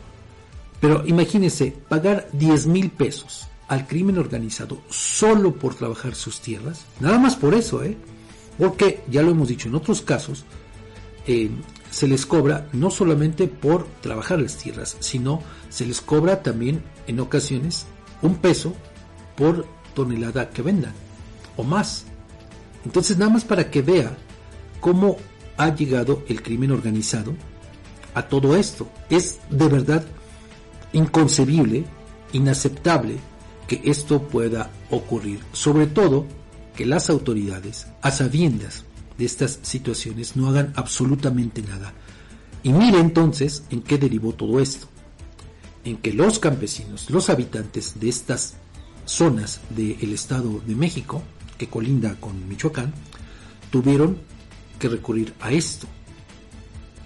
pero 0.82 1.06
imagínense, 1.06 1.72
pagar 1.88 2.28
10 2.32 2.66
mil 2.66 2.90
pesos 2.90 3.46
al 3.68 3.86
crimen 3.86 4.18
organizado 4.18 4.82
solo 4.90 5.54
por 5.54 5.76
trabajar 5.76 6.16
sus 6.16 6.40
tierras, 6.40 6.86
nada 6.98 7.20
más 7.20 7.36
por 7.36 7.54
eso, 7.54 7.84
¿eh? 7.84 7.96
Porque, 8.58 9.04
ya 9.08 9.22
lo 9.22 9.30
hemos 9.30 9.46
dicho 9.46 9.68
en 9.68 9.76
otros 9.76 10.02
casos, 10.02 10.44
eh, 11.28 11.50
se 11.88 12.08
les 12.08 12.26
cobra 12.26 12.68
no 12.72 12.90
solamente 12.90 13.46
por 13.46 13.86
trabajar 14.00 14.40
las 14.40 14.56
tierras, 14.56 14.96
sino 14.98 15.40
se 15.68 15.86
les 15.86 16.00
cobra 16.00 16.42
también 16.42 16.82
en 17.06 17.20
ocasiones 17.20 17.86
un 18.20 18.34
peso 18.34 18.74
por 19.36 19.64
tonelada 19.94 20.50
que 20.50 20.62
vendan, 20.62 20.94
o 21.56 21.62
más. 21.62 22.06
Entonces, 22.84 23.18
nada 23.18 23.30
más 23.30 23.44
para 23.44 23.70
que 23.70 23.82
vea 23.82 24.16
cómo 24.80 25.16
ha 25.58 25.72
llegado 25.72 26.24
el 26.26 26.42
crimen 26.42 26.72
organizado 26.72 27.34
a 28.14 28.22
todo 28.22 28.56
esto. 28.56 28.88
Es 29.10 29.38
de 29.48 29.68
verdad 29.68 30.04
inconcebible, 30.92 31.84
inaceptable 32.32 33.18
que 33.66 33.80
esto 33.84 34.22
pueda 34.22 34.70
ocurrir. 34.90 35.40
Sobre 35.52 35.86
todo 35.86 36.26
que 36.76 36.86
las 36.86 37.10
autoridades, 37.10 37.86
a 38.00 38.10
sabiendas 38.10 38.84
de 39.18 39.24
estas 39.24 39.58
situaciones, 39.62 40.36
no 40.36 40.48
hagan 40.48 40.72
absolutamente 40.76 41.62
nada. 41.62 41.92
Y 42.62 42.72
mire 42.72 42.98
entonces 42.98 43.64
en 43.70 43.82
qué 43.82 43.98
derivó 43.98 44.32
todo 44.32 44.60
esto. 44.60 44.88
En 45.84 45.96
que 45.96 46.12
los 46.12 46.38
campesinos, 46.38 47.10
los 47.10 47.28
habitantes 47.28 47.98
de 47.98 48.08
estas 48.08 48.54
zonas 49.04 49.60
del 49.70 50.12
Estado 50.12 50.60
de 50.66 50.74
México, 50.74 51.22
que 51.58 51.68
colinda 51.68 52.14
con 52.20 52.48
Michoacán, 52.48 52.92
tuvieron 53.70 54.18
que 54.78 54.88
recurrir 54.88 55.34
a 55.40 55.50
esto, 55.50 55.86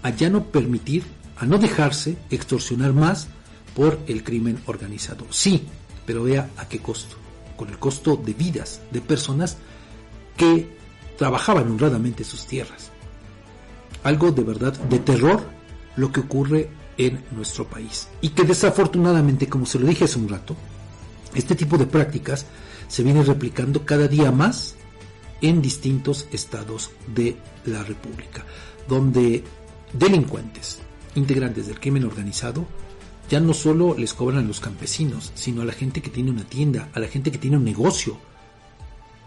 a 0.02 0.10
ya 0.10 0.28
no 0.28 0.44
permitir, 0.44 1.04
a 1.38 1.46
no 1.46 1.58
dejarse 1.58 2.16
extorsionar 2.30 2.92
más 2.92 3.28
por 3.76 4.00
el 4.06 4.24
crimen 4.24 4.58
organizado. 4.64 5.26
Sí, 5.30 5.66
pero 6.06 6.24
vea 6.24 6.50
a 6.56 6.66
qué 6.66 6.80
costo, 6.80 7.16
con 7.56 7.68
el 7.68 7.78
costo 7.78 8.16
de 8.16 8.32
vidas 8.32 8.80
de 8.90 9.02
personas 9.02 9.58
que 10.36 10.74
trabajaban 11.18 11.70
honradamente 11.70 12.24
sus 12.24 12.46
tierras. 12.46 12.90
Algo 14.02 14.32
de 14.32 14.42
verdad 14.42 14.72
de 14.72 14.98
terror 14.98 15.42
lo 15.96 16.10
que 16.10 16.20
ocurre 16.20 16.70
en 16.96 17.22
nuestro 17.32 17.68
país. 17.68 18.08
Y 18.22 18.30
que 18.30 18.44
desafortunadamente, 18.44 19.46
como 19.46 19.66
se 19.66 19.78
lo 19.78 19.86
dije 19.86 20.04
hace 20.04 20.18
un 20.18 20.28
rato, 20.28 20.56
este 21.34 21.54
tipo 21.54 21.76
de 21.76 21.86
prácticas 21.86 22.46
se 22.88 23.02
viene 23.02 23.22
replicando 23.22 23.84
cada 23.84 24.08
día 24.08 24.32
más 24.32 24.74
en 25.42 25.60
distintos 25.60 26.26
estados 26.32 26.92
de 27.14 27.36
la 27.66 27.82
República, 27.82 28.46
donde 28.88 29.44
delincuentes, 29.92 30.78
integrantes 31.14 31.66
del 31.66 31.78
crimen 31.78 32.04
organizado, 32.04 32.66
ya 33.28 33.40
no 33.40 33.54
solo 33.54 33.96
les 33.96 34.14
cobran 34.14 34.44
a 34.44 34.46
los 34.46 34.60
campesinos, 34.60 35.32
sino 35.34 35.62
a 35.62 35.64
la 35.64 35.72
gente 35.72 36.00
que 36.00 36.10
tiene 36.10 36.30
una 36.30 36.44
tienda, 36.44 36.88
a 36.94 37.00
la 37.00 37.08
gente 37.08 37.30
que 37.30 37.38
tiene 37.38 37.56
un 37.56 37.64
negocio. 37.64 38.16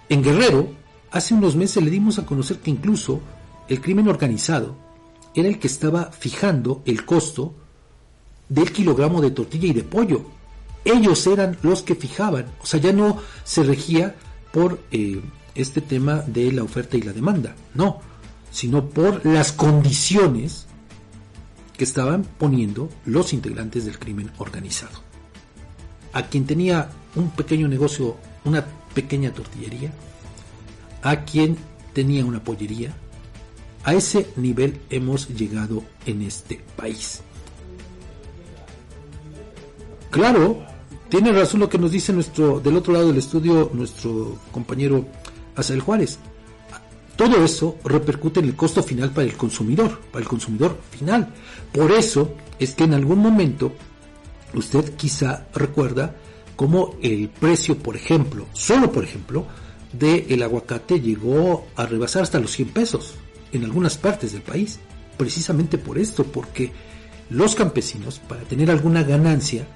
En 0.07 0.23
Guerrero, 0.23 0.69
hace 1.11 1.33
unos 1.33 1.55
meses 1.55 1.83
le 1.83 1.89
dimos 1.89 2.17
a 2.17 2.25
conocer 2.25 2.59
que 2.59 2.71
incluso 2.71 3.21
el 3.67 3.81
crimen 3.81 4.07
organizado 4.07 4.75
era 5.35 5.47
el 5.47 5.59
que 5.59 5.67
estaba 5.67 6.11
fijando 6.11 6.81
el 6.85 7.05
costo 7.05 7.53
del 8.47 8.71
kilogramo 8.71 9.21
de 9.21 9.31
tortilla 9.31 9.67
y 9.67 9.73
de 9.73 9.83
pollo. 9.83 10.25
Ellos 10.85 11.27
eran 11.27 11.57
los 11.61 11.83
que 11.83 11.95
fijaban, 11.95 12.45
o 12.61 12.65
sea, 12.65 12.79
ya 12.79 12.93
no 12.93 13.17
se 13.43 13.63
regía 13.63 14.15
por 14.51 14.79
eh, 14.91 15.21
este 15.53 15.81
tema 15.81 16.23
de 16.25 16.51
la 16.51 16.63
oferta 16.63 16.97
y 16.97 17.01
la 17.01 17.13
demanda, 17.13 17.55
no, 17.75 17.99
sino 18.49 18.85
por 18.85 19.25
las 19.25 19.51
condiciones 19.51 20.68
que 21.79 21.85
estaban 21.85 22.25
poniendo 22.37 22.89
los 23.05 23.31
integrantes 23.31 23.85
del 23.85 23.97
crimen 23.97 24.29
organizado. 24.37 24.99
A 26.11 26.23
quien 26.23 26.45
tenía 26.45 26.89
un 27.15 27.29
pequeño 27.29 27.69
negocio, 27.69 28.17
una 28.43 28.65
pequeña 28.93 29.31
tortillería, 29.31 29.93
a 31.01 31.23
quien 31.23 31.55
tenía 31.93 32.25
una 32.25 32.43
pollería, 32.43 32.93
a 33.85 33.93
ese 33.93 34.27
nivel 34.35 34.81
hemos 34.89 35.29
llegado 35.29 35.81
en 36.05 36.23
este 36.23 36.61
país. 36.75 37.21
Claro, 40.11 40.61
tiene 41.07 41.31
razón 41.31 41.61
lo 41.61 41.69
que 41.69 41.77
nos 41.77 41.91
dice 41.91 42.11
nuestro 42.11 42.59
del 42.59 42.75
otro 42.75 42.91
lado 42.91 43.07
del 43.07 43.19
estudio 43.19 43.71
nuestro 43.73 44.37
compañero 44.51 45.05
Asael 45.55 45.79
Juárez. 45.79 46.19
Todo 47.19 47.43
eso 47.43 47.77
repercute 47.83 48.39
en 48.39 48.45
el 48.45 48.55
costo 48.55 48.81
final 48.81 49.11
para 49.11 49.27
el 49.27 49.35
consumidor, 49.35 49.99
para 50.09 50.23
el 50.23 50.29
consumidor 50.29 50.79
final. 50.89 51.27
Por 51.73 51.91
eso 51.91 52.33
es 52.57 52.73
que 52.73 52.85
en 52.85 52.93
algún 52.93 53.19
momento 53.19 53.73
usted 54.53 54.95
quizá 54.95 55.45
recuerda 55.53 56.15
como 56.55 56.95
el 57.01 57.27
precio, 57.27 57.77
por 57.77 57.97
ejemplo, 57.97 58.45
solo 58.53 58.89
por 58.93 59.03
ejemplo, 59.03 59.45
del 59.91 60.41
aguacate 60.41 61.01
llegó 61.01 61.67
a 61.75 61.85
rebasar 61.85 62.23
hasta 62.23 62.39
los 62.39 62.51
100 62.51 62.69
pesos 62.69 63.15
en 63.51 63.65
algunas 63.65 63.97
partes 63.97 64.31
del 64.31 64.41
país. 64.41 64.79
Precisamente 65.17 65.77
por 65.77 65.97
esto, 65.97 66.23
porque 66.23 66.71
los 67.29 67.53
campesinos, 67.53 68.19
para 68.19 68.43
tener 68.43 68.71
alguna 68.71 69.03
ganancia, 69.03 69.67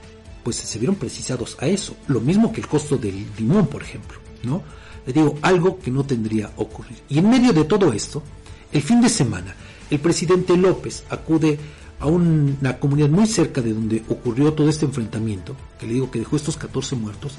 pues 0.45 0.55
se 0.55 0.79
vieron 0.79 0.95
precisados 0.95 1.57
a 1.59 1.67
eso. 1.67 1.97
Lo 2.07 2.21
mismo 2.21 2.53
que 2.53 2.61
el 2.61 2.67
costo 2.67 2.95
del 2.95 3.25
limón, 3.37 3.67
por 3.67 3.83
ejemplo, 3.83 4.17
¿no? 4.43 4.63
Le 5.05 5.13
digo, 5.13 5.37
algo 5.41 5.79
que 5.79 5.91
no 5.91 6.03
tendría 6.03 6.51
ocurrir. 6.57 6.97
Y 7.09 7.19
en 7.19 7.29
medio 7.29 7.53
de 7.53 7.65
todo 7.65 7.91
esto, 7.91 8.23
el 8.71 8.81
fin 8.81 9.01
de 9.01 9.09
semana, 9.09 9.53
el 9.89 9.99
presidente 9.99 10.55
López 10.57 11.03
acude 11.09 11.59
a 11.99 12.07
una 12.07 12.79
comunidad 12.79 13.09
muy 13.09 13.27
cerca 13.27 13.61
de 13.61 13.73
donde 13.73 14.03
ocurrió 14.09 14.53
todo 14.53 14.69
este 14.69 14.85
enfrentamiento, 14.85 15.55
que 15.79 15.87
le 15.87 15.93
digo 15.93 16.11
que 16.11 16.19
dejó 16.19 16.35
estos 16.35 16.57
14 16.57 16.95
muertos, 16.95 17.33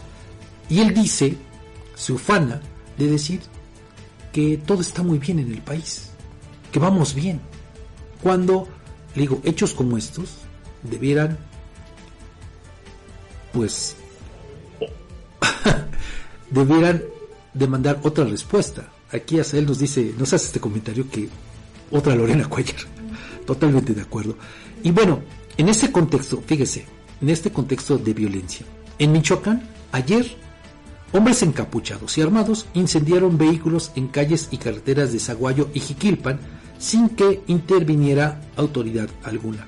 y 0.68 0.80
él 0.80 0.94
dice, 0.94 1.36
se 1.94 2.12
ufana 2.12 2.60
de 2.96 3.10
decir 3.10 3.40
que 4.32 4.56
todo 4.58 4.80
está 4.80 5.02
muy 5.02 5.18
bien 5.18 5.38
en 5.38 5.52
el 5.52 5.60
país, 5.60 6.10
que 6.72 6.78
vamos 6.78 7.14
bien, 7.14 7.40
cuando, 8.22 8.68
le 9.14 9.22
digo, 9.22 9.40
hechos 9.44 9.74
como 9.74 9.98
estos 9.98 10.36
debieran, 10.82 11.36
pues, 13.52 13.96
debieran 16.50 17.02
demandar 17.55 18.00
otra 18.02 18.24
respuesta. 18.24 18.92
Aquí 19.11 19.38
él 19.38 19.66
nos 19.66 19.78
dice, 19.78 20.14
nos 20.18 20.32
hace 20.32 20.46
este 20.46 20.61
comentario 20.61 21.09
que 21.09 21.28
otra 21.90 22.14
Lorena 22.14 22.48
Cuellar. 22.48 22.80
Totalmente 23.46 23.94
de 23.94 24.02
acuerdo. 24.02 24.36
Y 24.82 24.90
bueno, 24.90 25.22
en 25.57 25.68
ese 25.68 25.92
contexto, 25.92 26.42
fíjese, 26.44 26.86
en 27.20 27.30
este 27.30 27.50
contexto 27.50 27.96
de 27.96 28.12
violencia, 28.12 28.66
en 28.98 29.12
Michoacán, 29.12 29.62
ayer, 29.92 30.26
hombres 31.12 31.42
encapuchados 31.42 32.18
y 32.18 32.22
armados 32.22 32.66
incendiaron 32.74 33.38
vehículos 33.38 33.92
en 33.94 34.09
calles 34.09 34.48
y 34.50 34.59
carreteras 34.59 35.12
de 35.12 35.20
Zaguayo 35.20 35.68
y 35.72 35.80
Jiquilpan 35.80 36.40
sin 36.78 37.09
que 37.11 37.42
interviniera 37.46 38.40
autoridad 38.57 39.09
alguna. 39.22 39.66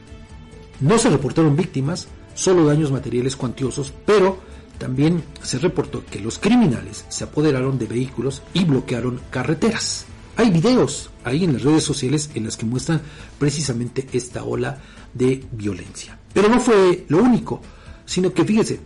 No 0.80 0.98
se 0.98 1.08
reportaron 1.08 1.56
víctimas, 1.56 2.08
solo 2.34 2.66
daños 2.66 2.90
materiales 2.90 3.36
cuantiosos, 3.36 3.92
pero 4.04 4.38
también 4.78 5.22
se 5.42 5.58
reportó 5.58 6.04
que 6.04 6.20
los 6.20 6.38
criminales 6.38 7.04
se 7.08 7.24
apoderaron 7.24 7.78
de 7.78 7.86
vehículos 7.86 8.42
y 8.54 8.64
bloquearon 8.64 9.20
carreteras. 9.30 10.06
Hay 10.36 10.50
videos 10.50 11.10
ahí 11.24 11.44
en 11.44 11.54
las 11.54 11.62
redes 11.62 11.82
sociales 11.82 12.30
en 12.34 12.44
las 12.44 12.56
que 12.56 12.66
muestran 12.66 13.00
precisamente 13.38 14.06
esta 14.12 14.44
ola 14.44 14.78
de 15.14 15.44
violencia. 15.52 16.18
Pero 16.32 16.48
no 16.48 16.60
fue 16.60 17.06
lo 17.08 17.22
único, 17.22 17.62
sino 18.04 18.32
que 18.32 18.44
fíjese, 18.44 18.80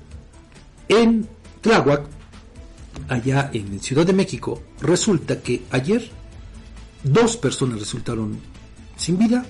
en 0.88 1.28
Tláhuac, 1.60 2.06
allá 3.08 3.50
en 3.52 3.80
Ciudad 3.80 4.06
de 4.06 4.12
México, 4.12 4.62
resulta 4.80 5.40
que 5.40 5.62
ayer 5.70 6.08
dos 7.02 7.36
personas 7.36 7.80
resultaron 7.80 8.38
sin 8.96 9.18
vida, 9.18 9.44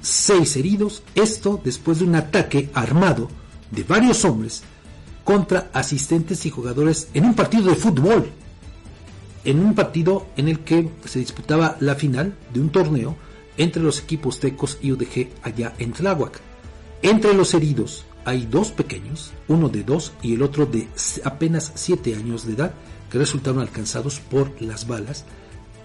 seis 0.00 0.56
heridos, 0.56 1.02
esto 1.14 1.60
después 1.62 1.98
de 1.98 2.04
un 2.04 2.14
ataque 2.14 2.70
armado 2.72 3.28
de 3.70 3.82
varios 3.82 4.24
hombres 4.24 4.62
contra 5.26 5.70
asistentes 5.72 6.46
y 6.46 6.50
jugadores 6.50 7.08
en 7.12 7.24
un 7.24 7.34
partido 7.34 7.64
de 7.68 7.74
fútbol. 7.74 8.30
En 9.44 9.58
un 9.58 9.74
partido 9.74 10.28
en 10.36 10.46
el 10.48 10.60
que 10.60 10.88
se 11.04 11.18
disputaba 11.18 11.76
la 11.80 11.96
final 11.96 12.36
de 12.54 12.60
un 12.60 12.70
torneo 12.70 13.16
entre 13.56 13.82
los 13.82 13.98
equipos 13.98 14.38
Tecos 14.38 14.78
y 14.80 14.92
UDG 14.92 15.28
allá 15.42 15.74
en 15.78 15.92
Tláhuac. 15.92 16.40
Entre 17.02 17.34
los 17.34 17.54
heridos 17.54 18.04
hay 18.24 18.46
dos 18.46 18.70
pequeños, 18.70 19.32
uno 19.48 19.68
de 19.68 19.82
dos 19.82 20.12
y 20.22 20.34
el 20.34 20.42
otro 20.42 20.64
de 20.64 20.86
apenas 21.24 21.72
siete 21.74 22.14
años 22.14 22.46
de 22.46 22.52
edad, 22.52 22.74
que 23.10 23.18
resultaron 23.18 23.60
alcanzados 23.60 24.20
por 24.20 24.62
las 24.62 24.86
balas 24.86 25.24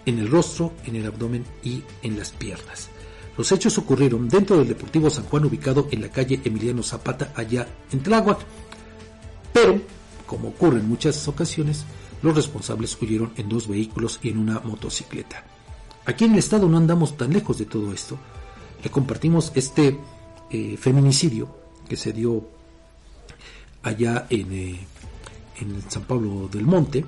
en 0.06 0.20
el 0.20 0.30
rostro, 0.30 0.72
en 0.86 0.98
el 0.98 1.08
abdomen 1.08 1.46
y 1.64 1.82
en 2.04 2.16
las 2.16 2.30
piernas. 2.30 2.90
Los 3.38 3.52
hechos 3.52 3.76
ocurrieron 3.80 4.30
dentro 4.30 4.58
del 4.58 4.68
Deportivo 4.68 5.10
San 5.10 5.24
Juan 5.26 5.46
ubicado 5.46 5.88
en 5.90 6.02
la 6.02 6.10
calle 6.10 6.42
Emiliano 6.44 6.84
Zapata 6.84 7.34
allá 7.36 7.68
en 7.92 8.04
Tláhuac. 8.04 8.40
Pero, 9.54 9.82
como 10.26 10.50
ocurre 10.50 10.80
en 10.80 10.90
muchas 10.90 11.28
ocasiones, 11.28 11.86
los 12.22 12.36
responsables 12.36 12.98
huyeron 13.02 13.34
en 13.38 13.50
dos 13.50 13.68
vehículos 13.68 14.20
y 14.22 14.30
en 14.30 14.38
una 14.38 14.60
motocicleta. 14.60 15.44
Aquí 16.06 16.26
en 16.26 16.34
el 16.34 16.40
estado 16.40 16.68
no 16.68 16.78
andamos 16.78 17.18
tan 17.18 17.34
lejos 17.34 17.58
de 17.58 17.66
todo 17.66 17.94
esto. 17.94 18.18
Le 18.84 18.90
compartimos 18.90 19.52
este 19.56 20.00
eh, 20.50 20.78
feminicidio 20.78 21.56
que 21.88 21.96
se 21.96 22.14
dio 22.14 22.48
allá 23.84 24.28
en, 24.30 24.52
eh, 24.52 24.80
en 25.60 25.90
San 25.90 26.04
Pablo 26.04 26.50
del 26.52 26.66
Monte. 26.66 27.06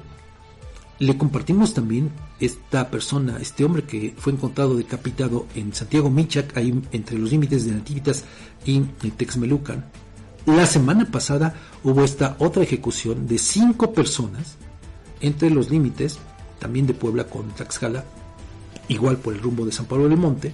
Le 1.00 1.18
compartimos 1.18 1.74
también 1.74 2.12
esta 2.40 2.90
persona, 2.90 3.38
este 3.42 3.66
hombre 3.66 3.84
que 3.84 4.14
fue 4.18 4.34
encontrado 4.34 4.76
decapitado 4.76 5.48
en 5.56 5.74
Santiago 5.74 6.10
Michac, 6.10 6.56
ahí 6.56 6.82
entre 6.92 7.18
los 7.18 7.32
límites 7.32 7.66
de 7.66 7.72
Nativitas 7.72 8.26
y 8.66 8.80
Texmelucan, 8.82 9.86
la 10.46 10.66
semana 10.66 11.10
pasada 11.10 11.56
hubo 11.84 12.04
esta 12.04 12.36
otra 12.40 12.64
ejecución 12.64 13.28
de 13.28 13.38
cinco 13.38 13.94
personas 13.94 14.58
entre 15.22 15.50
los 15.50 15.70
límites, 15.70 16.20
también 16.60 16.86
de 16.86 16.94
Puebla 16.94 17.26
con 17.26 17.50
Tlaxcala, 17.52 18.04
igual 18.90 19.18
por 19.18 19.34
el 19.34 19.42
rumbo 19.42 19.66
de 19.66 19.72
San 19.72 19.86
Pablo 19.86 20.10
del 20.10 20.18
Monte. 20.18 20.54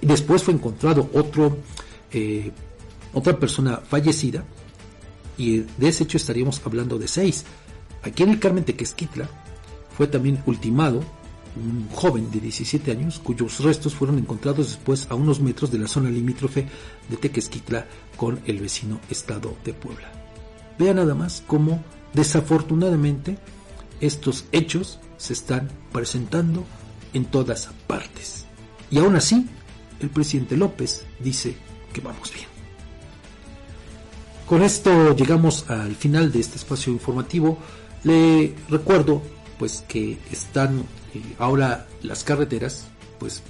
Y 0.00 0.06
después 0.06 0.42
fue 0.42 0.54
encontrado 0.54 1.10
otro, 1.12 1.58
eh, 2.12 2.50
otra 3.12 3.38
persona 3.38 3.82
fallecida, 3.86 4.44
y 5.36 5.58
de 5.58 5.88
ese 5.88 6.04
hecho 6.04 6.16
estaríamos 6.16 6.60
hablando 6.64 6.98
de 6.98 7.08
seis. 7.08 7.44
Aquí 8.02 8.22
en 8.22 8.30
el 8.30 8.40
Carmen 8.40 8.64
Tequesquitla 8.64 9.28
fue 9.96 10.06
también 10.06 10.42
ultimado 10.46 11.02
un 11.56 11.88
joven 11.90 12.30
de 12.30 12.40
17 12.40 12.90
años 12.90 13.20
cuyos 13.22 13.60
restos 13.60 13.94
fueron 13.94 14.18
encontrados 14.18 14.68
después 14.68 15.06
a 15.10 15.14
unos 15.14 15.40
metros 15.40 15.70
de 15.70 15.78
la 15.78 15.88
zona 15.88 16.10
limítrofe 16.10 16.66
de 17.08 17.16
Tequesquitla 17.16 17.86
con 18.16 18.40
el 18.46 18.58
vecino 18.58 19.00
estado 19.10 19.56
de 19.64 19.72
Puebla. 19.72 20.12
Vea 20.78 20.94
nada 20.94 21.14
más 21.14 21.42
cómo 21.46 21.82
desafortunadamente 22.12 23.38
estos 24.00 24.44
hechos 24.52 24.98
se 25.16 25.32
están 25.32 25.68
presentando 25.92 26.64
en 27.12 27.24
todas 27.24 27.68
partes. 27.86 28.46
Y 28.90 28.98
aún 28.98 29.16
así, 29.16 29.46
el 30.00 30.10
presidente 30.10 30.56
López 30.56 31.04
dice 31.20 31.56
que 31.92 32.00
vamos 32.00 32.32
bien. 32.32 32.46
Con 34.48 34.62
esto 34.62 35.14
llegamos 35.14 35.68
al 35.68 35.94
final 35.94 36.32
de 36.32 36.40
este 36.40 36.56
espacio 36.56 36.92
informativo. 36.92 37.58
Le 38.04 38.54
recuerdo 38.70 39.20
pues 39.58 39.84
que 39.88 40.18
están 40.30 40.84
ahora 41.38 41.86
las 42.02 42.24
carreteras, 42.24 42.86
pues 43.18 43.42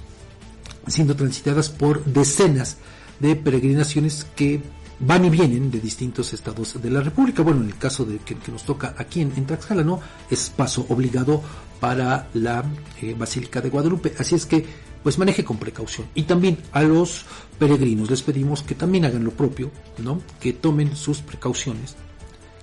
siendo 0.87 1.15
transitadas 1.15 1.69
por 1.69 2.03
decenas 2.05 2.77
de 3.19 3.35
peregrinaciones 3.35 4.25
que 4.35 4.61
van 4.99 5.25
y 5.25 5.29
vienen 5.29 5.71
de 5.71 5.79
distintos 5.79 6.33
estados 6.33 6.81
de 6.81 6.89
la 6.89 7.01
República. 7.01 7.41
Bueno, 7.43 7.61
en 7.61 7.67
el 7.67 7.77
caso 7.77 8.05
de 8.05 8.17
que, 8.19 8.35
nos 8.51 8.63
toca 8.63 8.95
aquí 8.97 9.21
en, 9.21 9.33
en, 9.35 9.85
no, 9.85 9.99
es 10.29 10.49
paso 10.49 10.85
obligado 10.89 11.41
para 11.79 12.27
la 12.33 12.63
eh, 13.01 13.15
Basílica 13.17 13.61
de 13.61 13.69
Guadalupe. 13.69 14.13
Así 14.17 14.35
es 14.35 14.45
que, 14.45 14.65
pues 15.01 15.17
maneje 15.17 15.45
con 15.45 15.57
precaución. 15.57 16.07
Y 16.13 16.23
también 16.23 16.57
a 16.73 16.81
los 16.81 17.25
peregrinos 17.57 18.09
les 18.09 18.21
pedimos 18.21 18.63
que 18.63 18.75
también 18.75 19.05
hagan 19.05 19.23
lo 19.23 19.31
propio, 19.31 19.71
¿no? 19.99 20.21
Que 20.41 20.51
tomen 20.51 20.95
sus 20.95 21.19
precauciones, 21.19 21.95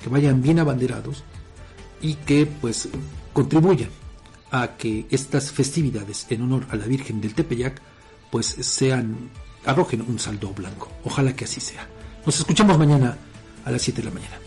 que 0.03 0.11
vayan 0.11 0.43
bien 0.43 0.59
abanderados 0.59 1.25
y 2.03 2.15
que 2.15 2.45
pues 2.45 2.91
contribuyan 3.37 3.91
a 4.51 4.79
que 4.79 5.07
estas 5.11 5.53
festividades 5.53 6.25
en 6.31 6.41
honor 6.41 6.65
a 6.71 6.77
la 6.77 6.87
Virgen 6.87 7.21
del 7.21 7.35
Tepeyac 7.35 7.83
pues 8.31 8.47
sean 8.47 9.29
arrojen 9.67 10.01
un 10.09 10.19
saldo 10.19 10.55
blanco. 10.55 10.91
Ojalá 11.05 11.37
que 11.37 11.45
así 11.45 11.61
sea. 11.61 11.87
Nos 12.25 12.39
escuchamos 12.39 12.79
mañana 12.79 13.19
a 13.63 13.71
las 13.71 13.83
7 13.83 14.01
de 14.01 14.09
la 14.09 14.15
mañana. 14.15 14.39